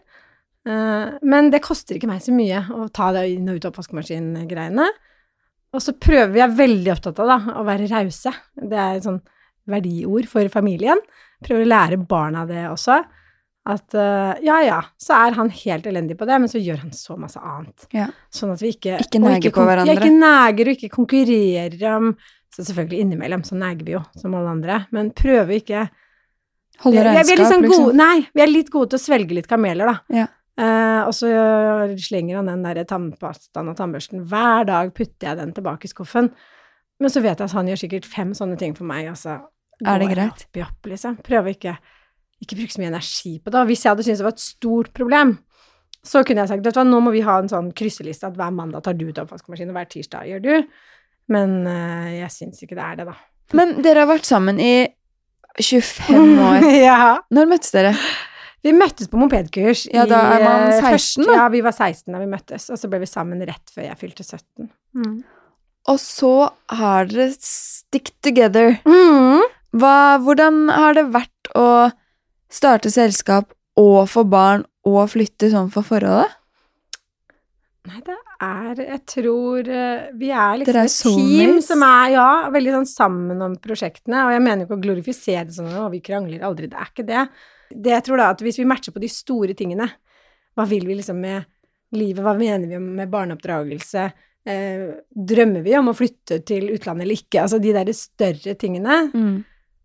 Eh, 0.68 1.20
men 1.22 1.52
det 1.54 1.64
koster 1.66 1.98
ikke 1.98 2.10
meg 2.10 2.24
så 2.24 2.34
mye 2.36 2.64
å 2.76 2.88
ta 2.94 3.12
det 3.16 3.28
inn 3.34 3.50
og 3.50 3.60
ut 3.60 3.70
oppvaskmaskingreiene. 3.72 4.88
Og 5.76 5.84
så 5.84 5.94
prøver 6.02 6.32
vi, 6.34 6.42
er 6.42 6.56
veldig 6.58 6.92
opptatt 6.96 7.20
av 7.22 7.30
da, 7.30 7.38
å 7.60 7.66
være 7.68 7.90
rause. 7.92 8.34
Det 8.58 8.80
er 8.80 8.98
et 8.98 9.06
sånn 9.06 9.22
verdiord 9.70 10.26
for 10.32 10.50
familien. 10.54 11.02
Prøver 11.46 11.66
å 11.66 11.70
lære 11.70 12.00
barna 12.10 12.46
det 12.50 12.66
også. 12.72 12.98
At 13.70 13.94
uh, 13.94 14.34
ja, 14.42 14.58
ja, 14.66 14.80
så 14.98 15.14
er 15.28 15.36
han 15.38 15.52
helt 15.54 15.86
elendig 15.90 16.18
på 16.18 16.26
det, 16.26 16.40
men 16.42 16.50
så 16.50 16.62
gjør 16.62 16.82
han 16.86 16.94
så 16.96 17.18
masse 17.20 17.42
annet. 17.44 17.86
Ja. 17.94 18.08
Sånn 18.34 18.56
at 18.56 18.64
vi 18.64 18.74
ikke 18.74 18.98
Ikke 19.04 19.22
neger 19.22 19.54
på 19.54 19.66
hverandre. 19.68 19.94
Ja, 19.94 20.00
ikke 20.00 20.16
neger 20.16 20.72
og 20.72 20.78
ikke 20.78 20.92
konkurrerer 20.96 21.84
om 21.92 22.14
Så 22.50 22.64
selvfølgelig 22.64 23.04
innimellom 23.04 23.44
så 23.46 23.60
neger 23.60 23.86
vi 23.86 23.94
jo, 23.94 24.02
som 24.18 24.34
alle 24.34 24.56
andre, 24.56 24.80
men 24.96 25.12
prøver 25.14 25.60
ikke 25.60 25.84
holde 26.82 27.04
regnskap, 27.06 27.44
sånn 27.46 27.66
liksom? 27.68 27.84
gode, 27.86 27.98
Nei, 28.00 28.24
vi 28.34 28.42
er 28.42 28.50
litt 28.50 28.72
gode 28.74 28.94
til 28.94 28.98
å 28.98 29.04
svelge 29.04 29.36
litt 29.38 29.50
kameler, 29.52 29.92
da. 29.92 30.22
Ja. 30.24 30.26
Eh, 30.60 31.02
og 31.08 31.14
så 31.16 31.30
slenger 32.04 32.42
han 32.42 32.50
den 32.52 32.66
der 32.66 32.84
tannpastaen 32.90 33.72
og 33.72 33.78
tannbørsten. 33.80 34.26
Hver 34.28 34.68
dag 34.68 34.92
putter 34.98 35.32
jeg 35.32 35.40
den 35.40 35.54
tilbake 35.56 35.88
i 35.88 35.92
skuffen. 35.94 36.32
Men 37.00 37.14
så 37.14 37.22
vet 37.24 37.40
jeg 37.40 37.48
at 37.48 37.56
han 37.56 37.70
gjør 37.72 37.80
sikkert 37.86 38.10
fem 38.10 38.34
sånne 38.36 38.58
ting 38.60 38.76
for 38.76 38.88
meg, 38.90 39.08
altså. 39.14 39.38
Er 39.88 40.02
det 40.02 40.10
greit? 40.12 40.42
Opp 40.50 40.60
i 40.60 40.66
opp, 40.66 40.90
liksom. 40.92 41.22
Prøver 41.24 41.56
ikke 41.56 41.78
ikke 42.40 42.56
bruke 42.56 42.72
så 42.72 42.80
mye 42.80 42.92
energi 42.94 43.34
på 43.44 43.52
det. 43.52 43.62
Hvis 43.68 43.82
jeg 43.84 43.92
hadde 43.92 44.04
syntes 44.08 44.22
det 44.22 44.26
var 44.30 44.36
et 44.38 44.44
stort 44.44 44.90
problem, 44.96 45.34
så 46.08 46.22
kunne 46.24 46.46
jeg 46.46 46.52
sagt 46.54 46.64
vet 46.64 46.76
du 46.76 46.80
hva, 46.80 46.86
nå 46.88 47.00
må 47.04 47.12
vi 47.12 47.24
ha 47.28 47.34
en 47.42 47.50
sånn 47.52 47.74
krysseliste 47.76 48.30
at 48.30 48.38
hver 48.40 48.54
mandag 48.56 48.86
tar 48.86 48.96
du 48.96 49.10
ut 49.10 49.20
oppvaskmaskinen, 49.20 49.74
og 49.74 49.80
hver 49.80 49.90
tirsdag 49.92 50.30
gjør 50.30 50.46
du. 50.46 50.54
Men 51.36 51.58
eh, 51.68 52.14
jeg 52.22 52.32
syns 52.38 52.64
ikke 52.64 52.78
det 52.80 52.86
er 52.86 53.02
det, 53.02 53.10
da. 53.12 53.18
Men 53.60 53.76
dere 53.84 54.06
har 54.06 54.12
vært 54.14 54.30
sammen 54.30 54.62
i 54.64 54.72
25 55.60 56.40
år. 56.50 56.70
ja. 56.80 57.00
Når 57.36 57.52
møttes 57.52 57.76
dere? 57.76 57.92
Vi 58.66 58.74
møttes 58.76 59.08
på 59.08 59.20
mopedkurs 59.22 59.86
Ja, 59.94 60.04
da 60.10 60.20
er 60.36 60.44
man 60.44 60.64
eh, 60.68 60.80
16 60.82 60.90
første- 60.92 61.28
da. 61.30 61.36
Ja, 61.38 61.48
vi 61.54 61.62
var 61.64 61.76
16 61.76 62.14
da 62.14 62.20
vi 62.20 62.30
møttes, 62.32 62.70
og 62.70 62.80
så 62.82 62.90
ble 62.92 63.00
vi 63.04 63.10
sammen 63.10 63.44
rett 63.48 63.72
før 63.74 63.88
jeg 63.88 64.00
fylte 64.02 64.26
17. 64.26 64.70
Mm. 64.96 65.20
Og 65.90 66.00
så 66.04 66.34
har 66.80 67.08
dere 67.10 67.30
stick 67.40 68.12
together. 68.22 68.76
Mm. 68.86 69.46
Hva, 69.80 70.18
hvordan 70.24 70.68
har 70.74 70.98
det 70.98 71.06
vært 71.14 71.54
å 71.56 71.92
starte 72.52 72.92
selskap 72.92 73.54
og 73.80 74.10
få 74.12 74.26
barn 74.28 74.66
og 74.90 75.06
flytte 75.14 75.52
sånn 75.54 75.72
for 75.74 75.86
forholdet? 75.88 76.36
Nei, 77.90 78.02
det 78.06 78.16
er 78.44 78.82
Jeg 78.84 79.00
tror 79.10 79.68
eh, 79.72 80.10
vi 80.20 80.30
er 80.36 80.60
liksom 80.60 80.74
Dere 80.74 80.84
er 80.84 80.90
et 80.90 81.16
team 81.16 81.62
som 81.64 81.86
er 81.88 82.12
ja, 82.14 82.28
veldig 82.54 82.74
sånn 82.76 82.90
sammen 82.92 83.42
om 83.46 83.56
prosjektene. 83.62 84.26
Og 84.28 84.36
jeg 84.36 84.44
mener 84.46 84.64
jo 84.64 84.68
ikke 84.68 84.78
å 84.78 84.84
glorifisere 84.84 85.46
det 85.48 85.56
sånn 85.56 85.72
at 85.72 85.90
vi 85.94 86.02
krangler 86.04 86.44
aldri. 86.46 86.70
Det 86.72 86.80
er 86.80 86.92
ikke 86.92 87.08
det. 87.08 87.24
Det 87.70 87.94
jeg 87.94 88.06
tror 88.06 88.22
da 88.22 88.32
at 88.34 88.42
hvis 88.44 88.60
vi 88.60 88.68
matcher 88.70 88.96
på 88.96 89.02
de 89.04 89.10
store 89.12 89.56
tingene, 89.58 89.88
hva 90.58 90.66
vil 90.68 90.88
vi 90.88 90.98
liksom 91.00 91.20
med 91.22 91.46
livet, 91.96 92.24
hva 92.26 92.36
mener 92.38 92.68
vi 92.70 92.80
med 92.80 93.10
barneoppdragelse, 93.10 94.08
eh, 94.46 94.88
drømmer 95.10 95.64
vi 95.66 95.78
om 95.78 95.90
å 95.90 95.96
flytte 95.98 96.42
til 96.46 96.70
utlandet 96.74 97.06
eller 97.06 97.18
ikke, 97.18 97.44
altså 97.44 97.60
de 97.62 97.74
der 97.74 97.92
større 97.94 98.56
tingene, 98.60 99.00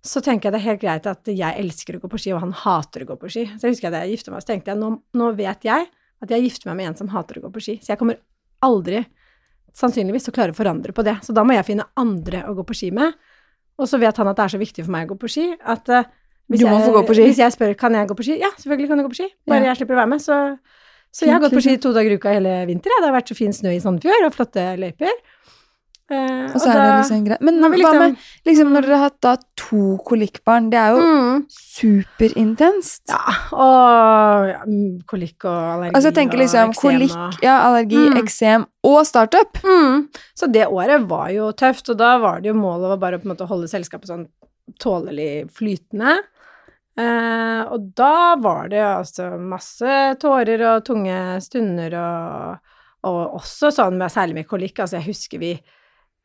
så 0.04 0.20
tenker 0.20 0.48
jeg 0.48 0.52
det 0.52 0.60
er 0.60 0.68
helt 0.68 0.82
greit 0.82 1.06
at 1.08 1.28
jeg 1.32 1.60
elsker 1.60 1.96
å 1.96 2.00
gå 2.02 2.08
på 2.12 2.18
ski, 2.20 2.32
og 2.36 2.42
han 2.44 2.52
hater 2.52 3.04
å 3.04 3.08
gå 3.08 3.16
på 3.16 3.30
ski. 3.32 3.44
Så 3.56 3.64
jeg 3.64 3.76
husker 3.76 3.88
at 3.88 3.94
da 3.96 4.02
jeg 4.04 4.18
gifta 4.18 4.34
meg, 4.34 4.42
så 4.44 4.50
tenkte 4.52 4.72
jeg 4.74 4.80
nå, 4.82 4.90
nå 5.16 5.30
vet 5.38 5.64
jeg 5.64 5.86
at 6.20 6.30
jeg 6.30 6.44
gifter 6.44 6.68
meg 6.70 6.76
med 6.76 6.90
en 6.90 6.98
som 6.98 7.08
hater 7.08 7.38
å 7.38 7.46
gå 7.46 7.52
på 7.54 7.62
ski. 7.64 7.78
Så 7.80 7.94
jeg 7.94 8.00
kommer 8.00 8.18
aldri, 8.64 9.00
sannsynligvis, 9.72 10.26
til 10.26 10.34
å 10.34 10.36
klare 10.36 10.52
å 10.52 10.58
forandre 10.58 10.92
på 10.92 11.04
det. 11.06 11.16
Så 11.24 11.32
da 11.32 11.44
må 11.44 11.56
jeg 11.56 11.66
finne 11.70 11.88
andre 11.96 12.44
å 12.48 12.52
gå 12.58 12.66
på 12.68 12.76
ski 12.76 12.90
med. 12.92 13.16
Og 13.80 13.88
så 13.88 13.98
vet 13.98 14.20
han 14.20 14.28
at 14.28 14.36
det 14.36 14.44
er 14.44 14.54
så 14.54 14.60
viktig 14.60 14.84
for 14.84 14.92
meg 14.92 15.08
å 15.08 15.14
gå 15.14 15.22
på 15.24 15.32
ski 15.34 15.46
at 15.56 15.88
eh, 15.88 16.12
hvis, 16.50 16.60
Du 16.60 16.66
må 16.66 16.78
jeg, 16.78 16.86
få 16.88 16.92
gå 16.92 17.06
på 17.08 17.14
ski. 17.14 17.24
hvis 17.30 17.38
jeg 17.38 17.52
spør 17.52 17.74
kan 17.76 17.92
jeg 17.94 18.08
gå 18.08 18.14
på 18.16 18.24
ski, 18.24 18.38
ja, 18.40 18.50
selvfølgelig 18.58 18.88
kan 18.88 18.98
du 18.98 19.04
gå 19.04 19.12
på 19.14 19.20
ski. 19.22 19.28
Bare 19.48 19.62
Ja. 19.64 19.72
jeg 19.72 19.76
slipper 19.80 19.94
å 19.94 20.02
være 20.02 20.08
med. 20.12 20.20
Så, 20.20 20.58
så 21.12 21.24
jeg 21.26 21.32
har 21.32 21.40
gått 21.40 21.52
på 21.56 21.62
ski 21.62 21.76
liksom. 21.76 21.82
to 21.82 21.92
dager 21.96 22.10
i 22.10 22.18
uka 22.18 22.34
hele 22.34 22.66
vinteren. 22.66 23.00
Det 23.00 23.08
har 23.08 23.16
vært 23.20 23.28
så 23.32 23.36
fin 23.36 23.52
snø 23.52 23.70
i 23.74 23.80
Sandefjord, 23.80 24.26
og 24.26 24.34
flotte 24.34 24.76
løyper. 24.78 25.14
Eh, 26.12 26.52
Og 26.52 26.60
så 26.60 26.68
er 26.68 26.74
det 26.76 26.88
liksom 27.00 27.24
greit. 27.24 27.40
Men 27.40 27.54
hva 27.62 27.68
med 27.70 27.78
liksom- 27.80 28.16
liksom 28.44 28.72
når 28.74 28.82
dere 28.84 28.96
har 28.98 29.04
hatt 29.08 29.20
da 29.22 29.36
to 29.56 29.96
kolikkbarn? 30.04 30.68
Det 30.68 30.76
er 30.78 30.90
jo 30.92 31.00
mm. 31.00 31.46
superintenst. 31.48 33.08
Ja, 33.08 33.22
og 33.56 34.48
ja, 34.50 34.58
mm, 34.66 35.00
kolikk 35.08 35.46
og 35.48 35.56
allergi 35.74 35.94
Altså 35.96 36.10
jeg 36.10 36.16
tenker 36.18 36.38
liksom 36.42 36.68
og 36.68 36.74
eksem 36.74 36.82
kolikk, 36.90 37.16
og 37.16 37.42
ja, 37.42 37.56
allergi, 37.68 38.02
Mm. 38.10 38.18
eksem 38.22 38.66
og 38.84 39.06
startup. 39.06 39.52
mm. 39.64 40.08
Så 40.36 40.52
det 40.52 40.66
året 40.68 41.08
var 41.08 41.28
jo 41.30 41.52
tøft, 41.52 41.88
og 41.88 41.96
da 41.96 42.18
var 42.18 42.40
det 42.40 42.52
jo 42.52 42.54
målet 42.60 42.92
å 42.92 43.00
bare 43.00 43.18
på 43.18 43.24
en 43.24 43.34
måte 43.36 43.48
holde 43.48 43.66
selskapet 43.68 44.06
sånn 44.06 44.28
tålelig 44.78 45.50
flytende. 45.52 46.18
Eh, 46.94 47.62
og 47.74 47.88
da 47.98 48.34
var 48.38 48.68
det 48.70 48.82
altså 48.84 49.32
masse 49.40 49.94
tårer 50.22 50.62
og 50.70 50.84
tunge 50.86 51.16
stunder 51.42 51.96
og, 51.98 52.74
og 53.10 53.40
også 53.40 53.72
sånn 53.74 53.98
med, 53.98 54.12
særlig 54.14 54.38
med 54.38 54.48
kolikk. 54.50 54.78
Altså 54.84 55.00
jeg 55.00 55.10
husker 55.12 55.42
vi 55.42 55.56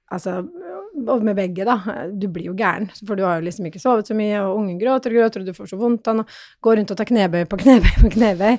Altså, 0.10 0.40
og 1.14 1.22
med 1.22 1.36
begge, 1.38 1.62
da. 1.68 1.76
Du 2.18 2.24
blir 2.34 2.48
jo 2.50 2.56
gæren, 2.58 2.88
for 3.06 3.14
du 3.14 3.22
har 3.28 3.38
jo 3.38 3.46
liksom 3.46 3.68
ikke 3.70 3.82
sovet 3.82 4.08
så 4.10 4.16
mye, 4.18 4.40
og 4.42 4.56
ungen 4.58 4.80
gråter 4.82 5.14
og 5.14 5.20
gråter, 5.20 5.44
og 5.44 5.46
du 5.46 5.54
får 5.54 5.70
så 5.70 5.78
vondt 5.78 6.10
av 6.10 6.16
den, 6.16 6.24
og 6.24 6.66
går 6.66 6.80
rundt 6.80 6.94
og 6.96 6.98
tar 6.98 7.10
knebøy 7.12 7.46
på 7.46 7.60
knebøy 7.62 7.92
på 8.02 8.10
knebøy. 8.16 8.58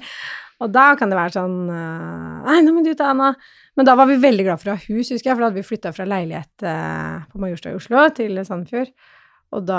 Og 0.60 0.70
da 0.70 0.90
kan 1.00 1.10
det 1.10 1.16
være 1.16 1.34
sånn 1.38 1.56
eh, 1.72 2.40
Nei, 2.46 2.58
nå 2.64 2.74
må 2.76 2.84
du 2.84 2.92
ut, 2.92 3.02
Anna. 3.04 3.32
Men 3.78 3.88
da 3.88 3.94
var 3.98 4.08
vi 4.10 4.18
veldig 4.20 4.44
glad 4.46 4.60
for 4.60 4.72
å 4.72 4.76
ha 4.76 4.84
hus, 4.84 5.10
husker 5.10 5.30
jeg, 5.30 5.34
for 5.34 5.42
da 5.42 5.48
hadde 5.48 5.58
vi 5.58 5.66
flytta 5.66 5.92
fra 5.96 6.06
leilighet 6.08 6.66
eh, 6.68 7.16
på 7.32 7.40
Majorstua 7.42 7.72
i 7.72 7.78
Oslo 7.80 8.04
til 8.16 8.40
Sandefjord. 8.46 8.92
Og, 9.50 9.64
da, 9.66 9.78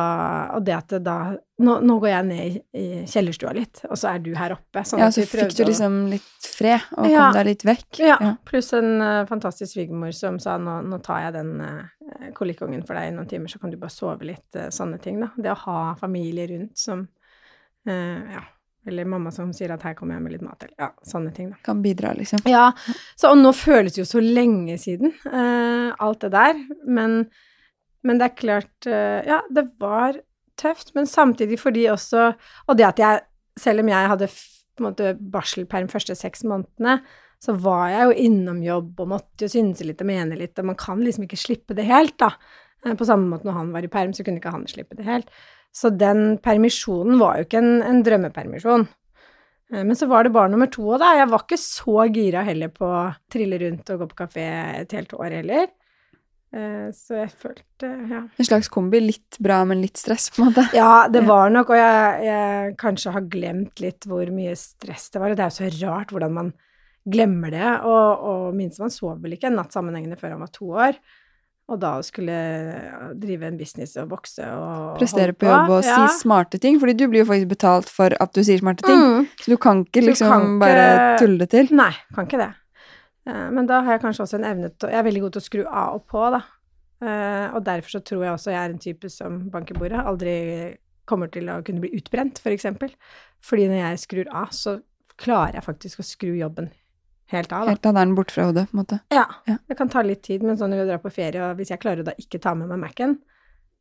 og 0.58 0.66
det 0.68 0.74
at 0.76 0.94
da 1.00 1.16
nå, 1.64 1.78
nå 1.80 1.96
går 2.02 2.10
jeg 2.10 2.26
ned 2.28 2.40
i, 2.44 2.58
i 2.76 2.86
kjellerstua 3.08 3.54
litt, 3.56 3.80
og 3.88 3.96
så 3.96 4.10
er 4.12 4.20
du 4.20 4.34
her 4.36 4.52
oppe. 4.58 4.82
Sånn 4.84 5.00
Ja, 5.00 5.08
så 5.16 5.24
fikk 5.24 5.54
du 5.56 5.64
liksom 5.64 6.10
litt 6.12 6.48
fred 6.58 6.90
og 6.98 7.08
Ja. 7.08 7.30
kom 7.30 7.38
deg 7.38 7.46
litt 7.48 7.64
vekk. 7.70 8.00
Ja, 8.04 8.18
pluss 8.44 8.74
en 8.76 9.00
uh, 9.00 9.24
fantastisk 9.30 9.72
svigermor 9.78 10.12
som 10.18 10.40
sa 10.44 10.58
nå, 10.60 10.82
nå 10.92 11.00
tar 11.06 11.22
jeg 11.24 11.38
den 11.38 11.54
uh, 11.64 11.86
kolikkungen 12.36 12.84
for 12.84 13.00
deg 13.00 13.14
i 13.14 13.16
noen 13.16 13.30
timer, 13.32 13.48
så 13.48 13.62
kan 13.62 13.72
du 13.72 13.78
bare 13.80 13.96
sove 13.96 14.28
litt, 14.28 14.44
Uh, 14.56 14.68
sånne 14.76 15.00
ting, 15.00 15.22
da. 15.24 15.30
Det 15.38 15.54
å 15.54 15.60
ha 15.64 15.78
familie 16.02 16.50
rundt 16.52 16.76
som 16.78 17.06
eh, 17.88 18.34
ja, 18.36 18.42
Eller 18.88 19.06
mamma 19.06 19.32
som 19.32 19.54
sier 19.54 19.72
at 19.72 19.84
'her 19.84 19.94
kommer 19.94 20.16
jeg 20.16 20.24
med 20.24 20.32
litt 20.34 20.42
mat', 20.42 20.64
eller 20.64 20.76
ja, 20.78 20.90
sånne 21.06 21.32
ting, 21.34 21.52
da. 21.52 21.56
Kan 21.64 21.82
bidra, 21.84 22.12
liksom. 22.18 22.40
Ja, 22.50 22.72
så 23.16 23.30
og 23.32 23.38
nå 23.38 23.54
føles 23.54 23.94
det 23.94 24.02
jo 24.02 24.06
så 24.10 24.20
lenge 24.22 24.76
siden, 24.82 25.14
eh, 25.32 25.94
alt 26.00 26.20
det 26.26 26.32
der. 26.34 26.60
Men, 26.88 27.28
men 28.04 28.18
det 28.20 28.28
er 28.30 28.38
klart 28.40 28.88
eh, 28.90 29.22
Ja, 29.28 29.42
det 29.54 29.68
var 29.82 30.18
tøft, 30.62 30.94
men 30.96 31.06
samtidig 31.10 31.60
fordi 31.62 31.88
også 31.92 32.32
Og 32.68 32.78
det 32.78 32.86
at 32.88 33.02
jeg, 33.02 33.22
selv 33.60 33.84
om 33.84 33.92
jeg 33.92 34.10
hadde 34.14 34.30
på 34.32 34.82
en 34.84 34.88
måte 34.88 35.12
barselperm 35.20 35.90
første 35.92 36.16
seks 36.16 36.44
månedene, 36.48 37.02
så 37.42 37.54
var 37.58 37.90
jeg 37.92 38.08
jo 38.08 38.28
innom 38.30 38.62
jobb 38.64 39.00
og 39.04 39.10
måtte 39.16 39.46
jo 39.46 39.50
synse 39.52 39.86
litt 39.86 40.02
og 40.02 40.08
mene 40.10 40.38
litt, 40.40 40.58
og 40.62 40.70
man 40.72 40.78
kan 40.80 41.02
liksom 41.04 41.26
ikke 41.26 41.40
slippe 41.42 41.76
det 41.78 41.86
helt, 41.90 42.16
da. 42.22 42.32
Eh, 42.86 42.94
På 42.98 43.06
samme 43.06 43.28
måte 43.30 43.46
når 43.50 43.58
han 43.58 43.72
var 43.76 43.86
i 43.86 43.90
perm, 43.92 44.14
så 44.14 44.24
kunne 44.26 44.40
ikke 44.42 44.54
han 44.54 44.64
slippe 44.70 44.96
det 44.98 45.06
helt. 45.06 45.30
Så 45.76 45.92
den 45.94 46.38
permisjonen 46.44 47.20
var 47.20 47.38
jo 47.40 47.46
ikke 47.48 47.60
en, 47.62 47.82
en 47.86 48.02
drømmepermisjon. 48.06 48.88
Eh, 49.74 49.84
Men 49.84 49.98
så 50.00 50.08
var 50.10 50.24
det 50.24 50.34
barn 50.38 50.56
nummer 50.56 50.72
to 50.72 50.86
òg, 50.88 51.00
da. 51.04 51.12
Jeg 51.20 51.30
var 51.34 51.46
ikke 51.46 51.62
så 51.62 52.08
gira 52.16 52.46
heller 52.48 52.72
på 52.74 52.88
å 52.88 53.04
trille 53.32 53.60
rundt 53.66 53.90
og 53.94 54.02
gå 54.06 54.10
på 54.14 54.20
kafé 54.24 54.48
et 54.82 54.96
helt 54.98 55.14
år 55.20 55.38
heller. 55.42 55.68
Eh, 56.54 56.90
Så 56.92 57.16
jeg 57.16 57.30
følte, 57.32 57.90
ja. 58.12 58.22
En 58.38 58.46
slags 58.46 58.68
kombi. 58.70 59.00
Litt 59.00 59.38
bra, 59.40 59.62
men 59.66 59.82
litt 59.82 59.98
stress, 59.98 60.30
på 60.36 60.42
en 60.44 60.50
måte. 60.52 60.66
Ja, 60.76 61.08
det 61.08 61.24
var 61.28 61.50
nok, 61.50 61.70
og 61.70 61.78
jeg, 61.80 62.26
jeg 62.28 62.76
kanskje 62.82 63.14
har 63.16 63.22
glemt 63.32 63.80
litt 63.80 64.04
hvor 64.10 64.28
mye 64.36 64.56
stress 64.60 65.10
det 65.14 65.22
var. 65.22 65.32
og 65.32 65.38
Det 65.40 65.46
er 65.46 65.50
jo 65.54 65.60
så 65.62 65.88
rart 65.88 66.12
hvordan 66.12 66.34
man 66.34 66.54
glemmer 67.08 67.50
det. 67.52 67.72
Og, 67.88 68.28
og 68.32 68.54
minstemann 68.56 68.92
sov 68.94 69.22
vel 69.24 69.34
ikke 69.38 69.48
en 69.48 69.56
natt 69.62 69.72
sammenhengende 69.74 70.20
før 70.20 70.36
han 70.36 70.44
var 70.44 70.52
to 70.54 70.66
år. 70.76 71.00
Og 71.72 71.80
da 71.80 71.94
skulle 72.04 72.34
drive 73.16 73.48
en 73.48 73.56
business 73.58 73.94
og 74.02 74.10
vokse 74.12 74.44
og 74.44 74.98
Prestere 75.00 75.32
på 75.32 75.48
jobb 75.48 75.70
og 75.72 75.86
Ja. 75.88 76.02
si 76.10 76.20
smarte 76.26 76.60
ting. 76.60 76.80
Fordi 76.82 76.98
du 77.00 77.06
blir 77.08 77.24
jo 77.24 77.30
faktisk 77.30 77.48
betalt 77.54 77.88
for 77.88 78.12
at 78.20 78.34
du 78.36 78.42
sier 78.44 78.60
smarte 78.60 78.84
ting. 78.84 79.00
Mm. 79.00 79.28
Så 79.40 79.54
du 79.54 79.58
kan 79.58 79.86
ikke 79.86 80.04
liksom 80.04 80.28
kan 80.34 80.60
bare 80.60 80.84
ikke- 80.84 81.20
tulle 81.24 81.38
det 81.46 81.50
til. 81.50 81.72
Nei, 81.72 81.94
kan 82.14 82.28
ikke 82.28 82.42
det. 82.44 82.50
Eh, 83.28 83.50
Men 83.52 83.68
da 83.70 83.82
har 83.82 83.98
jeg 83.98 84.02
kanskje 84.02 84.24
også 84.26 84.40
en 84.40 84.48
evne 84.50 84.70
til 84.78 84.90
Jeg 84.90 85.00
er 85.00 85.04
veldig 85.10 85.22
god 85.22 85.32
til 85.36 85.42
å 85.42 85.48
skru 85.50 85.64
av 85.68 85.96
og 85.96 86.08
på, 86.08 86.24
da. 86.34 86.42
Eh, 87.02 87.48
Og 87.56 87.64
derfor 87.66 87.90
så 87.98 88.04
tror 88.04 88.24
jeg 88.26 88.34
også 88.34 88.52
jeg 88.52 88.62
er 88.64 88.74
en 88.74 88.80
type 88.80 89.10
som 89.10 89.50
banker 89.50 89.76
bordet. 89.78 90.00
Aldri 90.06 90.78
kommer 91.06 91.28
til 91.32 91.50
å 91.50 91.62
kunne 91.66 91.82
bli 91.82 91.92
utbrent, 91.98 92.40
for 92.40 92.52
eksempel. 92.52 92.94
Fordi 93.42 93.68
når 93.68 93.82
jeg 93.82 94.00
skrur 94.06 94.28
av, 94.32 94.50
så 94.54 94.82
klarer 95.18 95.54
jeg 95.60 95.64
faktisk 95.66 96.00
å 96.00 96.06
skru 96.06 96.36
jobben 96.38 96.70
helt 97.32 97.52
av, 97.52 97.66
da. 97.66 97.72
Helt 97.76 97.86
av 97.86 97.94
den 97.96 98.16
borte 98.16 98.34
fra 98.36 98.46
hodet, 98.50 98.68
på 98.70 98.76
en 98.78 98.84
måte. 98.84 99.00
Ja. 99.12 99.26
Ja. 99.48 99.58
Det 99.68 99.78
kan 99.78 99.90
ta 99.90 100.02
litt 100.04 100.22
tid, 100.24 100.44
men 100.44 100.58
sånn 100.58 100.70
når 100.74 100.82
vi 100.84 100.88
drar 100.92 101.02
på 101.04 101.12
ferie, 101.14 101.42
og 101.50 101.58
hvis 101.58 101.70
jeg 101.74 101.80
klarer 101.80 102.02
å 102.04 102.08
da 102.10 102.14
ikke 102.20 102.40
ta 102.44 102.54
med 102.54 102.68
meg 102.70 102.80
Mac-en, 102.80 103.18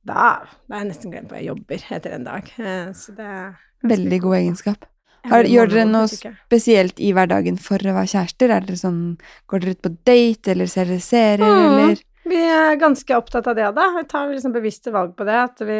da, 0.06 0.46
da 0.68 0.76
er 0.76 0.84
jeg 0.84 0.88
nesten 0.92 1.12
glemt 1.12 1.28
hva 1.32 1.40
jeg 1.40 1.50
jobber 1.50 1.84
etter 1.96 2.14
en 2.16 2.24
dag. 2.24 2.52
Eh, 2.58 2.92
Så 2.96 3.14
det 3.16 3.26
er 3.26 3.58
Veldig 3.82 4.20
god 4.22 4.36
egenskap. 4.38 4.84
Har, 5.28 5.44
gjør 5.44 5.68
dere 5.68 5.84
noe 5.84 6.06
spesielt 6.08 7.00
i 7.00 7.12
hverdagen 7.12 7.58
for 7.60 7.76
å 7.78 7.92
være 7.96 8.08
kjærester? 8.14 8.50
Er 8.54 8.60
dere 8.64 8.76
sånn, 8.80 9.18
går 9.50 9.60
dere 9.60 9.74
ut 9.76 9.82
på 9.82 9.92
date, 10.08 10.48
eller 10.54 10.66
ser 10.66 10.84
dere 10.88 11.00
serier, 11.04 11.44
Mm. 11.44 11.78
eller 11.78 11.98
Vi 12.30 12.36
er 12.36 12.76
ganske 12.76 13.16
opptatt 13.16 13.46
av 13.50 13.56
det, 13.56 13.74
da. 13.74 13.88
Vi 13.96 14.04
tar 14.08 14.28
liksom 14.28 14.52
bevisste 14.52 14.92
valg 14.92 15.16
på 15.16 15.24
det. 15.26 15.34
At 15.34 15.58
vi, 15.66 15.78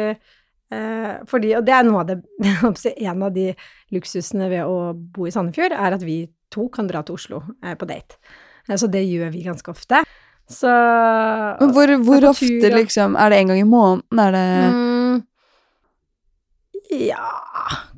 eh, 0.71 1.13
fordi, 1.25 1.55
og 1.57 1.65
det 1.65 1.73
er 1.73 1.83
noe 1.83 2.01
av 2.01 2.07
det 2.07 2.21
En 3.07 3.23
av 3.23 3.31
de 3.33 3.55
luksusene 3.91 4.49
ved 4.49 4.63
å 4.65 4.93
bo 4.93 5.25
i 5.25 5.31
Sandefjord, 5.31 5.71
er 5.71 5.93
at 5.93 6.03
vi 6.03 6.29
to 6.51 6.67
kan 6.69 6.87
dra 6.87 7.01
til 7.03 7.15
Oslo 7.15 7.43
eh, 7.63 7.75
på 7.75 7.87
date. 7.87 8.17
Eh, 8.67 8.75
så 8.75 8.89
det 8.91 9.05
gjør 9.07 9.31
vi 9.31 9.43
ganske 9.47 9.71
ofte. 9.71 10.03
Så 10.51 10.67
Men 11.61 11.71
hvor, 11.71 11.87
hvor 12.03 12.25
ofte, 12.33 12.71
liksom? 12.75 13.15
Er 13.15 13.29
det 13.31 13.37
en 13.39 13.47
gang 13.53 13.59
i 13.61 13.63
måneden? 13.63 14.19
Er 14.19 14.31
det 14.35 14.47
Mm, 14.73 14.90
ja 16.91 17.27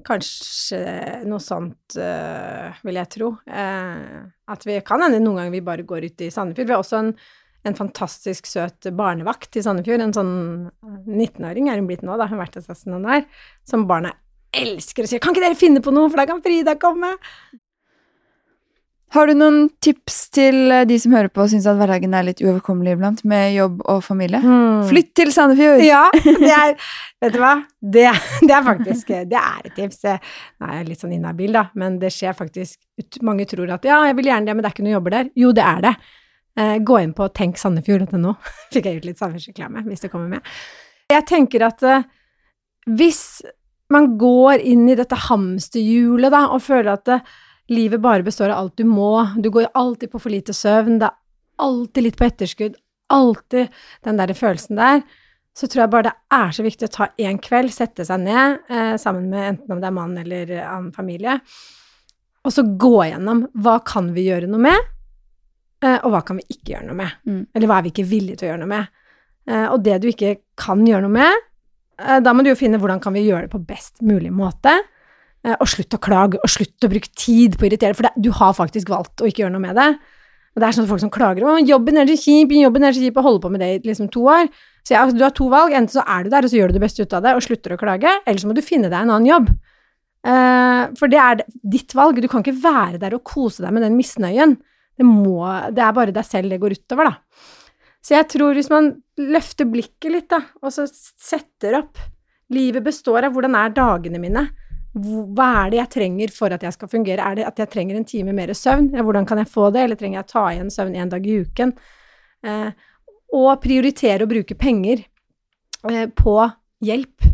Kanskje 0.04 0.82
noe 1.30 1.40
sånt, 1.40 1.96
eh, 1.96 2.82
vil 2.84 2.98
jeg 3.00 3.10
tro. 3.14 3.30
Eh, 3.48 4.18
at 4.52 4.66
vi 4.68 4.76
kan 4.84 5.00
hende 5.00 5.22
noen 5.22 5.40
ganger 5.40 5.54
vi 5.54 5.62
bare 5.64 5.86
går 5.88 6.10
ut 6.10 6.24
i 6.26 6.28
Sandefjord. 6.34 6.68
Vi 6.68 6.76
har 6.76 6.84
også 6.84 7.00
en, 7.00 7.14
en 7.64 7.78
fantastisk 7.78 8.50
søt 8.50 8.90
barnevakt 8.92 9.56
i 9.56 9.64
Sandefjord. 9.64 10.04
En 10.04 10.16
sånn 10.18 10.34
19-åring 11.08 11.72
er 11.72 11.80
hun 11.80 11.88
blitt 11.88 12.04
nå, 12.04 12.18
da. 12.20 12.28
Hun 12.28 12.36
har 12.36 12.44
vært 12.44 12.60
hos 12.60 12.68
oss 12.74 12.84
noen 12.92 13.08
år. 13.08 13.24
Som 13.70 13.88
barna 13.88 14.12
elsker 14.54 15.08
og 15.08 15.10
sier 15.10 15.24
'Kan 15.24 15.34
ikke 15.34 15.48
dere 15.48 15.58
finne 15.58 15.82
på 15.82 15.94
noe, 15.96 16.12
for 16.12 16.20
da 16.20 16.28
kan 16.30 16.44
Frida 16.44 16.76
komme?' 16.76 17.16
Har 19.14 19.30
du 19.30 19.36
noen 19.38 19.68
tips 19.84 20.16
til 20.34 20.72
eh, 20.74 20.88
de 20.90 20.96
som 20.98 21.14
hører 21.14 21.30
på 21.30 21.44
og 21.44 21.52
syns 21.52 21.68
at 21.70 21.78
hverdagen 21.78 22.16
er 22.18 22.26
litt 22.26 22.40
uoverkommelig 22.42 22.96
iblant, 22.96 23.20
med 23.30 23.52
jobb 23.54 23.84
og 23.92 24.00
familie? 24.02 24.40
Flytt 24.90 25.12
til 25.20 25.30
Sandefjord! 25.36 25.84
Ja, 25.86 26.08
det 26.24 26.50
er 26.50 26.74
Vet 27.22 27.36
du 27.36 27.40
hva? 27.44 27.54
Det, 27.78 28.08
det 28.48 28.56
er 28.58 28.66
faktisk 28.66 29.14
Det 29.30 29.38
er 29.38 29.70
et 29.70 29.78
tips. 29.78 30.02
Nå 30.10 30.66
er 30.68 30.80
jeg 30.80 30.90
litt 30.90 31.06
sånn 31.06 31.14
inhabil, 31.14 31.54
da, 31.54 31.68
men 31.78 32.02
det 32.02 32.10
skjer 32.16 32.34
faktisk 32.38 33.22
Mange 33.24 33.46
tror 33.50 33.70
at 33.78 33.86
ja, 33.88 34.02
jeg 34.10 34.18
vil 34.18 34.32
gjerne 34.32 34.50
det, 34.50 34.58
men 34.58 34.66
det 34.66 34.72
er 34.72 34.76
ikke 34.76 34.88
noen 34.88 34.98
jobber 34.98 35.18
der. 35.20 35.32
Jo, 35.40 35.54
det 35.54 35.70
er 35.70 35.86
det. 35.86 35.94
Eh, 36.58 36.76
gå 36.86 37.00
inn 37.02 37.14
på 37.18 37.30
tenksandefjord.no. 37.38 38.36
Fikk 38.74 38.90
jeg 38.90 38.98
gjort 38.98 39.10
litt 39.12 39.22
samfunnsreklame, 39.22 39.86
hvis 39.88 40.06
det 40.06 40.12
kommer 40.14 40.36
med. 40.36 40.54
Jeg 41.14 41.26
tenker 41.30 41.70
at 41.70 41.86
eh, 41.86 42.06
hvis 42.90 43.24
man 43.94 44.16
går 44.18 44.62
inn 44.66 44.86
i 44.90 44.98
dette 44.98 45.18
hamsterhjulet, 45.30 46.34
da, 46.34 46.48
og 46.54 46.62
føler 46.66 46.96
at 46.96 47.14
eh, 47.14 47.34
livet 47.72 48.02
bare 48.04 48.26
består 48.26 48.52
av 48.52 48.64
alt 48.64 48.78
du 48.78 48.86
må, 48.88 49.28
du 49.40 49.50
går 49.54 49.70
alltid 49.74 50.12
på 50.12 50.22
for 50.22 50.34
lite 50.34 50.56
søvn, 50.56 50.98
det 51.00 51.10
er 51.10 51.64
alltid 51.64 52.08
litt 52.08 52.18
på 52.20 52.28
etterskudd, 52.28 52.80
alltid 53.14 53.70
den 54.04 54.20
der 54.20 54.34
følelsen 54.36 54.80
der, 54.80 55.04
så 55.54 55.70
tror 55.70 55.84
jeg 55.84 55.94
bare 55.94 56.10
det 56.10 56.16
er 56.34 56.56
så 56.56 56.66
viktig 56.66 56.90
å 56.90 56.94
ta 56.96 57.08
en 57.28 57.40
kveld, 57.42 57.72
sette 57.74 58.06
seg 58.08 58.24
ned 58.26 58.64
eh, 58.74 58.96
sammen 59.02 59.30
med 59.30 59.50
enten 59.52 59.76
om 59.76 59.82
det 59.84 59.90
er 59.90 59.96
mann 59.96 60.18
eller 60.18 60.54
annen 60.64 60.92
familie, 60.96 61.38
og 62.44 62.52
så 62.52 62.66
gå 62.66 62.96
gjennom 63.08 63.46
hva 63.64 63.78
kan 63.86 64.10
vi 64.16 64.28
gjøre 64.28 64.50
noe 64.52 64.64
med, 64.66 64.90
eh, 65.86 66.00
og 66.02 66.12
hva 66.14 66.24
kan 66.28 66.42
vi 66.42 66.48
ikke 66.50 66.74
gjøre 66.74 66.90
noe 66.90 67.00
med. 67.00 67.20
Mm. 67.30 67.42
Eller 67.54 67.70
hva 67.70 67.80
er 67.80 67.86
vi 67.86 67.94
ikke 67.94 68.10
villige 68.10 68.42
til 68.42 68.50
å 68.50 68.52
gjøre 68.52 68.64
noe 68.66 68.72
med. 68.74 69.04
Eh, 69.48 69.68
og 69.70 69.84
det 69.86 70.00
du 70.04 70.10
ikke 70.12 70.36
kan 70.60 70.84
gjøre 70.88 71.06
noe 71.06 71.14
med, 71.14 71.46
eh, 72.02 72.20
da 72.24 72.34
må 72.34 72.44
du 72.44 72.52
jo 72.52 72.60
finne 72.60 72.80
hvordan 72.82 73.02
kan 73.04 73.16
vi 73.16 73.26
gjøre 73.28 73.48
det 73.48 73.54
på 73.54 73.64
best 73.64 74.04
mulig 74.04 74.34
måte. 74.36 74.76
Eh, 75.44 75.56
og 75.60 75.68
slutt 75.68 75.96
å 75.96 76.02
klage, 76.02 76.40
og 76.40 76.52
slutt 76.52 76.86
å 76.86 76.92
bruke 76.92 77.12
tid 77.20 77.58
på 77.58 77.66
å 77.66 77.70
irritere, 77.70 77.96
for 77.98 78.08
det, 78.08 78.14
du 78.24 78.32
har 78.36 78.54
faktisk 78.56 78.92
valgt 78.94 79.24
å 79.24 79.28
ikke 79.28 79.44
gjøre 79.44 79.56
noe 79.56 79.66
med 79.66 79.80
det. 79.80 79.90
Og 80.54 80.62
det 80.62 80.68
er 80.68 80.76
sånn 80.78 80.88
folk 80.88 81.02
som 81.02 81.12
klager 81.14 81.48
om 81.50 81.66
jobben 81.66 81.98
er 81.98 82.08
så 82.08 82.16
kjip, 82.22 82.54
jobben 82.56 82.86
er 82.86 82.96
så 82.96 83.02
kjip, 83.04 83.18
og 83.18 83.28
holder 83.28 83.44
på 83.44 83.52
med 83.52 83.64
det 83.64 83.70
i 83.74 83.80
liksom 83.90 84.10
to 84.14 84.24
år. 84.30 84.48
Så 84.86 84.96
ja, 84.96 85.04
du 85.10 85.24
har 85.24 85.34
to 85.36 85.48
valg, 85.52 85.74
enten 85.76 85.96
så 85.96 86.04
er 86.06 86.24
du 86.24 86.32
der, 86.32 86.46
og 86.46 86.52
så 86.52 86.60
gjør 86.60 86.72
du 86.72 86.78
det 86.78 86.84
beste 86.84 87.04
ut 87.04 87.16
av 87.18 87.26
det, 87.26 87.34
og 87.36 87.44
slutter 87.44 87.74
å 87.76 87.80
klage, 87.80 88.12
eller 88.24 88.40
så 88.40 88.50
må 88.50 88.56
du 88.56 88.64
finne 88.64 88.92
deg 88.92 89.00
en 89.00 89.14
annen 89.16 89.30
jobb. 89.30 89.50
Uh, 90.24 90.92
for 90.96 91.12
det 91.12 91.20
er 91.20 91.42
ditt 91.74 91.92
valg, 91.98 92.22
du 92.24 92.30
kan 92.32 92.44
ikke 92.44 92.62
være 92.64 93.02
der 93.02 93.16
og 93.18 93.26
kose 93.28 93.64
deg 93.66 93.74
med 93.76 93.84
den 93.84 93.98
misnøyen. 93.98 94.56
Det, 94.96 95.08
må, 95.08 95.42
det 95.74 95.84
er 95.84 95.96
bare 95.96 96.16
deg 96.16 96.28
selv 96.28 96.54
det 96.54 96.62
går 96.62 96.78
utover, 96.78 97.10
da. 97.10 97.50
Så 98.04 98.16
jeg 98.16 98.28
tror 98.32 98.56
hvis 98.56 98.70
man 98.72 98.92
løfter 99.20 99.68
blikket 99.68 100.12
litt, 100.14 100.30
da, 100.32 100.44
og 100.62 100.76
så 100.76 100.88
setter 100.88 101.82
opp 101.82 102.00
Livet 102.54 102.84
består 102.86 103.24
av 103.26 103.34
hvordan 103.34 103.56
er 103.58 103.72
dagene 103.74 104.20
mine? 104.22 104.42
Hva 104.94 105.46
er 105.66 105.72
det 105.74 105.78
jeg 105.80 105.90
trenger 105.96 106.32
for 106.36 106.54
at 106.54 106.62
jeg 106.62 106.74
skal 106.76 106.88
fungere? 106.92 107.24
Er 107.26 107.36
det 107.40 107.46
at 107.50 107.58
jeg 107.64 107.70
trenger 107.74 107.98
en 107.98 108.06
time 108.06 108.34
mer 108.38 108.52
søvn? 108.54 108.92
Hvordan 108.94 109.26
kan 109.26 109.40
jeg 109.42 109.50
få 109.50 109.72
det? 109.74 109.88
Eller 109.88 109.98
trenger 109.98 110.20
jeg 110.22 110.28
ta 110.30 110.44
igjen 110.54 110.70
søvn 110.74 110.96
en 111.02 111.10
dag 111.10 111.26
i 111.26 111.40
uken? 111.42 111.74
Eh, 112.46 112.70
og 113.34 113.62
prioritere 113.64 114.28
å 114.28 114.30
bruke 114.30 114.54
penger 114.60 115.02
eh, 115.90 116.06
på 116.14 116.36
hjelp. 116.86 117.26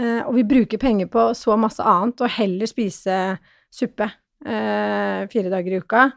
Eh, 0.00 0.22
og 0.26 0.34
vi 0.34 0.42
bruker 0.48 0.80
penger 0.82 1.06
på 1.12 1.28
så 1.38 1.54
masse 1.60 1.84
annet, 1.86 2.18
og 2.24 2.34
heller 2.40 2.66
spise 2.66 3.20
suppe 3.72 4.08
eh, 4.42 5.22
fire 5.30 5.52
dager 5.52 5.76
i 5.76 5.80
uka. 5.84 6.08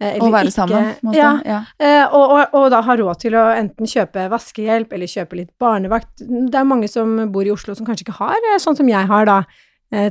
Eh, 0.00 0.16
Og 0.18 0.32
være 0.32 0.48
ikke- 0.48 0.56
sammen, 0.56 0.94
måte. 1.04 1.16
Ja, 1.20 1.32
Ja. 1.44 1.60
Eh, 1.78 2.06
og, 2.10 2.30
og, 2.34 2.54
og 2.56 2.70
da 2.72 2.80
ha 2.82 2.96
råd 2.96 3.18
til 3.20 3.38
å 3.38 3.46
enten 3.54 3.86
kjøpe 3.86 4.26
vaskehjelp 4.32 4.92
eller 4.96 5.06
kjøpe 5.06 5.36
litt 5.36 5.54
barnevakt. 5.60 6.16
Det 6.18 6.54
er 6.58 6.64
mange 6.66 6.88
som 6.90 7.30
bor 7.30 7.44
i 7.46 7.52
Oslo 7.54 7.74
som 7.78 7.86
kanskje 7.86 8.08
ikke 8.08 8.18
har, 8.18 8.40
sånn 8.58 8.76
som 8.80 8.88
jeg 8.88 9.06
har 9.06 9.26
da, 9.28 9.42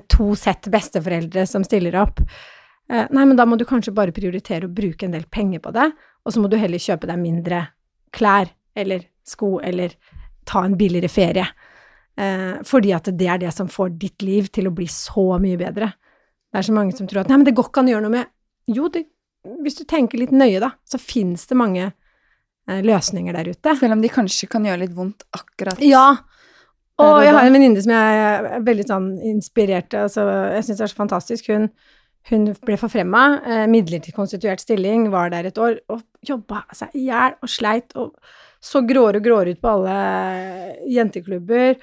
to 0.08 0.34
sett 0.36 0.68
besteforeldre 0.72 1.46
som 1.48 1.64
stiller 1.64 1.96
opp. 2.02 2.20
Eh, 2.90 3.06
nei, 3.10 3.26
men 3.26 3.38
da 3.38 3.46
må 3.46 3.58
du 3.58 3.66
kanskje 3.70 3.94
bare 3.94 4.14
prioritere 4.16 4.66
å 4.66 4.74
bruke 4.74 5.06
en 5.06 5.14
del 5.14 5.28
penger 5.30 5.62
på 5.64 5.74
det, 5.76 5.92
og 6.26 6.34
så 6.34 6.42
må 6.42 6.50
du 6.50 6.58
heller 6.58 6.82
kjøpe 6.82 7.10
deg 7.10 7.22
mindre 7.22 7.62
klær 8.16 8.50
eller 8.80 9.06
sko 9.28 9.60
eller 9.62 9.94
ta 10.50 10.64
en 10.66 10.78
billigere 10.78 11.12
ferie. 11.12 11.46
Eh, 12.18 12.58
fordi 12.66 12.94
at 12.98 13.12
det 13.16 13.30
er 13.30 13.42
det 13.46 13.54
som 13.56 13.70
får 13.70 13.94
ditt 14.02 14.26
liv 14.26 14.50
til 14.52 14.68
å 14.68 14.74
bli 14.76 14.88
så 14.90 15.38
mye 15.42 15.60
bedre. 15.60 15.94
Det 16.50 16.64
er 16.64 16.66
så 16.66 16.74
mange 16.74 16.98
som 16.98 17.08
tror 17.08 17.22
at 17.24 17.30
nei, 17.30 17.38
men 17.38 17.48
det 17.48 17.54
går 17.58 17.70
ikke 17.70 17.84
an 17.84 17.92
å 17.92 17.96
gjøre 17.96 18.08
noe 18.08 18.18
med 18.18 18.36
Jo, 18.70 18.86
det, 18.94 19.08
hvis 19.64 19.80
du 19.80 19.86
tenker 19.90 20.20
litt 20.22 20.34
nøye, 20.34 20.60
da, 20.62 20.74
så 20.86 21.00
fins 21.02 21.48
det 21.50 21.58
mange 21.58 21.86
eh, 21.88 22.82
løsninger 22.86 23.34
der 23.38 23.54
ute. 23.54 23.76
Selv 23.80 23.96
om 23.96 24.02
de 24.02 24.12
kanskje 24.14 24.50
kan 24.50 24.66
gjøre 24.66 24.84
litt 24.84 24.98
vondt 24.98 25.26
akkurat 25.38 25.82
Ja. 25.86 26.20
Og 27.00 27.22
jeg 27.24 27.36
har 27.36 27.48
en 27.48 27.56
venninne 27.56 27.84
som 27.84 27.94
jeg 27.96 28.20
er 28.26 28.66
veldig 28.66 28.86
sånn 28.90 29.08
inspirert 29.32 29.96
av, 29.96 30.10
altså, 30.10 30.26
jeg 30.56 30.68
syns 30.68 30.82
det 30.82 30.86
er 30.86 30.92
så 30.92 31.00
fantastisk. 31.00 31.50
Hun, 31.54 31.70
hun 32.30 32.50
ble 32.68 32.78
forfremma, 32.82 33.24
eh, 33.46 33.64
midlertidig 33.72 34.16
konstituert 34.18 34.64
stilling, 34.64 35.08
var 35.14 35.32
der 35.34 35.48
et 35.50 35.62
år 35.62 35.80
og 35.92 36.04
jobba 36.26 36.66
seg 36.76 37.00
i 37.00 37.08
hjel 37.08 37.38
og 37.40 37.52
sleit 37.52 37.96
og 38.00 38.14
så 38.60 38.84
gråere 38.84 39.22
og 39.22 39.26
gråere 39.26 39.56
ut 39.56 39.62
på 39.64 39.72
alle 39.72 39.98
jenteklubber. 40.92 41.80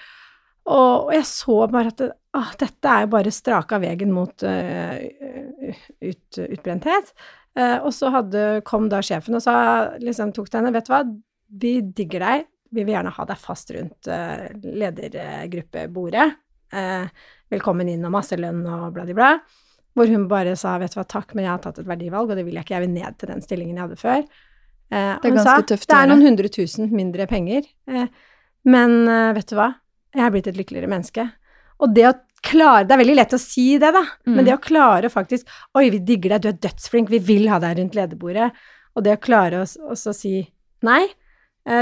Og, 0.67 1.09
og 1.09 1.13
jeg 1.15 1.27
så 1.31 1.59
bare 1.71 1.93
at 1.93 2.03
det, 2.03 2.11
ah, 2.37 2.53
dette 2.61 2.93
er 2.93 3.07
jo 3.07 3.13
bare 3.15 3.33
straka 3.33 3.79
veien 3.81 4.13
mot 4.13 4.45
uh, 4.45 4.97
ut, 6.03 6.41
utbrenthet. 6.43 7.15
Uh, 7.57 7.79
og 7.87 7.93
så 7.97 8.11
hadde, 8.13 8.43
kom 8.67 8.91
da 8.93 9.01
sjefen 9.05 9.39
og 9.39 9.45
sa, 9.45 9.57
liksom 10.03 10.35
tok 10.37 10.51
til 10.51 10.61
henne, 10.61 10.75
vet 10.75 10.89
du 10.89 10.93
hva, 10.93 11.01
vi 11.63 11.79
digger 11.97 12.27
deg, 12.27 12.49
vi 12.77 12.85
vil 12.85 12.95
gjerne 12.95 13.15
ha 13.17 13.27
deg 13.29 13.41
fast 13.41 13.73
rundt 13.75 14.11
uh, 14.13 14.49
ledergruppebordet. 14.63 16.27
velkommen 17.51 17.89
inn 17.89 18.05
og 18.05 18.11
masse 18.11 18.37
lønn 18.37 18.65
og 18.67 18.91
bla, 18.93 19.05
bla, 19.07 19.15
bla. 19.15 19.31
Hvor 19.97 20.11
hun 20.11 20.27
bare 20.29 20.57
sa, 20.59 20.75
vet 20.83 20.93
du 20.93 20.99
hva, 20.99 21.07
takk, 21.09 21.33
men 21.35 21.47
jeg 21.47 21.53
har 21.55 21.63
tatt 21.65 21.79
et 21.81 21.89
verdivalg, 21.89 22.29
og 22.29 22.37
det 22.37 22.45
vil 22.45 22.59
jeg 22.59 22.67
ikke, 22.67 22.75
jeg 22.75 22.85
vil 22.85 22.93
ned 22.93 23.17
til 23.17 23.31
den 23.31 23.43
stillingen 23.45 23.79
jeg 23.79 23.87
hadde 23.87 24.01
før. 24.01 24.25
det 24.91 25.01
er 25.01 25.23
ganske 25.23 25.47
sa, 25.47 25.67
tøft 25.71 25.89
Det 25.89 25.97
er 25.97 26.11
noen 26.11 26.27
hundre 26.27 26.51
tusen 26.53 26.91
mindre 26.93 27.29
penger, 27.31 27.71
men 28.67 28.97
vet 29.39 29.49
du 29.49 29.57
hva, 29.57 29.71
jeg 30.17 30.25
har 30.27 30.35
blitt 30.35 30.51
et 30.51 30.59
lykkeligere 30.59 30.91
menneske. 30.91 31.29
Og 31.83 31.93
det 31.97 32.09
å 32.09 32.15
klare 32.47 32.85
Det 32.87 32.95
er 32.95 33.01
veldig 33.01 33.17
lett 33.17 33.35
å 33.35 33.41
si 33.41 33.67
det, 33.81 33.91
da, 33.95 34.03
mm. 34.05 34.33
men 34.35 34.47
det 34.47 34.55
å 34.55 34.63
klare 34.63 35.09
å 35.09 35.13
faktisk 35.13 35.49
Oi, 35.77 35.89
vi 35.93 36.01
digger 36.05 36.37
deg, 36.37 36.45
du 36.45 36.51
er 36.53 36.59
dødsflink, 36.69 37.11
vi 37.13 37.23
vil 37.25 37.49
ha 37.51 37.59
deg 37.63 37.81
rundt 37.81 37.97
lederbordet. 37.99 38.51
Og 38.97 39.05
det 39.05 39.17
å 39.17 39.23
klare 39.23 39.65
å 39.65 39.97
si 39.97 40.39
nei, 40.87 41.03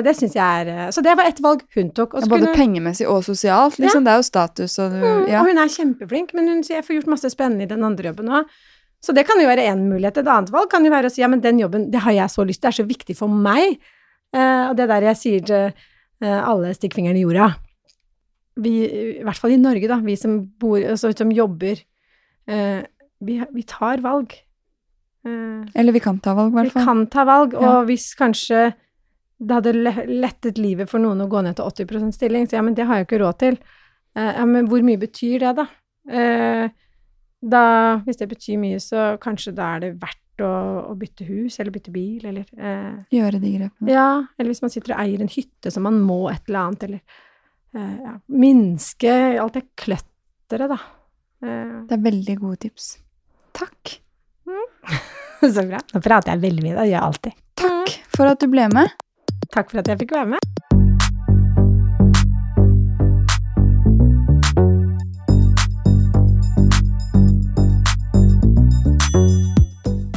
det 0.05 0.15
syns 0.17 0.37
jeg 0.37 0.45
er 0.65 0.71
eh, 0.73 0.91
Så 0.95 1.03
det 1.05 1.13
var 1.19 1.29
et 1.29 1.41
valg 1.45 1.65
hun 1.77 1.91
tok. 1.97 2.15
Ja, 2.17 2.29
både 2.31 2.53
pengemessig 2.57 3.09
og 3.11 3.25
sosialt, 3.27 3.79
liksom. 3.79 4.03
Ja. 4.03 4.05
Det 4.07 4.13
er 4.15 4.23
jo 4.23 4.29
status 4.29 4.79
og 4.81 4.95
mm, 4.95 5.27
ja. 5.31 5.41
Og 5.43 5.51
hun 5.51 5.61
er 5.61 5.75
kjempeflink, 5.75 6.33
men 6.37 6.49
hun 6.53 6.63
sier 6.67 6.81
jeg 6.81 6.87
får 6.89 7.01
gjort 7.01 7.13
masse 7.17 7.33
spennende 7.35 7.67
i 7.67 7.71
den 7.71 7.85
andre 7.87 8.13
jobben 8.13 8.33
òg. 8.41 8.55
Så 9.05 9.13
det 9.13 9.27
kan 9.29 9.37
jo 9.37 9.51
være 9.51 9.67
én 9.69 9.83
mulighet. 9.85 10.23
Et 10.23 10.31
annet 10.33 10.53
valg 10.55 10.71
kan 10.73 10.85
jo 10.87 10.93
være 10.95 11.11
å 11.11 11.13
si 11.13 11.21
ja, 11.21 11.29
men 11.29 11.43
den 11.45 11.61
jobben, 11.61 11.91
det 11.93 12.01
har 12.07 12.17
jeg 12.17 12.33
så 12.33 12.47
lyst 12.49 12.63
til, 12.63 12.71
det 12.71 12.73
er 12.73 12.81
så 12.81 12.89
viktig 12.89 13.19
for 13.19 13.29
meg. 13.29 13.77
Eh, 14.33 14.63
og 14.71 14.79
det 14.79 14.89
der 14.89 15.11
jeg 15.11 15.21
sier 15.21 15.45
til 15.45 15.75
uh, 16.25 16.41
alle 16.41 16.73
stikk 16.75 16.97
fingeren 16.97 17.21
i 17.21 17.27
jorda 17.27 17.53
vi, 18.61 18.73
i 19.19 19.25
hvert 19.25 19.41
fall 19.41 19.55
i 19.55 19.61
Norge, 19.61 19.89
da, 19.91 19.99
vi 20.05 20.17
som 20.19 20.39
bor, 20.61 20.79
altså, 20.79 21.11
som 21.17 21.33
jobber 21.35 21.81
eh, 22.47 22.83
vi, 23.25 23.39
vi, 23.41 23.65
tar 23.67 24.03
valg. 24.05 24.35
Eh, 25.27 25.63
Eller 25.75 25.97
vi 25.97 26.03
kan 26.03 26.21
ta 26.23 26.37
valg, 26.39 26.53
i 26.53 26.61
hvert 26.61 26.75
fall. 26.75 26.85
Vi 26.85 26.89
kan 26.91 27.05
ta 27.11 27.27
valg, 27.29 27.57
og 27.59 27.67
ja. 27.67 27.77
hvis 27.89 28.13
kanskje 28.19 28.69
det 29.45 29.59
hadde 29.59 29.95
lettet 30.09 30.61
livet 30.61 30.91
for 30.91 31.03
noen 31.03 31.25
å 31.25 31.29
gå 31.31 31.43
ned 31.45 31.59
til 31.59 31.69
80% 31.69 32.17
stilling, 32.17 32.49
så 32.49 32.59
ja, 32.59 32.65
men 32.67 32.77
det 32.77 32.89
har 32.89 33.01
jeg 33.01 33.07
jo 33.07 33.11
ikke 33.11 33.23
råd 33.25 33.41
til. 33.43 33.61
Eh, 34.17 34.33
ja, 34.41 34.45
men 34.49 34.69
hvor 34.71 34.85
mye 34.87 35.01
betyr 35.01 35.45
det, 35.45 35.55
da? 35.61 35.67
Eh, 36.09 36.67
da? 37.45 37.65
Hvis 38.07 38.21
det 38.23 38.31
betyr 38.33 38.61
mye, 38.63 38.81
så 38.83 39.15
kanskje 39.23 39.55
da 39.57 39.75
er 39.75 39.85
det 39.85 39.93
verdt 40.03 40.45
å, 40.45 40.55
å 40.91 40.97
bytte 40.99 41.29
hus, 41.29 41.61
eller 41.61 41.75
bytte 41.75 41.93
bil, 41.95 42.25
eller 42.33 42.49
eh, 42.57 42.97
Gjøre 43.15 43.43
de 43.43 43.53
grepene. 43.59 43.93
Ja, 43.93 44.09
eller 44.39 44.55
hvis 44.55 44.65
man 44.65 44.73
sitter 44.75 44.97
og 44.97 45.05
eier 45.05 45.23
en 45.23 45.31
hytte 45.31 45.73
som 45.75 45.87
man 45.87 46.01
må 46.03 46.25
et 46.33 46.49
eller 46.49 46.65
annet, 46.65 46.89
eller 46.89 47.23
Eh, 47.75 47.95
ja, 48.03 48.21
minske 48.27 49.13
alt 49.41 49.57
det 49.59 49.65
kløtteret, 49.75 50.71
da. 50.71 50.79
Eh. 51.43 51.79
Det 51.89 51.97
er 51.97 52.05
veldig 52.05 52.37
gode 52.39 52.61
tips. 52.67 52.93
Takk. 53.57 53.97
Mm. 54.47 55.01
Så 55.55 55.65
bra. 55.67 55.81
Nå 55.93 56.03
prater 56.05 56.35
jeg 56.35 56.45
veldig 56.45 56.63
mye, 56.65 56.77
det 56.77 56.87
gjør 56.87 56.95
jeg 56.95 57.07
alltid. 57.09 57.41
Takk 57.59 57.97
for 58.15 58.31
at 58.31 58.43
du 58.43 58.47
ble 58.53 58.69
med. 58.73 58.95
Takk 59.55 59.71
for 59.71 59.83
at 59.83 59.89
jeg 59.89 60.03
fikk 60.03 60.15
være 60.15 60.35
med. 60.35 60.43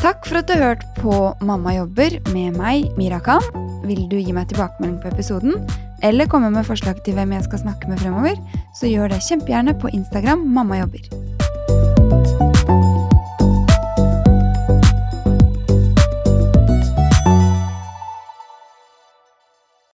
Takk 0.02 0.26
for 0.26 0.40
at 0.40 0.48
du 0.48 0.56
hørte 0.56 0.86
på 1.02 1.34
Mamma 1.42 1.74
jobber 1.76 2.18
med 2.34 2.58
meg, 2.58 2.88
Mira 2.98 3.20
Khan. 3.20 3.44
Vil 3.88 4.08
du 4.12 4.18
gi 4.20 4.34
meg 4.36 4.50
tilbakemelding 4.52 5.02
på 5.04 5.12
episoden? 5.12 5.60
eller 6.04 6.26
komme 6.26 6.50
med 6.50 6.64
forslag 6.64 6.96
til 7.06 7.14
hvem 7.14 7.32
jeg 7.32 7.44
skal 7.44 7.60
snakke 7.60 7.90
med 7.90 7.98
fremover, 7.98 8.36
så 8.80 8.88
gjør 8.88 9.14
det 9.14 9.24
kjempegjerne 9.30 9.80
på 9.80 9.90
Instagram 9.94 10.40
mammajobber. 10.40 12.57